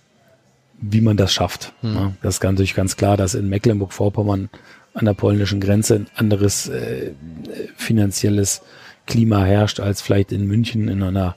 wie 0.80 1.00
man 1.00 1.16
das 1.16 1.32
schafft. 1.32 1.72
Ja, 1.82 2.12
das 2.22 2.34
ist 2.36 2.40
ganz- 2.40 2.54
natürlich 2.56 2.74
ganz 2.74 2.96
klar, 2.96 3.16
dass 3.16 3.34
in 3.34 3.48
Mecklenburg-Vorpommern 3.48 4.50
an 4.94 5.04
der 5.04 5.14
polnischen 5.14 5.60
Grenze 5.60 5.94
ein 5.96 6.06
anderes 6.14 6.68
äh, 6.68 7.12
finanzielles 7.76 8.62
Klima 9.06 9.44
herrscht 9.44 9.80
als 9.80 10.00
vielleicht 10.02 10.32
in 10.32 10.46
München 10.46 10.88
in 10.88 11.02
einer 11.02 11.36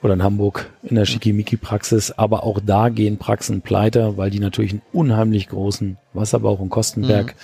oder 0.00 0.14
in 0.14 0.22
Hamburg 0.22 0.70
in 0.84 0.94
der 0.94 1.04
Schickimicki-Praxis. 1.06 2.12
Aber 2.12 2.44
auch 2.44 2.60
da 2.64 2.88
gehen 2.88 3.18
Praxen 3.18 3.62
pleite, 3.62 4.16
weil 4.16 4.30
die 4.30 4.38
natürlich 4.38 4.72
einen 4.72 4.82
unheimlich 4.92 5.48
großen 5.48 5.96
Wasserbauch 6.14 6.60
und 6.60 6.70
Kostenberg 6.70 7.34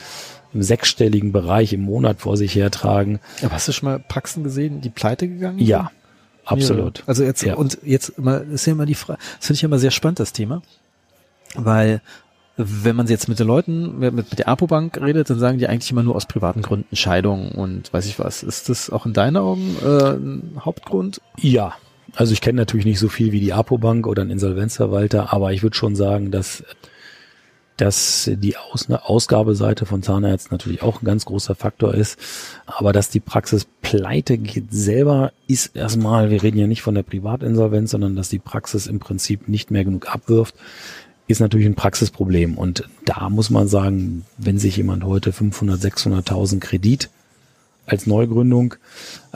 im 0.53 0.63
sechsstelligen 0.63 1.33
Bereich 1.33 1.73
im 1.73 1.81
Monat 1.83 2.21
vor 2.21 2.37
sich 2.37 2.55
hertragen. 2.55 3.19
Aber 3.43 3.55
hast 3.55 3.67
du 3.67 3.73
schon 3.73 3.89
mal 3.89 3.99
Praxen 3.99 4.45
gesehen, 4.45 4.81
die 4.81 4.89
pleite 4.91 5.27
gegangen 5.27 5.59
sind? 5.59 5.67
Ja, 5.67 5.91
absolut. 6.45 7.03
Also 7.07 7.25
jetzt, 7.25 7.43
Ja. 7.43 7.55
und 7.55 7.79
jetzt 7.83 8.19
mal, 8.21 8.47
ist 8.53 8.67
ja 8.67 8.73
immer 8.73 8.87
die 8.87 8.95
Frage, 8.95 9.19
das 9.39 9.49
finde 9.49 9.57
ich 9.57 9.65
immer 9.65 9.81
sehr 9.81 9.91
spannend, 9.91 10.21
das 10.21 10.33
Thema. 10.33 10.63
Weil, 11.55 12.01
wenn 12.57 12.97
man 12.97 13.07
jetzt 13.07 13.29
mit 13.29 13.39
den 13.39 13.47
Leuten, 13.47 13.99
mit, 13.99 14.15
mit 14.15 14.39
der 14.39 14.49
Apobank 14.49 15.01
redet, 15.01 15.31
dann 15.31 15.39
sagen 15.39 15.59
die 15.59 15.67
eigentlich 15.67 15.91
immer 15.91 16.03
nur 16.03 16.15
aus 16.15 16.27
privaten 16.27 16.63
Gründen 16.63 16.95
Scheidung 16.95 17.53
und 17.53 17.93
weiß 17.93 18.07
ich 18.07 18.19
was. 18.19 18.43
Ist 18.43 18.69
das 18.69 18.91
auch 18.91 19.07
in 19.07 19.13
deinen 19.13 19.37
Augen 19.37 19.77
äh, 19.83 20.13
ein 20.13 20.61
Hauptgrund? 20.65 21.21
Ja, 21.37 21.75
also 22.15 22.33
ich 22.33 22.41
kenne 22.41 22.57
natürlich 22.57 22.87
nicht 22.87 22.99
so 22.99 23.09
viel 23.09 23.33
wie 23.33 23.41
die 23.41 23.53
Apobank 23.53 24.07
oder 24.07 24.23
ein 24.23 24.31
Insolvenzverwalter, 24.31 25.33
aber 25.33 25.53
ich 25.53 25.63
würde 25.63 25.77
schon 25.77 25.97
sagen, 25.97 26.31
dass, 26.31 26.63
dass 27.77 28.31
die 28.33 28.57
Aus 28.57 28.89
Ausgabeseite 28.89 29.85
von 29.85 30.03
Zahnärzten 30.03 30.55
natürlich 30.55 30.83
auch 30.83 31.03
ein 31.03 31.07
ganz 31.07 31.25
großer 31.25 31.57
Faktor 31.57 31.95
ist. 31.95 32.19
Aber 32.67 32.93
dass 32.93 33.11
die 33.11 33.21
Praxis 33.21 33.67
pleite 33.83 34.39
geht 34.39 34.73
selber, 34.73 35.33
ist 35.49 35.75
erstmal, 35.75 36.31
wir 36.31 36.43
reden 36.43 36.59
ja 36.59 36.69
nicht 36.69 36.83
von 36.83 36.95
der 36.95 37.03
Privatinsolvenz, 37.03 37.91
sondern 37.91 38.15
dass 38.15 38.29
die 38.29 38.39
Praxis 38.39 38.87
im 38.87 39.01
Prinzip 39.01 39.49
nicht 39.49 39.73
mehr 39.73 39.85
genug 39.85 40.15
abwirft, 40.15 40.55
ist 41.27 41.41
natürlich 41.41 41.67
ein 41.67 41.75
Praxisproblem. 41.75 42.59
Und 42.59 42.85
da 43.05 43.31
muss 43.31 43.51
man 43.51 43.69
sagen, 43.69 44.25
wenn 44.37 44.59
sich 44.59 44.77
jemand 44.77 45.05
heute 45.05 45.33
500, 45.33 45.81
600.000 45.81 46.61
Kredit 46.61 47.11
als 47.87 48.07
Neugründung 48.07 48.75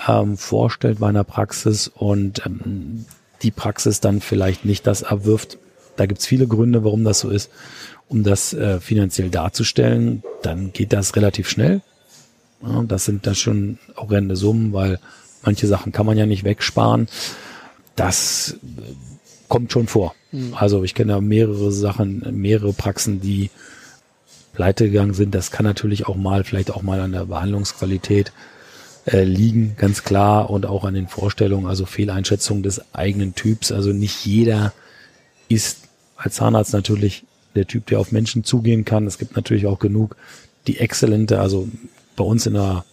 ähm, 0.07 0.37
vorstellt 0.37 1.01
bei 1.01 1.09
einer 1.09 1.24
Praxis 1.24 1.88
und 1.88 2.44
ähm, 2.46 3.05
die 3.42 3.51
Praxis 3.51 4.01
dann 4.01 4.20
vielleicht 4.20 4.64
nicht 4.64 4.87
das 4.87 5.03
erwirft. 5.03 5.59
Da 5.96 6.07
gibt's 6.07 6.27
viele 6.27 6.46
Gründe, 6.46 6.85
warum 6.85 7.05
das 7.05 7.20
so 7.20 7.31
ist, 7.31 7.51
um 8.09 8.22
das 8.22 8.53
äh, 8.55 8.81
finanziell 8.81 9.31
darzustellen. 9.31 10.22
Dann 10.42 10.72
geht 10.72 10.92
das 10.92 11.16
relativ 11.16 11.48
schnell. 11.48 11.83
Ja, 12.62 12.83
das 12.83 13.05
sind 13.05 13.27
da 13.27 13.35
schon 13.35 13.79
horrende 13.96 14.37
Summen, 14.37 14.72
weil 14.72 14.98
manche 15.42 15.66
Sachen 15.66 15.92
kann 15.92 16.07
man 16.07 16.18
ja 16.18 16.27
nicht 16.27 16.44
wegsparen. 16.44 17.09
Das 17.96 18.57
äh, 18.62 18.92
kommt 19.48 19.72
schon 19.72 19.87
vor. 19.87 20.14
Also 20.53 20.85
ich 20.85 20.95
kenne 20.95 21.12
da 21.12 21.21
mehrere 21.21 21.73
Sachen, 21.73 22.23
mehrere 22.33 22.73
Praxen, 22.73 23.21
die 23.21 23.51
pleite 24.53 24.87
gegangen 24.87 25.14
sind. 25.14 25.35
Das 25.35 25.51
kann 25.51 25.64
natürlich 25.64 26.07
auch 26.07 26.17
mal, 26.17 26.45
vielleicht 26.45 26.71
auch 26.71 26.83
mal 26.83 27.01
an 27.01 27.12
der 27.12 27.27
Behandlungsqualität 27.27 28.33
äh, 29.07 29.25
liegen, 29.25 29.75
ganz 29.79 30.05
klar, 30.05 30.51
und 30.51 30.67
auch 30.67 30.85
an 30.85 30.95
den 30.95 31.09
Vorstellungen, 31.09 31.67
also 31.67 31.87
Fehleinschätzung 31.87 32.62
des 32.62 32.95
eigenen 32.95 33.35
Typs. 33.35 33.73
Also 33.73 33.93
nicht 33.93 34.27
jeder 34.27 34.73
ist 35.49 35.88
als 36.17 36.35
Zahnarzt 36.35 36.73
natürlich 36.73 37.25
der 37.55 37.67
Typ, 37.67 37.87
der 37.87 38.01
auf 38.01 38.12
Menschen 38.12 38.45
zugehen 38.45 38.85
kann. 38.85 39.07
Es 39.07 39.19
gibt 39.19 39.37
natürlich 39.37 39.67
auch 39.67 39.79
genug, 39.79 40.17
die 40.67 40.79
exzellente, 40.79 41.41
also 41.41 41.69
bei 42.17 42.25
uns 42.25 42.47
in 42.47 42.55
der 42.55 42.85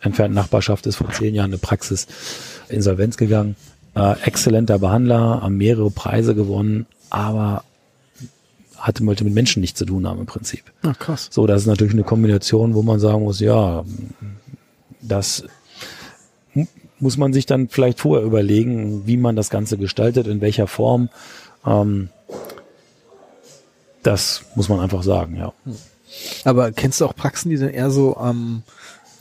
entfernten 0.00 0.34
Nachbarschaft 0.34 0.86
ist 0.86 0.96
vor 0.96 1.10
zehn 1.10 1.34
Jahren 1.34 1.50
eine 1.50 1.58
Praxis 1.58 2.06
insolvenz 2.68 3.16
gegangen. 3.16 3.56
Äh, 3.96 4.20
exzellenter 4.24 4.78
Behandler, 4.80 5.42
haben 5.42 5.56
mehrere 5.56 5.90
Preise 5.90 6.34
gewonnen, 6.34 6.86
aber 7.10 7.62
hatte 8.76 9.06
wollte 9.06 9.24
mit 9.24 9.34
Menschen 9.34 9.60
nichts 9.60 9.78
zu 9.78 9.86
tun 9.86 10.06
haben 10.06 10.20
im 10.20 10.26
Prinzip. 10.26 10.64
Ach, 10.82 10.98
krass. 10.98 11.28
So, 11.30 11.46
das 11.46 11.62
ist 11.62 11.66
natürlich 11.68 11.94
eine 11.94 12.02
Kombination, 12.02 12.74
wo 12.74 12.82
man 12.82 12.98
sagen 13.00 13.22
muss, 13.22 13.40
ja, 13.40 13.84
das 15.00 15.44
mu- 16.52 16.66
muss 16.98 17.16
man 17.16 17.32
sich 17.32 17.46
dann 17.46 17.68
vielleicht 17.68 18.00
vorher 18.00 18.26
überlegen, 18.26 19.06
wie 19.06 19.16
man 19.16 19.36
das 19.36 19.48
Ganze 19.48 19.78
gestaltet, 19.78 20.26
in 20.26 20.40
welcher 20.40 20.66
Form. 20.66 21.08
Ähm, 21.64 22.08
das 24.02 24.42
muss 24.54 24.68
man 24.68 24.80
einfach 24.80 25.02
sagen, 25.02 25.36
ja. 25.36 25.52
Aber 26.44 26.72
kennst 26.72 27.00
du 27.00 27.06
auch 27.06 27.16
Praxen, 27.16 27.48
die 27.50 27.56
dann 27.56 27.70
eher 27.70 27.90
so 27.90 28.16
am 28.16 28.64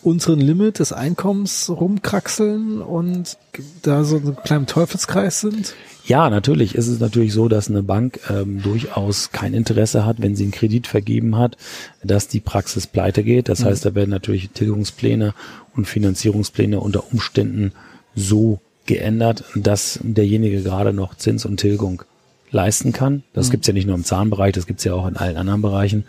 unteren 0.03 0.39
Limit 0.39 0.79
des 0.79 0.93
Einkommens 0.93 1.69
rumkraxeln 1.69 2.81
und 2.81 3.37
da 3.81 4.03
so 4.03 4.17
einen 4.17 4.35
kleinen 4.43 4.67
Teufelskreis 4.67 5.41
sind? 5.41 5.73
Ja, 6.05 6.29
natürlich 6.29 6.75
ist 6.75 6.87
es 6.87 6.99
natürlich 6.99 7.33
so, 7.33 7.47
dass 7.47 7.69
eine 7.69 7.81
Bank 7.81 8.19
ähm, 8.29 8.61
durchaus 8.61 9.31
kein 9.31 9.53
Interesse 9.53 10.05
hat, 10.05 10.21
wenn 10.21 10.35
sie 10.35 10.43
einen 10.43 10.51
Kredit 10.51 10.85
vergeben 10.85 11.37
hat, 11.37 11.55
dass 12.03 12.27
die 12.27 12.41
Praxis 12.41 12.87
pleite 12.87 13.23
geht. 13.23 13.47
Das 13.47 13.63
heißt, 13.63 13.85
da 13.85 13.95
werden 13.95 14.09
natürlich 14.09 14.49
Tilgungspläne 14.49 15.33
und 15.75 15.87
Finanzierungspläne 15.87 16.79
unter 16.79 17.11
Umständen 17.11 17.71
so 18.15 18.59
geändert, 18.85 19.45
dass 19.55 19.99
derjenige 20.03 20.61
gerade 20.61 20.91
noch 20.91 21.15
Zins 21.15 21.45
und 21.45 21.57
Tilgung 21.57 22.03
leisten 22.51 22.91
kann. 22.91 23.23
Das 23.33 23.49
gibt's 23.49 23.67
ja 23.67 23.73
nicht 23.73 23.87
nur 23.87 23.95
im 23.95 24.03
Zahnbereich, 24.03 24.53
das 24.53 24.67
gibt's 24.67 24.83
ja 24.83 24.93
auch 24.93 25.07
in 25.07 25.15
allen 25.15 25.37
anderen 25.37 25.61
Bereichen. 25.61 26.03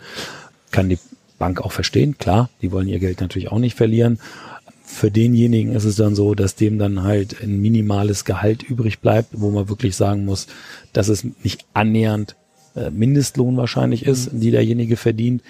Kann 0.71 0.89
die 0.89 0.99
Bank 1.45 1.61
auch 1.61 1.71
verstehen, 1.71 2.17
klar, 2.17 2.49
die 2.63 2.71
wollen 2.71 2.87
ihr 2.87 2.97
Geld 2.97 3.21
natürlich 3.21 3.51
auch 3.51 3.59
nicht 3.59 3.77
verlieren. 3.77 4.17
Für 4.83 5.11
denjenigen 5.11 5.75
ist 5.75 5.83
es 5.83 5.95
dann 5.95 6.15
so, 6.15 6.33
dass 6.33 6.55
dem 6.55 6.79
dann 6.79 7.03
halt 7.03 7.39
ein 7.43 7.61
minimales 7.61 8.25
Gehalt 8.25 8.63
übrig 8.63 8.97
bleibt, 8.99 9.29
wo 9.33 9.51
man 9.51 9.69
wirklich 9.69 9.95
sagen 9.95 10.25
muss, 10.25 10.47
dass 10.91 11.07
es 11.07 11.23
nicht 11.43 11.65
annähernd 11.73 12.35
äh, 12.75 12.89
Mindestlohn 12.89 13.57
wahrscheinlich 13.57 14.07
ist, 14.07 14.29
die 14.31 14.49
derjenige 14.49 14.97
verdient, 14.97 15.43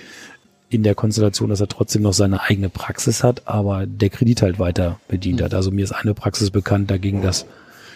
in 0.69 0.83
der 0.83 0.95
Konstellation, 0.95 1.49
dass 1.49 1.61
er 1.61 1.69
trotzdem 1.69 2.01
noch 2.01 2.11
seine 2.13 2.41
eigene 2.41 2.67
Praxis 2.67 3.23
hat, 3.23 3.43
aber 3.45 3.85
der 3.85 4.09
Kredit 4.09 4.41
halt 4.41 4.59
weiter 4.59 4.99
bedient 5.07 5.41
hat. 5.41 5.53
Also 5.53 5.71
mir 5.71 5.85
ist 5.85 5.93
eine 5.93 6.13
Praxis 6.13 6.51
bekannt, 6.51 6.91
da 6.91 6.97
ging 6.97 7.21
das 7.21 7.45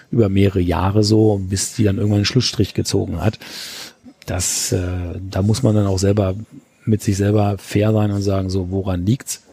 über 0.09 0.30
mehrere 0.30 0.61
Jahre 0.61 1.03
so, 1.03 1.41
bis 1.49 1.76
die 1.76 1.84
dann 1.84 1.97
irgendwann 1.97 2.19
einen 2.19 2.26
Schlussstrich 2.26 2.73
gezogen 2.73 3.21
hat. 3.21 3.39
Das, 4.26 4.71
äh, 4.71 4.88
da 5.30 5.41
muss 5.41 5.63
man 5.63 5.76
dann 5.76 5.88
auch 5.88 5.99
selber 5.99 6.36
mit 6.89 7.01
sich 7.01 7.17
selber 7.17 7.57
fair 7.57 7.93
sein 7.93 8.11
und 8.11 8.21
sagen, 8.21 8.49
so, 8.49 8.71
woran 8.71 9.05
liegt's? 9.05 9.43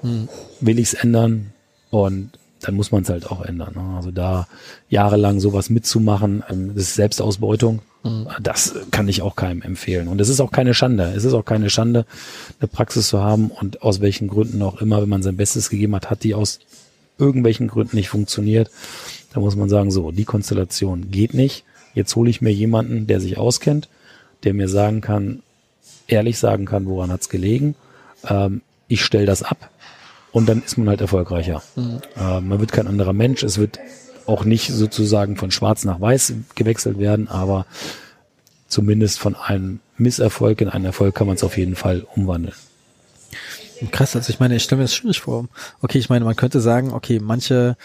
Will 0.61 0.79
ich's 0.79 0.95
ändern? 0.95 1.53
Und 1.91 2.33
dann 2.61 2.75
muss 2.75 2.91
man 2.91 3.03
es 3.03 3.09
halt 3.09 3.31
auch 3.31 3.43
ändern. 3.43 3.75
Ne? 3.75 3.97
Also 3.97 4.11
da 4.11 4.49
jahrelang 4.89 5.41
sowas 5.41 5.71
mitzumachen, 5.71 6.43
ähm, 6.51 6.75
das 6.75 6.85
ist 6.85 6.95
Selbstausbeutung. 6.95 7.81
Mhm. 8.03 8.29
Das 8.43 8.75
kann 8.91 9.09
ich 9.09 9.23
auch 9.23 9.37
keinem 9.37 9.63
empfehlen. 9.63 10.09
Und 10.09 10.21
es 10.21 10.29
ist 10.29 10.41
auch 10.41 10.51
keine 10.51 10.75
Schande. 10.75 11.13
Es 11.15 11.25
ist 11.25 11.35
auch 11.35 11.45
keine 11.45 11.71
Schande, 11.71 12.07
eine 12.61 12.69
Praxis 12.69 13.09
zu 13.09 13.21
haben 13.21 13.51
und 13.51 13.83
aus 13.83 14.01
welchen 14.01 14.29
Gründen 14.29 14.63
auch 14.63 14.81
immer, 14.81 15.03
wenn 15.03 15.09
man 15.09 15.23
sein 15.23 15.37
Bestes 15.37 15.71
gegeben 15.71 15.95
hat, 15.95 16.11
hat 16.11 16.25
die 16.25 16.35
aus 16.35 16.61
irgendwelchen 17.19 17.69
Gründen 17.69 17.97
nicht 17.97 18.09
funktioniert. 18.09 18.71
Da 19.33 19.41
muss 19.41 19.57
man 19.57 19.69
sagen, 19.69 19.91
so, 19.91 20.11
die 20.11 20.25
Konstellation 20.25 21.11
geht 21.11 21.35
nicht. 21.35 21.65
Jetzt 21.95 22.15
hole 22.17 22.31
ich 22.31 22.43
mir 22.43 22.53
jemanden, 22.53 23.07
der 23.07 23.21
sich 23.21 23.39
auskennt, 23.39 23.89
der 24.45 24.55
mir 24.55 24.69
sagen 24.69 25.01
kann, 25.01 25.43
ehrlich 26.07 26.39
sagen 26.39 26.67
kann, 26.67 26.87
woran 26.87 27.11
hat's 27.11 27.29
gelegen. 27.29 27.75
Ähm, 28.29 28.63
ich 28.89 29.05
stelle 29.05 29.27
das 29.27 29.43
ab 29.43 29.71
und 30.33 30.49
dann 30.49 30.63
ist 30.63 30.79
man 30.79 30.89
halt 30.89 31.01
erfolgreicher. 31.01 31.63
Mhm. 31.75 32.01
Äh, 32.17 32.41
man 32.41 32.61
wird 32.61 32.73
kein 32.73 32.87
anderer 32.87 33.13
Mensch. 33.13 33.43
Es 33.43 33.59
wird 33.59 33.79
auch 34.27 34.45
nicht 34.45 34.71
sozusagen 34.71 35.37
von 35.37 35.51
schwarz 35.51 35.85
nach 35.85 36.01
weiß 36.01 36.35
gewechselt 36.55 36.99
werden, 36.99 37.29
aber 37.29 37.67
zumindest 38.69 39.19
von 39.19 39.37
einem 39.37 39.81
Misserfolg 39.97 40.61
in 40.61 40.69
einen 40.69 40.85
Erfolg 40.85 41.15
kann 41.15 41.27
man 41.27 41.37
es 41.37 41.45
auf 41.45 41.57
jeden 41.57 41.77
Fall 41.77 42.07
umwandeln. 42.15 42.55
Krass, 43.91 44.17
also 44.17 44.31
ich 44.31 44.41
meine, 44.41 44.57
ich 44.57 44.63
stelle 44.63 44.79
mir 44.79 44.85
das 44.85 44.95
schwierig 44.95 45.21
vor. 45.21 45.47
Okay, 45.83 45.99
ich 45.99 46.09
meine, 46.09 46.25
man 46.25 46.37
könnte 46.37 46.61
sagen, 46.61 46.93
okay, 46.93 47.21
manche 47.21 47.77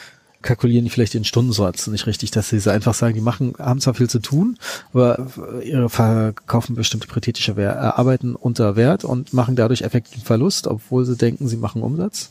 kalkulieren 0.42 0.86
die 0.86 0.90
vielleicht 0.90 1.14
den 1.14 1.24
Stundensatz 1.24 1.88
nicht 1.88 2.08
richtig, 2.08 2.32
dass 2.32 2.50
sie 2.50 2.72
einfach 2.72 2.94
sagen, 2.94 3.16
die 3.16 3.22
machen, 3.22 3.54
haben 3.60 3.82
zwar 3.82 3.94
viel 3.94 4.10
zu 4.10 4.20
tun, 4.20 4.58
aber 4.94 5.28
ihre 5.64 5.90
verkaufen 5.90 6.76
bestimmte 6.76 7.08
prätetische 7.08 7.54
äh, 7.58 7.68
Arbeiten 7.68 8.36
unter 8.36 8.76
Wert 8.76 9.04
und 9.04 9.34
machen 9.34 9.56
dadurch 9.56 9.82
effektiven 9.82 10.24
Verlust, 10.24 10.68
obwohl 10.68 11.06
sie 11.06 11.16
denken, 11.16 11.48
sie 11.48 11.58
machen 11.58 11.84
Umsatz. 11.84 12.30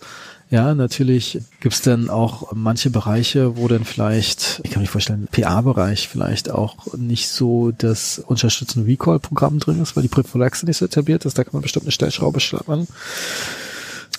Ja, 0.51 0.75
natürlich 0.75 1.41
gibt's 1.61 1.81
dann 1.83 2.11
auch 2.11 2.51
manche 2.53 2.91
Bereiche, 2.91 3.57
wo 3.57 3.69
dann 3.69 3.85
vielleicht, 3.85 4.61
ich 4.65 4.73
kann 4.73 4.83
mich 4.83 4.91
vorstellen, 4.91 5.29
PA-Bereich 5.31 6.09
vielleicht 6.09 6.51
auch 6.51 6.93
nicht 6.97 7.29
so 7.29 7.71
das 7.71 8.19
unterstützende 8.19 8.91
Recall-Programm 8.91 9.61
drin 9.61 9.81
ist, 9.81 9.95
weil 9.95 10.03
die 10.03 10.09
Prophylaxe 10.09 10.67
nicht 10.67 10.79
so 10.79 10.87
etabliert 10.87 11.25
ist. 11.25 11.39
Da 11.39 11.45
kann 11.45 11.53
man 11.53 11.63
bestimmt 11.63 11.85
eine 11.85 11.93
Stellschraube 11.93 12.41
schlagen. 12.41 12.89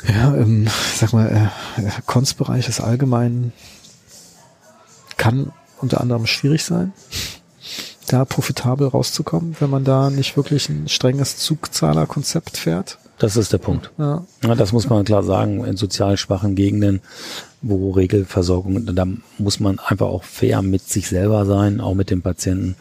Ja, 0.08 0.34
ähm, 0.36 0.68
sag 0.96 1.12
mal, 1.12 1.52
äh, 1.78 1.89
Konstbereich 2.06 2.70
ist 2.70 2.80
allgemein 2.80 3.52
kann 5.22 5.52
unter 5.80 6.02
anderem 6.02 6.26
schwierig 6.26 6.66
sein, 6.66 6.94
da 8.08 8.26
profitabel 8.26 8.88
rauszukommen, 8.88 9.56
wenn 9.60 9.70
man 9.70 9.84
da 9.84 10.10
nicht 10.10 10.36
wirklich 10.36 10.68
ein 10.68 10.90
strenges 10.90 11.38
Zugzahlerkonzept 11.38 12.58
fährt. 12.58 12.98
Das 13.20 13.38
ist 13.38 13.54
der 13.54 13.60
Punkt. 13.60 13.92
Ja. 14.00 14.26
ja. 14.44 14.56
das 14.56 14.74
muss 14.74 14.90
man 14.90 15.06
klar 15.06 15.22
sagen. 15.22 15.64
In 15.64 15.78
sozial 15.78 16.18
schwachen 16.18 16.56
Gegenden, 16.56 17.02
wo 17.62 17.92
Regelversorgung, 17.92 18.96
da 18.96 19.06
muss 19.38 19.60
man 19.60 19.78
einfach 19.78 20.08
auch 20.08 20.24
fair 20.24 20.64
mit 20.64 20.90
sich 20.90 21.08
selber 21.08 21.46
sein, 21.46 21.82
auch 21.82 21.94
mit 21.94 22.10
dem 22.10 22.24
Patienten. 22.24 22.76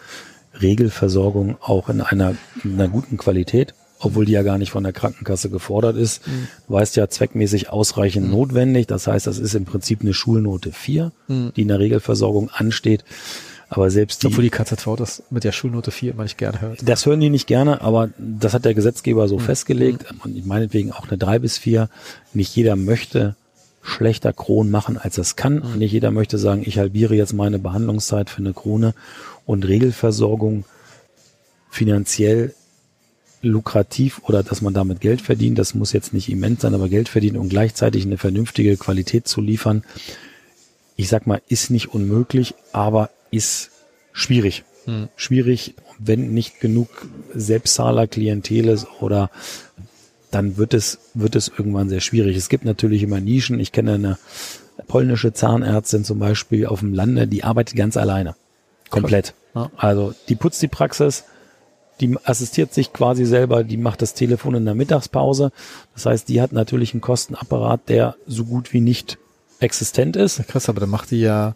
Regelversorgung 0.63 1.57
auch 1.61 1.91
in 1.91 2.01
einer, 2.01 2.37
in 2.65 2.75
einer 2.75 2.89
guten 2.89 3.19
Qualität 3.19 3.75
obwohl 4.01 4.25
die 4.25 4.33
ja 4.33 4.43
gar 4.43 4.59
nicht 4.59 4.71
von 4.71 4.83
der 4.83 4.93
Krankenkasse 4.93 5.51
gefordert 5.51 5.97
ist. 5.97 6.27
Mhm. 6.27 6.49
Weißt 6.69 6.97
ja, 6.97 7.09
zweckmäßig 7.09 7.71
ausreichend 7.71 8.27
mhm. 8.27 8.33
notwendig. 8.33 8.87
Das 8.87 9.07
heißt, 9.07 9.27
das 9.27 9.39
ist 9.39 9.55
im 9.55 9.67
Prinzip 9.67 10.01
eine 10.01 10.15
Schulnote 10.15 10.73
4, 10.73 11.13
mhm. 11.29 11.53
die 11.55 11.63
in 11.63 11.69
der 11.69 11.79
Regelversorgung 11.79 12.51
ansteht. 12.51 13.05
Aber 13.69 13.91
selbst 13.91 14.23
die. 14.23 14.27
Obwohl 14.27 14.43
die 14.43 14.51
KZV 14.51 14.97
das 14.97 15.23
mit 15.31 15.45
der 15.45 15.53
Schulnote 15.53 15.93
4 15.93 16.13
immer 16.13 16.25
nicht 16.25 16.39
gerne 16.39 16.61
hört. 16.61 16.81
Das 16.83 17.07
hören 17.07 17.21
die 17.21 17.31
nicht 17.31 17.47
gerne, 17.47 17.83
aber 17.83 18.11
das 18.19 18.53
hat 18.53 18.65
der 18.65 18.75
Gesetzgeber 18.75 19.29
so 19.29 19.37
mhm. 19.37 19.43
festgelegt. 19.43 20.07
Und 20.25 20.47
meinetwegen 20.47 20.93
auch 20.93 21.07
eine 21.07 21.19
3 21.19 21.39
bis 21.39 21.59
4. 21.59 21.89
Nicht 22.33 22.57
jeder 22.57 22.77
möchte 22.77 23.37
schlechter 23.83 24.33
Kronen 24.33 24.71
machen, 24.71 24.99
als 24.99 25.19
es 25.19 25.37
kann. 25.37 25.57
Mhm. 25.57 25.79
Nicht 25.79 25.93
jeder 25.93 26.11
möchte 26.11 26.39
sagen, 26.39 26.63
ich 26.65 26.79
halbiere 26.79 27.15
jetzt 27.15 27.33
meine 27.33 27.59
Behandlungszeit 27.59 28.29
für 28.29 28.39
eine 28.39 28.53
Krone 28.55 28.95
und 29.47 29.67
Regelversorgung 29.67 30.65
finanziell 31.71 32.55
lukrativ 33.43 34.21
oder 34.25 34.43
dass 34.43 34.61
man 34.61 34.75
damit 34.75 35.01
Geld 35.01 35.21
verdient. 35.21 35.59
Das 35.59 35.75
muss 35.75 35.93
jetzt 35.93 36.13
nicht 36.13 36.29
immens 36.29 36.63
sein, 36.63 36.75
aber 36.75 36.89
Geld 36.89 37.09
verdienen 37.09 37.39
und 37.39 37.49
gleichzeitig 37.49 38.05
eine 38.05 38.19
vernünftige 38.19 38.77
Qualität 38.77 39.27
zu 39.27 39.41
liefern. 39.41 39.85
Ich 40.97 41.09
sag 41.09 41.27
mal, 41.27 41.41
ist 41.49 41.71
nicht 41.71 41.89
unmöglich, 41.95 42.55
aber 42.73 43.11
ist 43.31 43.71
schwierig. 44.13 44.65
Hm. 44.85 45.09
Schwierig, 45.17 45.75
wenn 45.99 46.33
nicht 46.33 46.61
genug 46.61 46.89
Selbstzahler, 47.35 48.07
Klientel 48.07 48.69
ist 48.69 48.87
oder 49.01 49.31
dann 50.31 50.57
wird 50.57 50.75
es, 50.75 50.99
wird 51.15 51.35
es 51.37 51.49
irgendwann 51.49 51.89
sehr 51.89 52.01
schwierig. 52.01 52.37
Es 52.37 52.49
gibt 52.49 52.65
natürlich 52.65 53.03
immer 53.03 53.21
Nischen. 53.21 53.59
Ich 53.59 53.73
kenne 53.73 53.95
eine 53.95 54.19
polnische 54.87 55.33
Zahnärztin 55.33 56.05
zum 56.05 56.19
Beispiel 56.19 56.67
auf 56.67 56.81
dem 56.81 56.95
Lande, 56.95 57.27
die 57.27 57.45
arbeitet 57.45 57.77
ganz 57.77 57.97
alleine. 57.97 58.37
Komplett. 58.91 59.35
Ja. 59.55 59.71
Also 59.77 60.15
die 60.29 60.37
putzt 60.37 60.63
die 60.63 60.69
Praxis, 60.69 61.25
die 62.01 62.17
assistiert 62.25 62.73
sich 62.75 62.93
quasi 62.93 63.25
selber, 63.25 63.65
die 63.65 63.77
macht 63.77 64.03
das 64.03 64.15
Telefon 64.15 64.55
in 64.55 64.65
der 64.65 64.75
Mittagspause. 64.75 65.53
Das 65.95 66.07
heißt, 66.07 66.29
die 66.29 66.41
hat 66.41 66.53
natürlich 66.53 66.95
einen 66.95 67.01
Kostenapparat, 67.01 67.89
der 67.89 68.17
so 68.27 68.45
gut 68.45 68.73
wie 68.73 68.81
nicht 68.81 69.19
existent 69.61 70.17
ist. 70.17 70.47
Krass, 70.49 70.69
aber 70.69 70.81
dann 70.81 70.91
macht 70.91 71.11
die 71.11 71.21
ja 71.21 71.55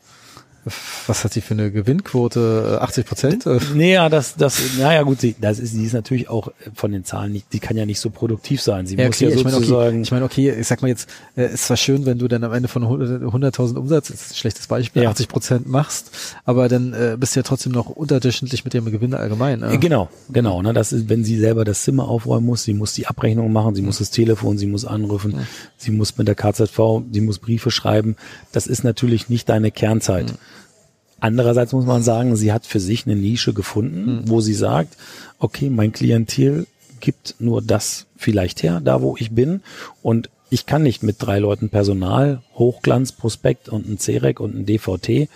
was 1.07 1.25
hat 1.25 1.33
sie 1.33 1.41
für 1.41 1.55
eine 1.55 1.71
Gewinnquote? 1.71 2.79
80 2.81 3.07
Prozent? 3.07 3.47
Nee, 3.75 3.95
ja, 3.95 4.09
das, 4.09 4.37
das, 4.37 4.61
naja, 4.79 5.03
gut, 5.03 5.21
sie, 5.21 5.35
das 5.41 5.59
ist, 5.59 5.75
die 5.75 5.85
ist 5.85 5.93
natürlich 5.93 6.29
auch 6.29 6.49
von 6.75 6.93
den 6.93 7.05
Zahlen 7.05 7.33
nicht, 7.33 7.53
die 7.53 7.61
kann 7.61 7.77
ja 7.77 7.87
nicht 7.87 8.01
so 8.01 8.11
produktiv 8.11 8.63
sein. 8.63 8.87
Sie 8.87 8.97
ja, 8.97 9.07
muss 9.07 9.17
okay, 9.17 9.31
ja 9.31 9.37
sozusagen. 9.37 10.03
Ich 10.03 10.11
meine, 10.11 10.25
okay, 10.25 10.49
ich, 10.49 10.51
mein, 10.51 10.55
okay, 10.55 10.61
ich 10.61 10.67
sag 10.67 10.83
mal 10.83 10.89
jetzt, 10.89 11.09
äh, 11.37 11.53
ist 11.53 11.67
zwar 11.67 11.77
schön, 11.77 12.07
wenn 12.07 12.19
du 12.19 12.29
dann 12.29 12.45
am 12.45 12.53
Ende 12.53 12.69
von 12.69 12.83
100.000 12.85 13.77
Umsatz, 13.77 14.09
das 14.09 14.21
ist 14.23 14.33
ein 14.33 14.37
schlechtes 14.37 14.67
Beispiel, 14.67 15.03
ja. 15.03 15.11
80 15.11 15.29
Prozent 15.29 15.69
machst, 15.69 16.11
aber 16.45 16.69
dann 16.69 16.93
äh, 16.93 17.17
bist 17.19 17.35
du 17.35 17.41
ja 17.41 17.45
trotzdem 17.45 17.73
noch 17.73 17.91
unterdurchschnittlich 17.91 18.65
mit 18.65 18.73
dem 18.75 18.91
Gewinn 18.91 19.15
allgemein. 19.15 19.63
Äh. 19.63 19.79
Genau, 19.79 20.09
genau, 20.31 20.63
ne, 20.63 20.73
das 20.73 20.93
ist, 20.93 21.09
wenn 21.09 21.25
sie 21.25 21.39
selber 21.39 21.65
das 21.65 21.83
Zimmer 21.83 22.09
aufräumen 22.09 22.47
muss, 22.47 22.63
sie 22.63 22.75
muss 22.75 22.95
die 22.95 23.07
Abrechnung 23.07 23.53
machen, 23.53 23.75
sie 23.75 23.83
muss 23.83 23.99
das 23.99 24.11
Telefon, 24.11 24.59
sie 24.59 24.67
muss 24.67 24.85
anrufen, 24.85 25.33
ja. 25.33 25.39
sie 25.77 25.91
muss 25.91 26.17
mit 26.17 26.29
der 26.29 26.35
KZV, 26.35 27.03
sie 27.11 27.21
muss 27.21 27.39
Briefe 27.39 27.71
schreiben, 27.71 28.17
das 28.53 28.67
ist 28.67 28.85
natürlich 28.85 29.29
nicht 29.29 29.49
deine 29.49 29.71
Kernzeit. 29.71 30.33
Mhm. 30.33 30.39
Andererseits 31.21 31.73
muss 31.73 31.87
man 31.87 32.03
sagen, 32.03 32.37
sie 32.37 32.53
hat 32.53 32.67
für 32.67 32.81
sich 32.81 33.07
eine 33.07 33.17
Nische 33.17 33.55
gefunden, 33.55 34.17
mhm. 34.17 34.29
wo 34.29 34.41
sie 34.41 34.55
sagt, 34.55 34.97
okay, 35.39 35.71
mein 35.71 35.93
Klientel 35.93 36.67
gibt 37.01 37.37
nur 37.39 37.63
das 37.63 38.07
vielleicht 38.17 38.63
her, 38.63 38.81
da 38.81 39.03
wo 39.03 39.17
ich 39.19 39.31
bin 39.31 39.63
und 40.03 40.31
ich 40.51 40.67
kann 40.67 40.83
nicht 40.83 41.03
mit 41.03 41.17
drei 41.19 41.39
Leuten 41.39 41.69
Personal, 41.69 42.41
Hochglanz, 42.55 43.13
Prospekt 43.13 43.69
und 43.69 43.89
ein 43.89 43.99
CEREC 43.99 44.39
und 44.39 44.55
ein 44.55 44.67
DVT, 44.67 45.29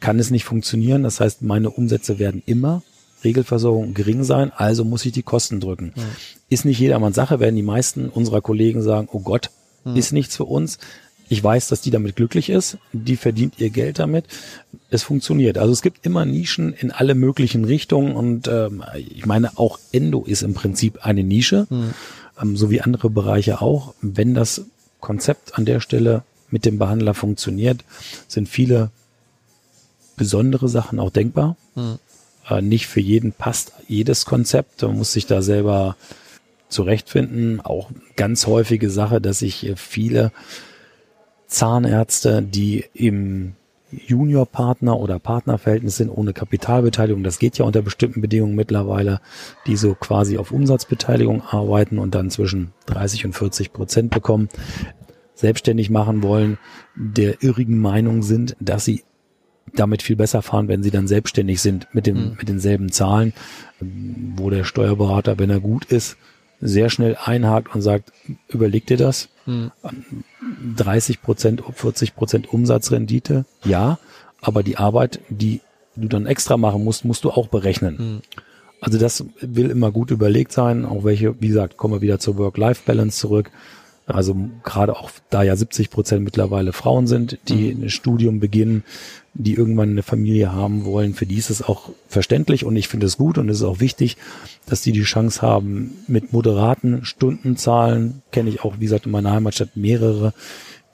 kann 0.00 0.18
es 0.18 0.30
nicht 0.30 0.44
funktionieren. 0.44 1.02
Das 1.02 1.20
heißt, 1.20 1.42
meine 1.42 1.70
Umsätze 1.70 2.18
werden 2.18 2.42
immer 2.46 2.82
Regelversorgung 3.22 3.92
gering 3.92 4.24
sein, 4.24 4.50
also 4.50 4.84
muss 4.84 5.04
ich 5.04 5.12
die 5.12 5.22
Kosten 5.22 5.60
drücken. 5.60 5.92
Mhm. 5.94 6.02
Ist 6.48 6.64
nicht 6.64 6.78
jedermanns 6.78 7.16
Sache, 7.16 7.38
werden 7.38 7.56
die 7.56 7.62
meisten 7.62 8.08
unserer 8.08 8.40
Kollegen 8.40 8.82
sagen, 8.82 9.08
oh 9.12 9.20
Gott, 9.20 9.50
mhm. 9.84 9.96
ist 9.96 10.12
nichts 10.12 10.36
für 10.36 10.44
uns. 10.44 10.78
Ich 11.32 11.42
weiß, 11.44 11.68
dass 11.68 11.80
die 11.80 11.92
damit 11.92 12.16
glücklich 12.16 12.50
ist. 12.50 12.78
Die 12.92 13.16
verdient 13.16 13.54
ihr 13.58 13.70
Geld 13.70 14.00
damit. 14.00 14.24
Es 14.90 15.04
funktioniert. 15.04 15.58
Also 15.58 15.72
es 15.72 15.80
gibt 15.80 16.04
immer 16.04 16.24
Nischen 16.24 16.72
in 16.72 16.90
alle 16.90 17.14
möglichen 17.14 17.64
Richtungen 17.64 18.16
und 18.16 18.48
ähm, 18.48 18.82
ich 18.96 19.26
meine, 19.26 19.56
auch 19.56 19.78
Endo 19.92 20.24
ist 20.24 20.42
im 20.42 20.54
Prinzip 20.54 21.06
eine 21.06 21.22
Nische, 21.22 21.68
mhm. 21.70 21.94
ähm, 22.42 22.56
so 22.56 22.68
wie 22.68 22.80
andere 22.80 23.10
Bereiche 23.10 23.62
auch. 23.62 23.94
Wenn 24.02 24.34
das 24.34 24.66
Konzept 24.98 25.56
an 25.56 25.64
der 25.64 25.78
Stelle 25.78 26.24
mit 26.50 26.64
dem 26.64 26.78
Behandler 26.78 27.14
funktioniert, 27.14 27.84
sind 28.26 28.48
viele 28.48 28.90
besondere 30.16 30.68
Sachen 30.68 30.98
auch 30.98 31.10
denkbar. 31.10 31.56
Mhm. 31.76 32.00
Äh, 32.48 32.60
nicht 32.60 32.88
für 32.88 33.00
jeden 33.00 33.30
passt 33.30 33.72
jedes 33.86 34.24
Konzept. 34.24 34.82
Man 34.82 34.98
muss 34.98 35.12
sich 35.12 35.26
da 35.26 35.42
selber 35.42 35.94
zurechtfinden. 36.68 37.60
Auch 37.60 37.88
ganz 38.16 38.48
häufige 38.48 38.90
Sache, 38.90 39.20
dass 39.20 39.38
sich 39.38 39.70
viele 39.76 40.32
Zahnärzte, 41.50 42.42
die 42.42 42.84
im 42.94 43.54
Juniorpartner 43.92 44.98
oder 44.98 45.18
Partnerverhältnis 45.18 45.96
sind 45.96 46.10
ohne 46.10 46.32
Kapitalbeteiligung. 46.32 47.24
Das 47.24 47.40
geht 47.40 47.58
ja 47.58 47.64
unter 47.64 47.82
bestimmten 47.82 48.20
Bedingungen 48.20 48.54
mittlerweile, 48.54 49.20
die 49.66 49.76
so 49.76 49.94
quasi 49.94 50.38
auf 50.38 50.52
Umsatzbeteiligung 50.52 51.42
arbeiten 51.42 51.98
und 51.98 52.14
dann 52.14 52.30
zwischen 52.30 52.72
30 52.86 53.26
und 53.26 53.32
40 53.32 53.72
Prozent 53.72 54.10
bekommen, 54.12 54.48
selbstständig 55.34 55.90
machen 55.90 56.22
wollen, 56.22 56.58
der 56.94 57.42
irrigen 57.42 57.80
Meinung 57.80 58.22
sind, 58.22 58.56
dass 58.60 58.84
sie 58.84 59.02
damit 59.74 60.02
viel 60.02 60.16
besser 60.16 60.42
fahren, 60.42 60.68
wenn 60.68 60.82
sie 60.82 60.90
dann 60.90 61.08
selbstständig 61.08 61.60
sind 61.60 61.88
mit 61.92 62.06
dem, 62.06 62.16
mhm. 62.16 62.36
mit 62.38 62.48
denselben 62.48 62.92
Zahlen, 62.92 63.32
wo 63.80 64.50
der 64.50 64.64
Steuerberater, 64.64 65.38
wenn 65.38 65.50
er 65.50 65.60
gut 65.60 65.84
ist, 65.86 66.16
sehr 66.60 66.90
schnell 66.90 67.16
einhakt 67.22 67.74
und 67.74 67.80
sagt, 67.80 68.12
überleg 68.48 68.86
dir 68.86 68.96
das. 68.96 69.28
Mhm. 69.50 69.72
30 70.76 71.22
Prozent, 71.22 71.62
40 71.72 72.14
Prozent 72.14 72.52
Umsatzrendite, 72.52 73.44
ja, 73.64 73.98
aber 74.40 74.62
die 74.62 74.76
Arbeit, 74.76 75.20
die 75.28 75.60
du 75.96 76.08
dann 76.08 76.26
extra 76.26 76.56
machen 76.56 76.84
musst, 76.84 77.04
musst 77.04 77.24
du 77.24 77.30
auch 77.30 77.48
berechnen. 77.48 77.96
Mhm. 77.98 78.20
Also 78.80 78.98
das 78.98 79.24
will 79.40 79.70
immer 79.70 79.90
gut 79.90 80.10
überlegt 80.10 80.52
sein, 80.52 80.86
auch 80.86 81.04
welche, 81.04 81.38
wie 81.40 81.48
gesagt, 81.48 81.76
kommen 81.76 81.94
wir 81.94 82.00
wieder 82.00 82.18
zur 82.18 82.38
Work-Life-Balance 82.38 83.18
zurück. 83.18 83.50
Also 84.10 84.36
gerade 84.62 84.96
auch 84.96 85.10
da 85.30 85.42
ja 85.42 85.56
70 85.56 85.90
Prozent 85.90 86.24
mittlerweile 86.24 86.72
Frauen 86.72 87.06
sind, 87.06 87.38
die 87.48 87.74
mhm. 87.74 87.84
ein 87.84 87.90
Studium 87.90 88.40
beginnen, 88.40 88.84
die 89.34 89.54
irgendwann 89.54 89.90
eine 89.90 90.02
Familie 90.02 90.52
haben 90.52 90.84
wollen, 90.84 91.14
für 91.14 91.26
die 91.26 91.36
ist 91.36 91.50
es 91.50 91.62
auch 91.62 91.90
verständlich 92.08 92.64
und 92.64 92.74
ich 92.76 92.88
finde 92.88 93.06
es 93.06 93.16
gut 93.16 93.38
und 93.38 93.48
es 93.48 93.58
ist 93.58 93.64
auch 93.64 93.80
wichtig, 93.80 94.16
dass 94.66 94.82
die 94.82 94.92
die 94.92 95.02
Chance 95.02 95.42
haben, 95.42 95.92
mit 96.08 96.32
moderaten 96.32 97.04
Stundenzahlen, 97.04 98.22
kenne 98.32 98.50
ich 98.50 98.62
auch, 98.62 98.74
wie 98.78 98.84
gesagt, 98.84 99.06
in 99.06 99.12
meiner 99.12 99.32
Heimatstadt 99.32 99.76
mehrere, 99.76 100.34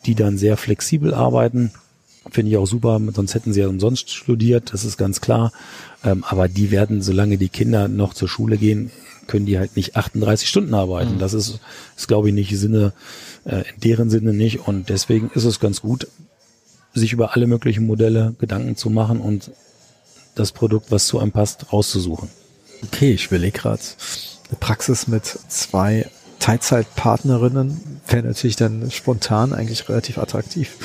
die 0.04 0.14
dann 0.14 0.36
sehr 0.36 0.56
flexibel 0.56 1.14
arbeiten. 1.14 1.72
Finde 2.30 2.50
ich 2.50 2.56
auch 2.56 2.66
super, 2.66 3.00
sonst 3.14 3.34
hätten 3.34 3.52
sie 3.52 3.60
ja 3.60 3.68
umsonst 3.68 4.10
studiert, 4.10 4.72
das 4.72 4.84
ist 4.84 4.96
ganz 4.96 5.20
klar. 5.20 5.52
Ähm, 6.04 6.24
aber 6.26 6.48
die 6.48 6.70
werden, 6.70 7.00
solange 7.00 7.38
die 7.38 7.48
Kinder 7.48 7.88
noch 7.88 8.14
zur 8.14 8.28
Schule 8.28 8.58
gehen, 8.58 8.90
können 9.26 9.46
die 9.46 9.58
halt 9.58 9.76
nicht 9.76 9.96
38 9.96 10.48
Stunden 10.48 10.74
arbeiten. 10.74 11.14
Mhm. 11.14 11.18
Das 11.18 11.34
ist, 11.34 11.60
ist 11.96 12.08
glaube 12.08 12.28
ich, 12.28 12.34
nicht 12.34 12.56
Sinne, 12.56 12.92
äh, 13.44 13.64
in 13.74 13.80
deren 13.80 14.10
Sinne 14.10 14.32
nicht. 14.32 14.66
Und 14.66 14.88
deswegen 14.88 15.30
ist 15.34 15.44
es 15.44 15.60
ganz 15.60 15.80
gut, 15.82 16.08
sich 16.94 17.12
über 17.12 17.34
alle 17.34 17.46
möglichen 17.46 17.86
Modelle 17.86 18.34
Gedanken 18.38 18.76
zu 18.76 18.90
machen 18.90 19.20
und 19.20 19.50
das 20.34 20.52
Produkt, 20.52 20.90
was 20.90 21.06
zu 21.06 21.18
einem 21.18 21.32
passt, 21.32 21.72
rauszusuchen. 21.72 22.28
Okay, 22.84 23.12
ich 23.12 23.26
überlege 23.26 23.58
gerade. 23.58 23.82
Eine 24.48 24.58
Praxis 24.60 25.06
mit 25.08 25.24
zwei 25.48 26.08
Teilzeitpartnerinnen 26.38 28.00
wäre 28.06 28.26
natürlich 28.26 28.56
dann 28.56 28.90
spontan 28.90 29.52
eigentlich 29.52 29.88
relativ 29.88 30.18
attraktiv. 30.18 30.76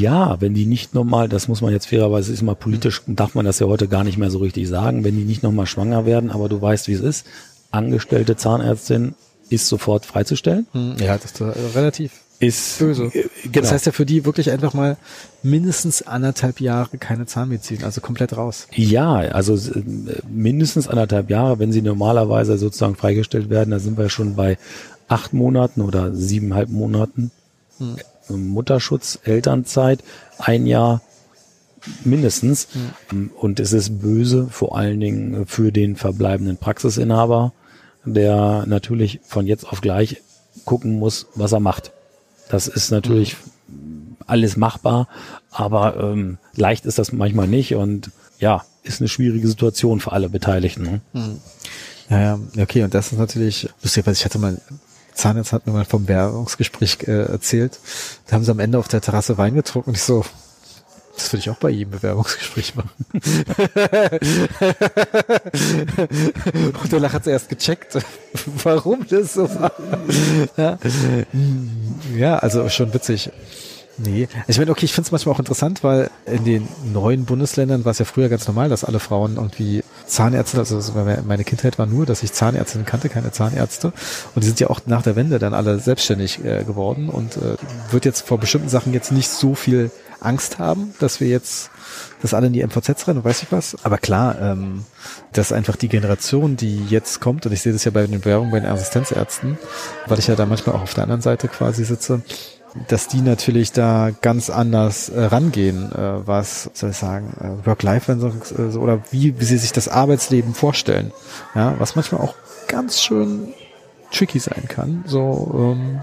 Ja, 0.00 0.40
wenn 0.40 0.54
die 0.54 0.66
nicht 0.66 0.94
nochmal, 0.94 1.28
das 1.28 1.48
muss 1.48 1.60
man 1.60 1.72
jetzt 1.72 1.86
fairerweise, 1.86 2.32
ist 2.32 2.42
mal 2.42 2.54
politisch, 2.54 3.02
darf 3.06 3.34
man 3.34 3.44
das 3.44 3.58
ja 3.58 3.66
heute 3.66 3.88
gar 3.88 4.04
nicht 4.04 4.18
mehr 4.18 4.30
so 4.30 4.38
richtig 4.38 4.68
sagen, 4.68 5.04
wenn 5.04 5.16
die 5.16 5.24
nicht 5.24 5.42
nochmal 5.42 5.66
schwanger 5.66 6.06
werden, 6.06 6.30
aber 6.30 6.48
du 6.48 6.60
weißt, 6.60 6.88
wie 6.88 6.92
es 6.94 7.00
ist, 7.00 7.26
angestellte 7.70 8.36
Zahnärztin 8.36 9.14
ist 9.50 9.68
sofort 9.68 10.06
freizustellen. 10.06 10.66
Hm, 10.72 10.96
ja, 10.98 11.16
das 11.16 11.32
ist 11.32 11.40
relativ 11.74 12.12
ist 12.40 12.78
böse. 12.78 13.04
Äh, 13.04 13.28
genau. 13.44 13.60
Das 13.60 13.72
heißt 13.72 13.86
ja 13.86 13.92
für 13.92 14.06
die 14.06 14.24
wirklich 14.24 14.50
einfach 14.50 14.74
mal 14.74 14.96
mindestens 15.42 16.02
anderthalb 16.02 16.60
Jahre 16.60 16.98
keine 16.98 17.26
Zahnmedizin, 17.26 17.84
also 17.84 18.00
komplett 18.00 18.36
raus. 18.36 18.66
Ja, 18.72 19.14
also 19.14 19.54
äh, 19.54 19.82
mindestens 20.28 20.88
anderthalb 20.88 21.30
Jahre, 21.30 21.58
wenn 21.58 21.72
sie 21.72 21.82
normalerweise 21.82 22.58
sozusagen 22.58 22.96
freigestellt 22.96 23.50
werden, 23.50 23.70
da 23.70 23.78
sind 23.78 23.98
wir 23.98 24.08
schon 24.08 24.34
bei 24.34 24.58
acht 25.08 25.32
Monaten 25.32 25.80
oder 25.80 26.14
siebeneinhalb 26.14 26.70
Monaten. 26.70 27.30
Hm. 27.78 27.96
Mutterschutz, 28.28 29.18
Elternzeit, 29.24 30.02
ein 30.38 30.66
Jahr 30.66 31.02
mindestens. 32.04 32.68
Mhm. 33.10 33.30
Und 33.36 33.60
es 33.60 33.72
ist 33.72 34.00
böse, 34.00 34.48
vor 34.50 34.76
allen 34.76 35.00
Dingen 35.00 35.46
für 35.46 35.72
den 35.72 35.96
verbleibenden 35.96 36.56
Praxisinhaber, 36.56 37.52
der 38.04 38.64
natürlich 38.66 39.20
von 39.24 39.46
jetzt 39.46 39.66
auf 39.66 39.80
gleich 39.80 40.22
gucken 40.64 40.98
muss, 40.98 41.26
was 41.34 41.52
er 41.52 41.60
macht. 41.60 41.92
Das 42.48 42.68
ist 42.68 42.90
natürlich 42.90 43.36
mhm. 43.68 44.16
alles 44.26 44.56
machbar, 44.56 45.08
aber 45.50 45.96
ähm, 45.98 46.38
leicht 46.54 46.86
ist 46.86 46.98
das 46.98 47.12
manchmal 47.12 47.48
nicht 47.48 47.74
und 47.74 48.10
ja, 48.38 48.64
ist 48.82 49.00
eine 49.00 49.08
schwierige 49.08 49.48
Situation 49.48 50.00
für 50.00 50.12
alle 50.12 50.28
Beteiligten. 50.28 50.82
Ne? 50.82 51.00
Mhm. 51.12 51.40
Ja, 52.10 52.20
ja, 52.20 52.38
okay, 52.58 52.82
und 52.82 52.92
das 52.92 53.12
ist 53.12 53.18
natürlich 53.18 53.68
lustig, 53.82 54.06
weil 54.06 54.12
ich 54.12 54.24
hatte 54.24 54.38
mal 54.38 54.60
Zahnarzt 55.14 55.52
hat 55.52 55.66
mir 55.66 55.72
mal 55.72 55.84
vom 55.84 56.08
Werbungsgespräch 56.08 56.98
äh, 57.06 57.24
erzählt. 57.24 57.78
Da 58.26 58.34
haben 58.34 58.44
sie 58.44 58.50
am 58.50 58.60
Ende 58.60 58.78
auf 58.78 58.88
der 58.88 59.00
Terrasse 59.00 59.38
Wein 59.38 59.54
getrunken 59.54 59.90
und 59.90 59.96
ich 59.96 60.02
so, 60.02 60.24
das 61.16 61.32
würde 61.32 61.40
ich 61.40 61.50
auch 61.50 61.56
bei 61.56 61.70
jedem 61.70 61.92
Bewerbungsgespräch 61.92 62.74
machen. 62.74 62.90
und 66.82 66.92
der 66.92 67.00
Lach 67.00 67.12
hat 67.12 67.26
erst 67.26 67.48
gecheckt, 67.48 67.98
warum 68.64 69.06
das 69.08 69.34
so 69.34 69.48
war. 69.48 69.72
ja, 72.16 72.38
also 72.38 72.68
schon 72.68 72.92
witzig. 72.92 73.30
Nee, 73.96 74.26
ich 74.48 74.58
meine, 74.58 74.72
okay, 74.72 74.86
ich 74.86 74.92
finde 74.92 75.06
es 75.06 75.12
manchmal 75.12 75.36
auch 75.36 75.38
interessant, 75.38 75.84
weil 75.84 76.10
in 76.26 76.44
den 76.44 76.68
neuen 76.92 77.26
Bundesländern 77.26 77.84
war 77.84 77.92
es 77.92 78.00
ja 78.00 78.04
früher 78.04 78.28
ganz 78.28 78.48
normal, 78.48 78.68
dass 78.68 78.82
alle 78.82 78.98
Frauen 78.98 79.36
irgendwie 79.36 79.83
Zahnärzte, 80.06 80.58
also 80.58 80.92
meine 81.26 81.44
Kindheit 81.44 81.78
war 81.78 81.86
nur, 81.86 82.06
dass 82.06 82.22
ich 82.22 82.32
Zahnärztinnen 82.32 82.86
kannte, 82.86 83.08
keine 83.08 83.32
Zahnärzte. 83.32 83.92
Und 84.34 84.42
die 84.42 84.46
sind 84.46 84.60
ja 84.60 84.68
auch 84.70 84.80
nach 84.86 85.02
der 85.02 85.16
Wende 85.16 85.38
dann 85.38 85.54
alle 85.54 85.78
selbstständig 85.78 86.44
äh, 86.44 86.64
geworden 86.64 87.08
und 87.08 87.36
äh, 87.36 87.56
wird 87.90 88.04
jetzt 88.04 88.26
vor 88.26 88.38
bestimmten 88.38 88.68
Sachen 88.68 88.92
jetzt 88.92 89.12
nicht 89.12 89.28
so 89.28 89.54
viel 89.54 89.90
Angst 90.20 90.58
haben, 90.58 90.94
dass 91.00 91.20
wir 91.20 91.28
jetzt 91.28 91.70
dass 92.22 92.32
alle 92.32 92.46
in 92.46 92.54
die 92.54 92.64
MVZs 92.64 93.06
rennen 93.06 93.18
und 93.18 93.24
weiß 93.24 93.42
ich 93.42 93.52
was. 93.52 93.76
Aber 93.84 93.98
klar, 93.98 94.40
ähm, 94.40 94.84
dass 95.32 95.52
einfach 95.52 95.76
die 95.76 95.88
Generation, 95.88 96.56
die 96.56 96.84
jetzt 96.86 97.20
kommt, 97.20 97.44
und 97.44 97.52
ich 97.52 97.60
sehe 97.60 97.74
das 97.74 97.84
ja 97.84 97.90
bei 97.90 98.06
den 98.06 98.20
Bewerbungen 98.20 98.50
bei 98.50 98.60
den 98.60 98.70
Assistenzärzten, 98.70 99.58
weil 100.06 100.18
ich 100.18 100.26
ja 100.26 100.34
da 100.34 100.46
manchmal 100.46 100.76
auch 100.76 100.82
auf 100.82 100.94
der 100.94 101.02
anderen 101.02 101.20
Seite 101.20 101.48
quasi 101.48 101.84
sitze, 101.84 102.22
dass 102.88 103.08
die 103.08 103.20
natürlich 103.20 103.72
da 103.72 104.10
ganz 104.20 104.50
anders 104.50 105.08
äh, 105.08 105.24
rangehen, 105.24 105.92
äh, 105.92 106.26
was 106.26 106.70
soll 106.74 106.90
ich 106.90 106.96
sagen, 106.96 107.34
äh, 107.40 107.66
Work-Life 107.66 108.12
äh, 108.12 108.76
oder 108.76 109.00
wie, 109.10 109.38
wie 109.38 109.44
sie 109.44 109.58
sich 109.58 109.72
das 109.72 109.88
Arbeitsleben 109.88 110.54
vorstellen. 110.54 111.12
Ja, 111.54 111.74
was 111.78 111.94
manchmal 111.94 112.20
auch 112.20 112.34
ganz 112.66 113.00
schön 113.00 113.54
tricky 114.10 114.38
sein 114.38 114.64
kann. 114.68 115.04
So, 115.06 115.76
ähm, 115.76 116.00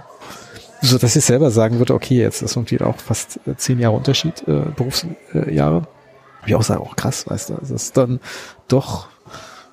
so 0.81 0.97
dass 0.97 1.15
ich 1.15 1.25
selber 1.25 1.51
sagen 1.51 1.77
würde, 1.77 1.93
okay, 1.93 2.19
jetzt 2.19 2.41
ist 2.41 2.55
irgendwie 2.55 2.79
auch 2.81 2.97
fast 2.97 3.39
äh, 3.45 3.55
zehn 3.57 3.79
Jahre 3.79 3.95
Unterschied, 3.95 4.47
äh, 4.47 4.63
Berufsjahre. 4.75 5.87
Wie 6.43 6.55
auch 6.55 6.63
sagen, 6.63 6.81
auch 6.81 6.95
krass, 6.95 7.29
weißt 7.29 7.49
du, 7.49 7.53
das 7.59 7.69
ist 7.69 7.97
dann 7.97 8.19
doch 8.67 9.10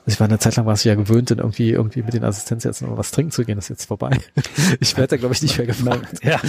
also 0.09 0.15
ich 0.15 0.21
war 0.21 0.29
eine 0.29 0.39
Zeit 0.39 0.57
lang 0.57 0.65
war 0.65 0.73
es 0.73 0.85
ja 0.85 0.95
gewöhnt, 0.95 1.31
dann 1.31 1.39
irgendwie, 1.39 1.71
irgendwie 1.71 2.03
mit 2.03 2.15
den 2.15 2.25
Assistenzärzten 2.25 2.89
noch 2.89 2.97
was 2.97 3.11
trinken 3.11 3.31
zu 3.31 3.45
gehen. 3.45 3.57
Das 3.57 3.67
ist 3.67 3.69
jetzt 3.69 3.85
vorbei. 3.85 4.19
Ich 4.81 4.97
werde 4.97 5.09
da, 5.09 5.17
glaube 5.19 5.35
ich, 5.35 5.43
nicht 5.43 5.59
mehr 5.59 5.67
gefragt. 5.67 6.25
Ja. 6.25 6.41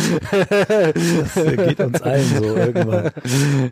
Das 1.35 1.35
geht 1.35 1.79
uns 1.79 2.01
allen 2.01 2.27
so 2.37 2.43
irgendwann. 2.43 3.11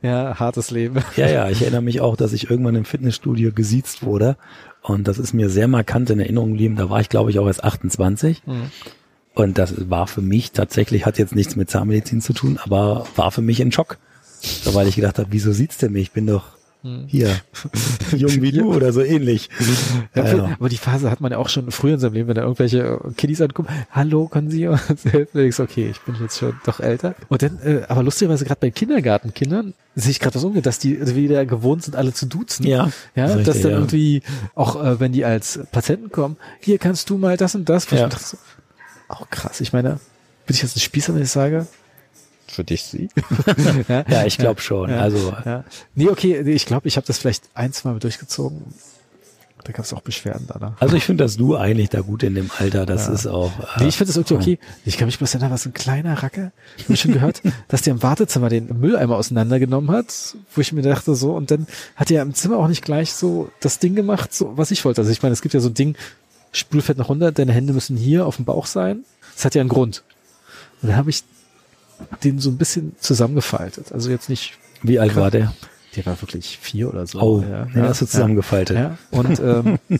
Ja, 0.02 0.40
hartes 0.40 0.72
Leben. 0.72 1.04
Ja, 1.16 1.28
ja. 1.28 1.50
Ich 1.50 1.62
erinnere 1.62 1.82
mich 1.82 2.02
auch, 2.02 2.18
dass 2.18 2.34
ich 2.34 2.50
irgendwann 2.50 2.76
im 2.76 2.86
Fitnessstudio 2.86 3.52
gesiezt 3.54 4.04
wurde. 4.04 4.36
Und 4.82 5.08
das 5.08 5.20
ist 5.20 5.34
mir 5.34 5.50
sehr 5.50 5.68
markant 5.68 6.10
in 6.10 6.20
Erinnerung 6.20 6.52
geblieben. 6.52 6.76
Da 6.76 6.90
war 6.90 7.00
ich, 7.00 7.10
glaube 7.10 7.32
ich, 7.32 7.40
auch 7.40 7.48
erst 7.48 7.64
28. 7.64 8.46
Mhm. 8.46 8.72
Und 9.34 9.58
das 9.58 9.90
war 9.90 10.08
für 10.08 10.22
mich 10.22 10.52
tatsächlich, 10.52 11.06
hat 11.06 11.18
jetzt 11.18 11.36
nichts 11.36 11.56
mit 11.56 11.70
Zahnmedizin 11.70 12.22
zu 12.22 12.34
tun, 12.34 12.60
aber 12.62 13.06
war 13.16 13.32
für 13.32 13.42
mich 13.42 13.62
ein 13.62 13.72
Schock. 13.72 13.98
So, 14.42 14.74
weil 14.74 14.88
ich 14.88 14.96
gedacht 14.96 15.20
habe, 15.20 15.30
wieso 15.32 15.52
sieht's 15.52 15.78
der 15.78 15.90
mich? 15.90 16.04
Ich 16.04 16.12
bin 16.12 16.28
doch. 16.28 16.57
Hier, 17.07 17.36
jung 18.15 18.41
wie 18.41 18.51
du 18.51 18.73
oder 18.73 18.93
so 18.93 19.01
ähnlich. 19.01 19.49
Ja, 20.15 20.25
ja. 20.25 20.55
Aber 20.59 20.69
die 20.69 20.78
Phase 20.78 21.09
hat 21.09 21.21
man 21.21 21.32
ja 21.32 21.38
auch 21.38 21.49
schon 21.49 21.69
früher 21.71 21.95
in 21.95 21.99
seinem 21.99 22.13
Leben, 22.13 22.28
wenn 22.28 22.36
da 22.36 22.43
irgendwelche 22.43 22.99
Kiddies 23.17 23.41
ankommen, 23.41 23.67
hallo, 23.91 24.28
können 24.28 24.49
Sie 24.49 24.67
uns 24.67 25.03
helfen? 25.11 25.45
Ich 25.45 25.55
so, 25.55 25.63
okay, 25.63 25.89
ich 25.89 25.99
bin 26.01 26.15
jetzt 26.21 26.38
schon 26.38 26.53
doch 26.65 26.80
älter. 26.80 27.15
Und 27.30 27.41
dann, 27.41 27.59
äh, 27.63 27.82
aber 27.88 28.03
lustigerweise 28.03 28.45
gerade 28.45 28.59
bei 28.61 28.69
Kindergartenkindern 28.69 29.73
sehe 29.95 30.11
ich 30.11 30.19
gerade 30.19 30.36
das 30.36 30.43
umgeht, 30.43 30.65
dass 30.65 30.80
die 30.80 31.15
wieder 31.15 31.45
gewohnt 31.45 31.84
sind, 31.84 31.95
alle 31.95 32.13
zu 32.13 32.28
duzen. 32.28 32.65
Ja. 32.65 32.89
Ja, 33.15 33.25
richtig, 33.25 33.45
dass 33.45 33.61
dann 33.61 33.71
ja. 33.71 33.78
irgendwie, 33.78 34.21
auch 34.55 34.82
äh, 34.82 34.99
wenn 34.99 35.11
die 35.11 35.25
als 35.25 35.59
Patienten 35.71 36.11
kommen, 36.11 36.38
hier 36.61 36.78
kannst 36.78 37.09
du 37.09 37.17
mal 37.17 37.38
das 37.38 37.55
und 37.55 37.67
das. 37.67 37.89
Ja. 37.89 38.09
Auch 39.07 39.30
krass. 39.30 39.61
Ich 39.61 39.73
meine, 39.73 39.99
bin 40.45 40.55
ich 40.55 40.61
jetzt 40.61 40.78
ein 40.78 40.82
Spießer, 40.82 41.15
wenn 41.15 41.23
ich 41.23 41.32
sage, 41.32 41.67
für 42.48 42.64
dich 42.64 42.84
sie. 42.84 43.10
ja, 43.88 44.26
ich 44.26 44.38
glaube 44.38 44.62
schon. 44.62 44.89
Ja, 44.89 45.00
also 45.00 45.34
ja. 45.45 45.64
Nee, 45.95 46.10
okay, 46.10 46.41
ich 46.41 46.66
glaube, 46.66 46.88
ich 46.88 46.98
habe 46.98 47.08
das 47.08 47.18
vielleicht 47.18 47.43
ein, 47.54 47.74
zwei 47.74 47.91
Mal 47.91 48.00
durchgezogen. 48.00 48.64
Da 49.64 49.74
gab 49.74 49.84
es 49.84 49.91
auch 49.91 50.02
Beschwerden 50.02 50.48
danach. 50.48 50.80
Also 50.80 50.95
ich 50.95 51.04
finde, 51.04 51.26
dass 51.26 51.36
du 51.36 51.58
eigentlich 51.58 51.89
da 51.89 52.00
gut 52.00 52.24
in 52.24 52.36
dem 52.36 52.50
Alter, 52.58 52.86
das 52.86 53.08
ja. 53.08 53.14
ist 53.14 53.28
auch. 53.28 53.52
Äh, 53.60 53.82
nee, 53.82 53.88
ich 53.89 53.98
finde 53.98 54.14
das 54.14 54.18
irgendwie 54.18 54.54
okay. 54.54 54.60
Ich 54.86 54.98
kann 54.98 55.08
mich 55.08 55.18
bloß 55.18 55.34
erinnern, 55.34 55.52
was 55.52 55.66
ein 55.66 55.74
kleiner 55.74 56.24
Racker. 56.24 56.54
Ich 56.78 56.86
habe 56.86 56.95
schon 56.95 57.12
gehört, 57.12 57.41
dass 57.68 57.82
der 57.82 57.95
im 57.95 58.02
Wartezimmer 58.02 58.48
den 58.48 58.80
Mülleimer 58.80 59.18
auseinandergenommen 59.18 59.91
hat, 59.91 60.38
wo 60.56 60.62
ich 60.62 60.72
mir 60.72 60.84
dachte 60.84 61.16
so, 61.16 61.36
und 61.36 61.52
dann 61.52 61.68
hat 61.98 62.10
er 62.12 62.22
im 62.22 62.34
Zimmer 62.34 62.58
auch 62.58 62.70
nicht 62.70 62.86
gleich 62.86 63.12
so 63.12 63.50
das 63.60 63.80
Ding 63.80 63.93
gemacht, 63.93 64.34
so 64.34 64.56
was 64.56 64.72
ich 64.72 64.86
wollte. 64.86 65.02
Also 65.02 65.12
ich 65.12 65.22
meine, 65.22 65.34
es 65.34 65.41
gibt 65.41 65.54
ja 65.54 65.60
so 65.60 65.68
ein 65.68 65.74
Ding, 65.74 65.98
Spülfett 66.54 66.98
nach 66.98 67.06
100, 67.06 67.38
deine 67.38 67.52
Hände 67.52 67.74
müssen 67.74 67.98
hier 67.98 68.26
auf 68.26 68.38
dem 68.38 68.45
Bauch 68.45 68.68
sein. 68.68 69.04
Das 69.36 69.43
hat 69.43 69.54
ja 69.54 69.60
einen 69.60 69.70
Grund. 69.70 70.04
Und 70.82 70.89
dann 70.89 70.98
habe 70.98 71.10
ich 71.10 71.24
den 72.24 72.39
so 72.39 72.50
ein 72.50 72.58
bisschen 72.58 72.95
zusammengefaltet. 73.00 73.91
Also 73.91 74.10
jetzt 74.10 74.30
nicht. 74.30 74.58
Wie 74.84 75.00
alt 75.00 75.16
war 75.16 75.32
der? 75.32 75.54
Der 75.95 76.06
war 76.06 76.22
wirklich 76.22 76.60
vier 76.62 76.89
oder 76.89 77.08
so. 77.08 77.20
Oh, 77.20 77.41
ja, 77.41 77.68
ja, 77.74 77.88
hast 77.88 78.02
du 78.02 78.06
zusammengefaltet. 78.06 78.78
Ja, 78.78 78.98
und 79.12 79.39
ähm, 79.39 79.80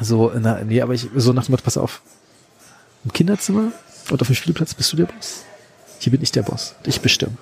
so, 0.00 0.30
na, 0.38 0.62
nee, 0.62 0.82
aber 0.82 0.92
ich 0.92 1.08
so 1.16 1.32
nach 1.32 1.46
dem 1.46 1.52
Motto, 1.52 1.64
pass 1.64 1.76
auf, 1.76 2.02
im 3.04 3.12
Kinderzimmer 3.12 3.72
und 4.10 4.20
auf 4.20 4.26
dem 4.26 4.36
Spielplatz 4.36 4.74
bist 4.74 4.92
du 4.92 4.96
der 4.96 5.06
Boss. 5.06 5.44
Hier 5.98 6.10
bin 6.10 6.22
ich 6.22 6.32
der 6.32 6.42
Boss. 6.42 6.74
Ich 6.84 7.00
bestimme. 7.00 7.36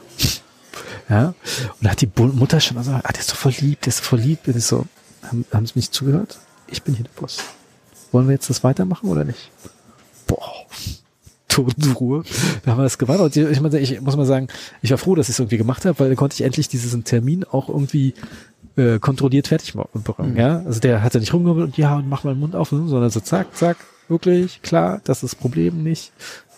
Ja. 1.08 1.28
Und 1.28 1.34
da 1.80 1.90
hat 1.90 2.00
die 2.00 2.08
Mutter 2.16 2.60
schon 2.60 2.76
gesagt, 2.76 3.04
ah, 3.04 3.12
der 3.12 3.20
ist 3.20 3.30
so 3.30 3.34
voll 3.34 3.54
lieb, 3.58 3.80
der 3.80 3.88
ist 3.88 3.98
so 3.98 4.04
voll 4.04 4.20
lieb. 4.20 4.44
Bin 4.44 4.56
ich 4.56 4.64
so, 4.64 4.86
haben, 5.22 5.44
haben 5.52 5.66
sie 5.66 5.72
mich 5.74 5.90
zugehört? 5.90 6.38
Ich 6.68 6.82
bin 6.82 6.94
hier 6.94 7.04
der 7.04 7.20
Boss. 7.20 7.38
Wollen 8.12 8.28
wir 8.28 8.34
jetzt 8.34 8.48
das 8.48 8.62
weitermachen 8.62 9.08
oder 9.08 9.24
nicht? 9.24 9.50
Boah. 10.26 10.66
Totenruhe. 11.52 12.22
Da 12.64 12.72
haben 12.72 12.78
wir 12.78 12.84
das 12.84 12.98
gemacht. 12.98 13.20
Und 13.20 13.36
ich, 13.36 13.60
meine, 13.60 13.78
ich 13.78 14.00
muss 14.00 14.16
mal 14.16 14.26
sagen, 14.26 14.48
ich 14.80 14.90
war 14.90 14.98
froh, 14.98 15.14
dass 15.14 15.28
ich 15.28 15.34
es 15.34 15.38
irgendwie 15.38 15.58
gemacht 15.58 15.84
habe, 15.84 15.98
weil 16.00 16.08
dann 16.08 16.16
konnte 16.16 16.34
ich 16.34 16.42
endlich 16.42 16.68
diesen 16.68 17.04
Termin 17.04 17.44
auch 17.44 17.68
irgendwie 17.68 18.14
äh, 18.76 18.98
kontrolliert 18.98 19.48
fertig 19.48 19.74
bekommen. 19.74 20.32
Mhm. 20.32 20.38
Ja, 20.38 20.62
also 20.64 20.80
der 20.80 21.02
hat 21.02 21.14
ja 21.14 21.20
nicht 21.20 21.34
rumgeholt 21.34 21.64
und 21.64 21.76
ja 21.76 21.96
und 21.96 22.08
mach 22.08 22.24
mal 22.24 22.34
den 22.34 22.40
Mund 22.40 22.56
auf, 22.56 22.70
sondern 22.70 23.10
so 23.10 23.20
zack, 23.20 23.54
zack, 23.54 23.76
wirklich 24.08 24.62
klar, 24.62 25.00
das 25.04 25.22
ist 25.22 25.34
das 25.34 25.40
Problem 25.40 25.82
nicht. 25.82 26.12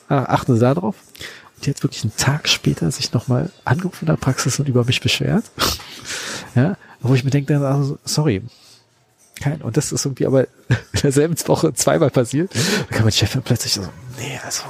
ah, 0.08 0.24
achten 0.24 0.54
Sie 0.54 0.60
da 0.60 0.74
drauf. 0.74 0.96
Und 1.56 1.66
hat 1.66 1.82
wirklich 1.82 2.04
einen 2.04 2.16
Tag 2.16 2.48
später 2.48 2.90
sich 2.90 3.12
nochmal 3.12 3.50
angerufen 3.64 4.02
in 4.02 4.06
der 4.06 4.16
Praxis 4.16 4.60
und 4.60 4.68
über 4.68 4.84
mich 4.84 5.00
beschwert. 5.00 5.44
ja, 6.54 6.76
wo 7.00 7.14
ich 7.14 7.24
mir 7.24 7.30
denke, 7.30 7.58
also, 7.66 7.98
sorry, 8.04 8.42
kein, 9.40 9.60
und 9.62 9.76
das 9.76 9.90
ist 9.90 10.04
irgendwie 10.04 10.26
aber 10.26 10.42
in 10.68 11.00
derselben 11.02 11.36
Woche 11.48 11.74
zweimal 11.74 12.10
passiert. 12.10 12.54
Da 12.54 12.96
kam 12.96 13.04
mein 13.04 13.12
Chef 13.12 13.36
plötzlich 13.44 13.72
so, 13.72 13.82
nee, 14.18 14.38
also, 14.44 14.62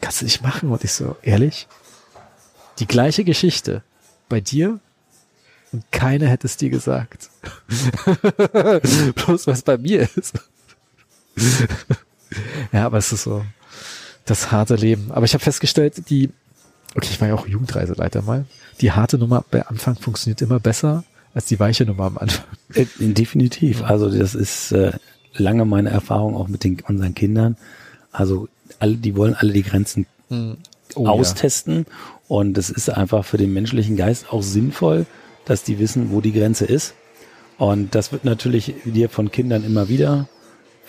kannst 0.00 0.20
du 0.20 0.24
nicht 0.24 0.42
machen. 0.42 0.70
Und 0.70 0.84
ich 0.84 0.92
so, 0.92 1.16
ehrlich? 1.22 1.66
Die 2.78 2.86
gleiche 2.86 3.24
Geschichte 3.24 3.82
bei 4.28 4.40
dir 4.40 4.80
und 5.72 5.90
keiner 5.92 6.26
hätte 6.26 6.46
es 6.46 6.56
dir 6.56 6.70
gesagt. 6.70 7.30
Bloß 9.14 9.46
was 9.46 9.62
bei 9.62 9.78
mir 9.78 10.08
ist. 10.16 10.34
ja, 12.72 12.86
aber 12.86 12.98
es 12.98 13.12
ist 13.12 13.24
so 13.24 13.44
das 14.24 14.50
harte 14.50 14.76
Leben. 14.76 15.10
Aber 15.12 15.24
ich 15.24 15.34
habe 15.34 15.44
festgestellt, 15.44 16.10
die, 16.10 16.30
okay, 16.94 17.08
ich 17.10 17.20
war 17.20 17.28
ja 17.28 17.34
auch 17.34 17.46
Jugendreiseleiter 17.46 18.22
mal, 18.22 18.46
die 18.80 18.92
harte 18.92 19.18
Nummer 19.18 19.44
bei 19.50 19.66
Anfang 19.66 19.96
funktioniert 19.96 20.40
immer 20.42 20.58
besser 20.60 21.04
als 21.34 21.46
die 21.46 21.60
weiche 21.60 21.84
Nummer 21.84 22.04
am 22.04 22.18
Anfang. 22.18 22.44
Definitiv. 22.98 23.82
Also 23.82 24.10
das 24.10 24.34
ist 24.34 24.72
äh, 24.72 24.92
lange 25.34 25.64
meine 25.64 25.90
Erfahrung 25.90 26.36
auch 26.36 26.48
mit 26.48 26.64
den 26.64 26.80
unseren 26.80 27.14
Kindern. 27.14 27.56
Also 28.10 28.48
alle, 28.78 28.96
die 28.96 29.16
wollen 29.16 29.34
alle 29.34 29.52
die 29.52 29.62
Grenzen 29.62 30.06
hm. 30.28 30.58
oh, 30.94 31.06
austesten 31.06 31.86
ja. 31.88 31.94
und 32.28 32.58
es 32.58 32.70
ist 32.70 32.88
einfach 32.90 33.24
für 33.24 33.36
den 33.36 33.52
menschlichen 33.52 33.96
Geist 33.96 34.32
auch 34.32 34.42
sinnvoll, 34.42 35.06
dass 35.44 35.64
die 35.64 35.78
wissen, 35.78 36.10
wo 36.12 36.20
die 36.20 36.32
Grenze 36.32 36.64
ist. 36.64 36.94
Und 37.58 37.94
das 37.94 38.10
wird 38.12 38.24
natürlich 38.24 38.74
dir 38.84 39.10
von 39.10 39.30
Kindern 39.30 39.64
immer 39.64 39.88
wieder 39.88 40.28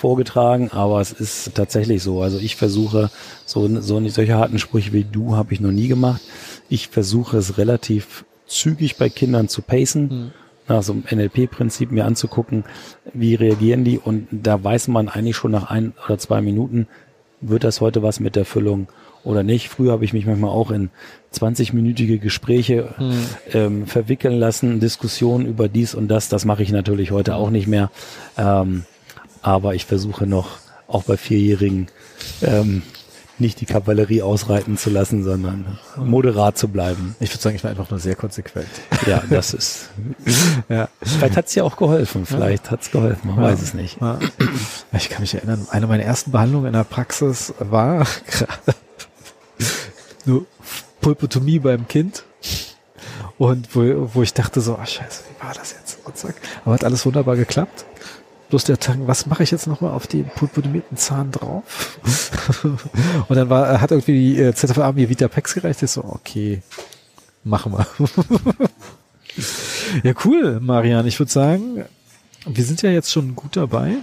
vorgetragen, 0.02 0.72
aber 0.72 1.00
es 1.00 1.12
ist 1.12 1.54
tatsächlich 1.54 2.02
so. 2.02 2.22
Also 2.22 2.40
ich 2.40 2.56
versuche 2.56 3.12
so, 3.46 3.82
so 3.82 4.08
solche 4.10 4.36
harten 4.36 4.58
Sprüche 4.58 4.94
wie 4.94 5.04
du 5.04 5.36
habe 5.36 5.54
ich 5.54 5.60
noch 5.60 5.72
nie 5.72 5.88
gemacht. 5.88 6.22
Ich 6.70 6.88
versuche 6.88 7.38
es 7.38 7.58
relativ 7.58 8.26
zügig 8.48 8.98
bei 8.98 9.10
Kindern 9.10 9.48
zu 9.48 9.62
pacen, 9.62 10.04
mhm. 10.04 10.32
nach 10.68 10.82
so 10.82 10.94
einem 10.94 11.04
NLP-Prinzip 11.12 11.92
mir 11.92 12.06
anzugucken, 12.06 12.64
wie 13.14 13.36
reagieren 13.36 13.84
die 13.84 14.00
und 14.00 14.28
da 14.32 14.64
weiß 14.64 14.88
man 14.88 15.08
eigentlich 15.08 15.36
schon 15.36 15.52
nach 15.52 15.70
ein 15.70 15.94
oder 16.06 16.18
zwei 16.18 16.42
Minuten, 16.42 16.88
wird 17.42 17.64
das 17.64 17.82
heute 17.82 18.04
was 18.04 18.20
mit 18.20 18.36
der 18.36 18.46
Füllung 18.46 18.88
oder 19.24 19.44
nicht. 19.44 19.70
Früher 19.70 19.92
habe 19.92 20.06
ich 20.06 20.14
mich 20.14 20.26
manchmal 20.26 20.52
auch 20.52 20.72
in 20.72 20.90
20-minütige 21.34 22.18
Gespräche 22.20 22.94
mhm. 22.98 23.26
ähm, 23.54 23.88
verwickeln 23.88 24.40
lassen, 24.40 24.80
Diskussionen 24.80 25.46
über 25.46 25.68
dies 25.68 25.96
und 25.96 26.08
das. 26.08 26.30
Das 26.30 26.46
mache 26.46 26.64
ich 26.64 26.72
natürlich 26.72 27.12
heute 27.12 27.36
auch 27.36 27.50
nicht 27.50 27.68
mehr. 27.68 27.92
Ähm, 28.38 28.86
aber 29.42 29.76
ich 29.76 29.86
versuche 29.86 30.28
noch, 30.28 30.58
auch 30.88 31.04
bei 31.04 31.18
Vierjährigen, 31.18 31.88
ähm, 32.42 32.84
nicht 33.42 33.60
die 33.60 33.66
Kavallerie 33.66 34.22
ausreiten 34.22 34.78
zu 34.78 34.90
lassen, 34.90 35.24
sondern 35.24 35.78
moderat 35.98 36.58
zu 36.58 36.70
bleiben. 36.70 37.16
Ich 37.20 37.32
würde 37.32 37.42
sagen, 37.42 37.56
ich 37.56 37.64
war 37.64 37.72
einfach 37.72 37.90
nur 37.90 38.00
sehr 38.00 38.16
konsequent. 38.16 38.68
Ja, 39.06 39.24
das 39.30 39.54
ist. 39.54 39.90
ja. 40.70 40.88
Vielleicht 41.02 41.36
hat 41.36 41.48
es 41.48 41.56
ja 41.56 41.64
auch 41.64 41.76
geholfen. 41.76 42.26
Vielleicht 42.26 42.66
ja. 42.66 42.72
hat 42.72 42.82
es 42.84 42.92
geholfen. 42.92 43.28
Man 43.28 43.38
ja. 43.38 43.44
weiß 43.44 43.62
es 43.62 43.74
nicht. 43.74 44.00
Ja. 44.00 44.20
Ich 44.94 45.10
kann 45.10 45.22
mich 45.22 45.34
erinnern, 45.34 45.68
eine 45.72 45.88
meiner 45.88 46.04
ersten 46.04 46.32
Behandlungen 46.32 46.68
in 46.68 46.74
der 46.74 46.84
Praxis 46.84 47.54
war 47.60 48.06
gerade 48.28 48.76
nur 50.26 50.46
Pulpotomie 51.02 51.60
beim 51.60 51.88
Kind. 51.88 52.24
Und 53.38 53.76
wo, 53.76 54.10
wo 54.14 54.22
ich 54.22 54.34
dachte 54.34 54.62
so, 54.62 54.76
ah 54.76 54.86
scheiße, 54.86 55.24
wie 55.30 55.44
war 55.44 55.54
das 55.54 55.74
jetzt? 55.74 56.00
Und 56.06 56.16
zack. 56.16 56.36
Aber 56.64 56.76
hat 56.76 56.84
alles 56.84 57.06
wunderbar 57.06 57.36
geklappt. 57.36 57.86
Bloß 58.52 58.66
der 58.66 58.78
Tag, 58.78 58.98
was 59.06 59.28
mache 59.28 59.44
ich 59.44 59.52
jetzt 59.52 59.66
nochmal 59.66 59.92
auf 59.92 60.08
den 60.08 60.26
pulpotomierten 60.26 60.98
Zahn 60.98 61.32
drauf? 61.32 61.64
und 63.30 63.36
dann 63.38 63.50
war, 63.50 63.80
hat 63.80 63.92
irgendwie 63.92 64.12
die 64.12 64.42
äh, 64.42 64.54
ZFA 64.54 64.92
mir 64.92 65.08
Vita 65.08 65.30
Pex 65.30 65.54
gereicht. 65.54 65.82
Ich 65.82 65.92
so, 65.92 66.04
okay, 66.04 66.62
machen 67.46 67.72
wir. 67.72 67.88
ja, 70.04 70.14
cool, 70.26 70.60
Marian. 70.60 71.08
Ich 71.08 71.18
würde 71.18 71.32
sagen, 71.32 71.86
wir 72.46 72.64
sind 72.66 72.82
ja 72.82 72.90
jetzt 72.90 73.10
schon 73.10 73.38
gut 73.38 73.56
dabei. 73.56 73.96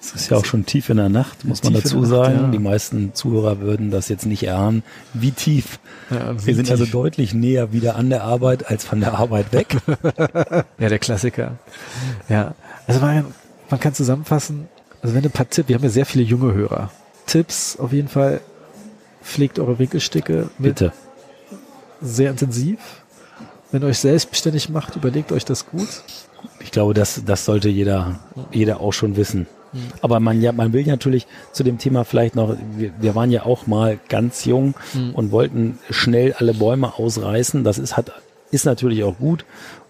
Es 0.00 0.14
ist 0.14 0.30
ja 0.30 0.36
auch 0.36 0.44
schon 0.44 0.64
tief 0.64 0.88
in 0.88 0.98
der 0.98 1.08
Nacht, 1.08 1.44
muss 1.44 1.64
man 1.64 1.72
dazu 1.72 1.98
Nacht, 1.98 2.08
sagen. 2.08 2.36
Ja. 2.36 2.48
Die 2.52 2.60
meisten 2.60 3.12
Zuhörer 3.12 3.58
würden 3.58 3.90
das 3.90 4.08
jetzt 4.08 4.24
nicht 4.24 4.44
erahnen, 4.44 4.84
wie 5.14 5.32
tief. 5.32 5.80
Ja, 6.10 6.40
wie 6.40 6.46
wir 6.46 6.54
sind 6.54 6.70
also 6.70 6.84
tief. 6.84 6.94
also 6.94 7.02
deutlich 7.02 7.34
näher 7.34 7.72
wieder 7.72 7.96
an 7.96 8.08
der 8.08 8.22
Arbeit 8.22 8.70
als 8.70 8.84
von 8.84 9.00
der 9.00 9.14
Arbeit 9.14 9.52
weg. 9.52 9.78
ja, 10.78 10.88
der 10.88 11.00
Klassiker. 11.00 11.58
Ja, 12.28 12.54
also 12.86 13.00
man, 13.00 13.26
man 13.70 13.80
kann 13.80 13.94
zusammenfassen, 13.94 14.68
also 15.02 15.14
wenn 15.14 15.24
ein 15.24 15.30
paar 15.30 15.48
Tipps, 15.48 15.68
wir 15.68 15.76
haben 15.76 15.82
ja 15.82 15.90
sehr 15.90 16.06
viele 16.06 16.24
junge 16.24 16.52
Hörer. 16.52 16.90
Tipps 17.26 17.78
auf 17.78 17.92
jeden 17.92 18.08
Fall, 18.08 18.40
pflegt 19.22 19.58
eure 19.58 19.78
Winkelsticke 19.78 20.48
mit 20.58 20.76
Bitte. 20.76 20.92
sehr 22.00 22.30
intensiv. 22.30 22.78
Wenn 23.72 23.82
ihr 23.82 23.88
euch 23.88 23.98
selbstständig 23.98 24.68
macht, 24.68 24.94
überlegt 24.94 25.32
euch 25.32 25.44
das 25.44 25.66
gut. 25.66 25.88
Ich 26.60 26.70
glaube, 26.70 26.94
das, 26.94 27.22
das 27.24 27.44
sollte 27.44 27.68
jeder, 27.68 28.20
jeder 28.52 28.80
auch 28.80 28.92
schon 28.92 29.16
wissen. 29.16 29.48
Mhm. 29.72 29.78
Aber 30.00 30.20
man 30.20 30.40
ja, 30.40 30.52
man 30.52 30.72
will 30.72 30.86
natürlich 30.86 31.26
zu 31.52 31.64
dem 31.64 31.78
Thema 31.78 32.04
vielleicht 32.04 32.36
noch, 32.36 32.56
wir, 32.76 32.92
wir 33.00 33.14
waren 33.16 33.32
ja 33.32 33.44
auch 33.44 33.66
mal 33.66 33.98
ganz 34.08 34.44
jung 34.44 34.74
mhm. 34.94 35.14
und 35.14 35.32
wollten 35.32 35.78
schnell 35.90 36.34
alle 36.34 36.54
Bäume 36.54 36.94
ausreißen. 36.94 37.64
Das 37.64 37.78
ist, 37.78 37.96
hat, 37.96 38.12
ist 38.52 38.64
natürlich 38.64 39.02
auch 39.02 39.18
gut 39.18 39.44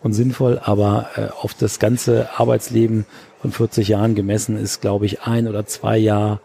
und 0.07 0.15
sinnvoll, 0.15 0.61
aber 0.63 1.11
äh, 1.17 1.27
auf 1.43 1.53
das 1.53 1.79
ganze 1.79 2.31
Arbeitsleben 2.39 3.05
von 3.41 3.53
40 3.53 3.89
Jahren 3.89 4.15
gemessen 4.15 4.57
ist, 4.57 4.81
glaube 4.81 5.07
ich, 5.07 5.23
ein 5.23 5.47
oder 5.47 5.67
zwei 5.67 5.99
Jahre 5.99 6.41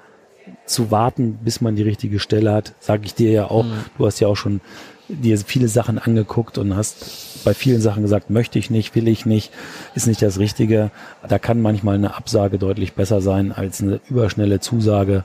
zu 0.65 0.91
warten, 0.91 1.39
bis 1.43 1.61
man 1.61 1.75
die 1.75 1.83
richtige 1.83 2.19
Stelle 2.19 2.51
hat, 2.51 2.73
sage 2.79 3.03
ich 3.05 3.15
dir 3.15 3.31
ja 3.31 3.45
auch. 3.45 3.63
Mhm. 3.63 3.85
Du 3.97 4.05
hast 4.05 4.19
ja 4.19 4.27
auch 4.27 4.35
schon 4.35 4.61
dir 5.07 5.37
viele 5.37 5.67
Sachen 5.67 5.99
angeguckt 5.99 6.57
und 6.57 6.75
hast 6.75 7.43
bei 7.43 7.53
vielen 7.53 7.81
Sachen 7.81 8.01
gesagt, 8.01 8.29
möchte 8.29 8.59
ich 8.59 8.69
nicht, 8.69 8.95
will 8.95 9.07
ich 9.07 9.25
nicht, 9.25 9.51
ist 9.95 10.07
nicht 10.07 10.21
das 10.21 10.39
Richtige. 10.39 10.91
Da 11.27 11.39
kann 11.39 11.61
manchmal 11.61 11.95
eine 11.95 12.15
Absage 12.15 12.57
deutlich 12.57 12.93
besser 12.93 13.21
sein 13.21 13.51
als 13.51 13.81
eine 13.81 13.99
überschnelle 14.09 14.59
Zusage, 14.59 15.23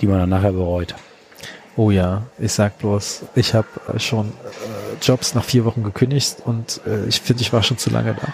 die 0.00 0.06
man 0.06 0.18
dann 0.18 0.30
nachher 0.30 0.52
bereut. 0.52 0.94
Oh 1.76 1.90
ja, 1.90 2.22
ich 2.38 2.52
sag 2.52 2.78
bloß, 2.78 3.24
ich 3.34 3.54
habe 3.54 3.66
äh, 3.92 3.98
schon 3.98 4.28
äh, 4.28 5.02
Jobs 5.02 5.34
nach 5.34 5.42
vier 5.42 5.64
Wochen 5.64 5.82
gekündigt 5.82 6.36
und 6.44 6.80
äh, 6.86 7.06
ich 7.06 7.20
finde, 7.20 7.42
ich 7.42 7.52
war 7.52 7.62
schon 7.62 7.78
zu 7.78 7.90
lange 7.90 8.14
da. 8.14 8.28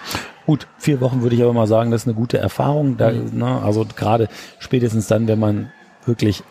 Gut, 0.45 0.67
vier 0.79 1.01
Wochen 1.01 1.23
würde 1.23 1.37
ich 1.37 1.43
aber 1.43 1.53
mal 1.55 1.67
sagen, 1.67 1.91
das 1.91 2.03
ist 2.03 2.09
eine 2.09 2.17
gute 2.17 2.39
Erfahrung. 2.39 2.97
Da, 2.99 3.11
mhm. 3.11 3.39
ne, 3.39 3.63
also 3.63 3.87
gerade 3.97 4.29
spätestens 4.59 5.07
dann, 5.07 5.27
wenn 5.27 5.39
man 5.39 5.73
wirklich 6.05 6.43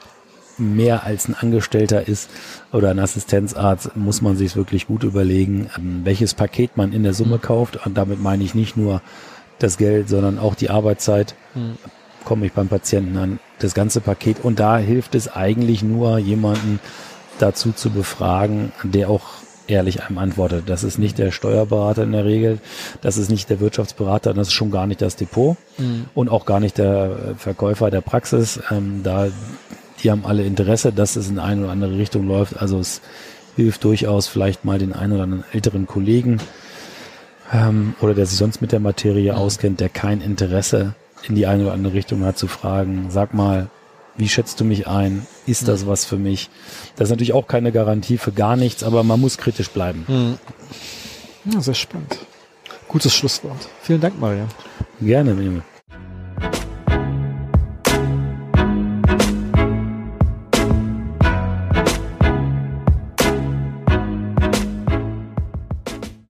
mehr 0.58 1.04
als 1.04 1.28
ein 1.28 1.36
Angestellter 1.36 2.08
ist 2.08 2.30
oder 2.72 2.90
ein 2.90 3.00
Assistenzarzt, 3.00 3.96
muss 3.96 4.22
man 4.22 4.36
sich 4.36 4.56
wirklich 4.56 4.88
gut 4.88 5.04
überlegen, 5.04 5.70
ähm, 5.78 6.02
welches 6.04 6.34
Paket 6.34 6.76
man 6.76 6.92
in 6.92 7.04
der 7.04 7.14
Summe 7.14 7.38
mhm. 7.38 7.42
kauft. 7.42 7.86
Und 7.86 7.98
damit 7.98 8.22
meine 8.22 8.44
ich 8.44 8.56
nicht 8.56 8.78
nur 8.78 9.02
das 9.60 9.78
Geld, 9.78 10.10
sondern 10.10 10.40
auch 10.40 10.56
die 10.56 10.70
Arbeitszeit. 10.70 11.36
Mhm. 11.54 11.78
Komme 12.26 12.46
ich 12.46 12.54
beim 12.54 12.68
Patienten 12.68 13.18
an 13.18 13.40
das 13.60 13.74
ganze 13.74 14.02
Paket. 14.02 14.44
Und 14.44 14.60
da 14.60 14.78
hilft 14.78 15.16
es 15.16 15.28
eigentlich 15.28 15.84
nur, 15.84 16.18
jemanden 16.18 16.80
dazu 17.40 17.72
zu 17.72 17.90
befragen, 17.90 18.72
der 18.84 19.10
auch 19.10 19.26
ehrlich 19.68 20.04
einem 20.04 20.18
antwortet. 20.18 20.64
Das 20.68 20.84
ist 20.84 20.98
nicht 20.98 21.18
der 21.18 21.32
Steuerberater 21.32 22.04
in 22.04 22.12
der 22.12 22.26
Regel, 22.26 22.60
das 23.02 23.18
ist 23.18 23.30
nicht 23.30 23.50
der 23.50 23.60
Wirtschaftsberater, 23.60 24.34
das 24.34 24.48
ist 24.48 24.54
schon 24.54 24.72
gar 24.72 24.88
nicht 24.88 25.02
das 25.02 25.16
Depot 25.16 25.58
mhm. 25.78 26.06
und 26.16 26.30
auch 26.30 26.46
gar 26.46 26.60
nicht 26.60 26.78
der 26.78 27.36
Verkäufer 27.38 27.92
der 27.92 28.02
Praxis. 28.02 28.60
Ähm, 28.72 29.02
da 29.04 29.28
die 30.04 30.12
haben 30.12 30.26
alle 30.26 30.44
Interesse, 30.44 30.94
dass 30.94 31.16
es 31.16 31.30
in 31.30 31.40
eine 31.40 31.64
oder 31.64 31.72
andere 31.72 31.98
Richtung 31.98 32.28
läuft. 32.28 32.62
Also 32.62 32.80
es 32.80 33.02
hilft 33.56 33.84
durchaus 33.84 34.28
vielleicht 34.28 34.64
mal 34.64 34.80
den 34.80 34.94
einen 34.94 35.14
oder 35.14 35.24
anderen 35.24 35.44
älteren 35.52 35.88
Kollegen 35.88 36.40
ähm, 37.54 37.96
oder 38.00 38.14
der 38.14 38.26
sich 38.26 38.38
sonst 38.38 38.62
mit 38.62 38.72
der 38.72 38.80
Materie 38.80 39.34
mhm. 39.34 39.38
auskennt, 39.38 39.80
der 39.80 39.90
kein 39.90 40.22
Interesse 40.22 40.96
in 41.28 41.36
die 41.36 41.48
eine 41.48 41.64
oder 41.64 41.74
andere 41.74 41.94
Richtung 41.94 42.24
hat, 42.24 42.38
zu 42.38 42.48
fragen, 42.48 43.08
sag 43.10 43.34
mal, 43.34 43.70
wie 44.18 44.28
schätzt 44.28 44.60
du 44.60 44.66
mich 44.66 44.88
ein? 44.88 45.26
Ist 45.48 45.68
das 45.68 45.88
was 45.88 46.06
für 46.06 46.18
mich? 46.18 46.50
Das 46.96 47.08
ist 47.08 47.12
natürlich 47.12 47.34
auch 47.34 47.48
keine 47.48 47.72
Garantie 47.72 48.18
für 48.18 48.32
gar 48.32 48.56
nichts, 48.56 48.84
aber 48.84 49.04
man 49.04 49.20
muss 49.20 49.38
kritisch 49.38 49.70
bleiben. 49.70 50.06
Mhm. 50.08 50.38
Ja, 51.54 51.62
sehr 51.62 51.74
spannend. 51.74 52.18
Gutes 52.88 53.14
Schlusswort. 53.14 53.70
Vielen 53.82 54.02
Dank, 54.02 54.20
Maria. 54.20 54.48
Gerne, 55.00 55.34
Benjamin. 55.34 55.64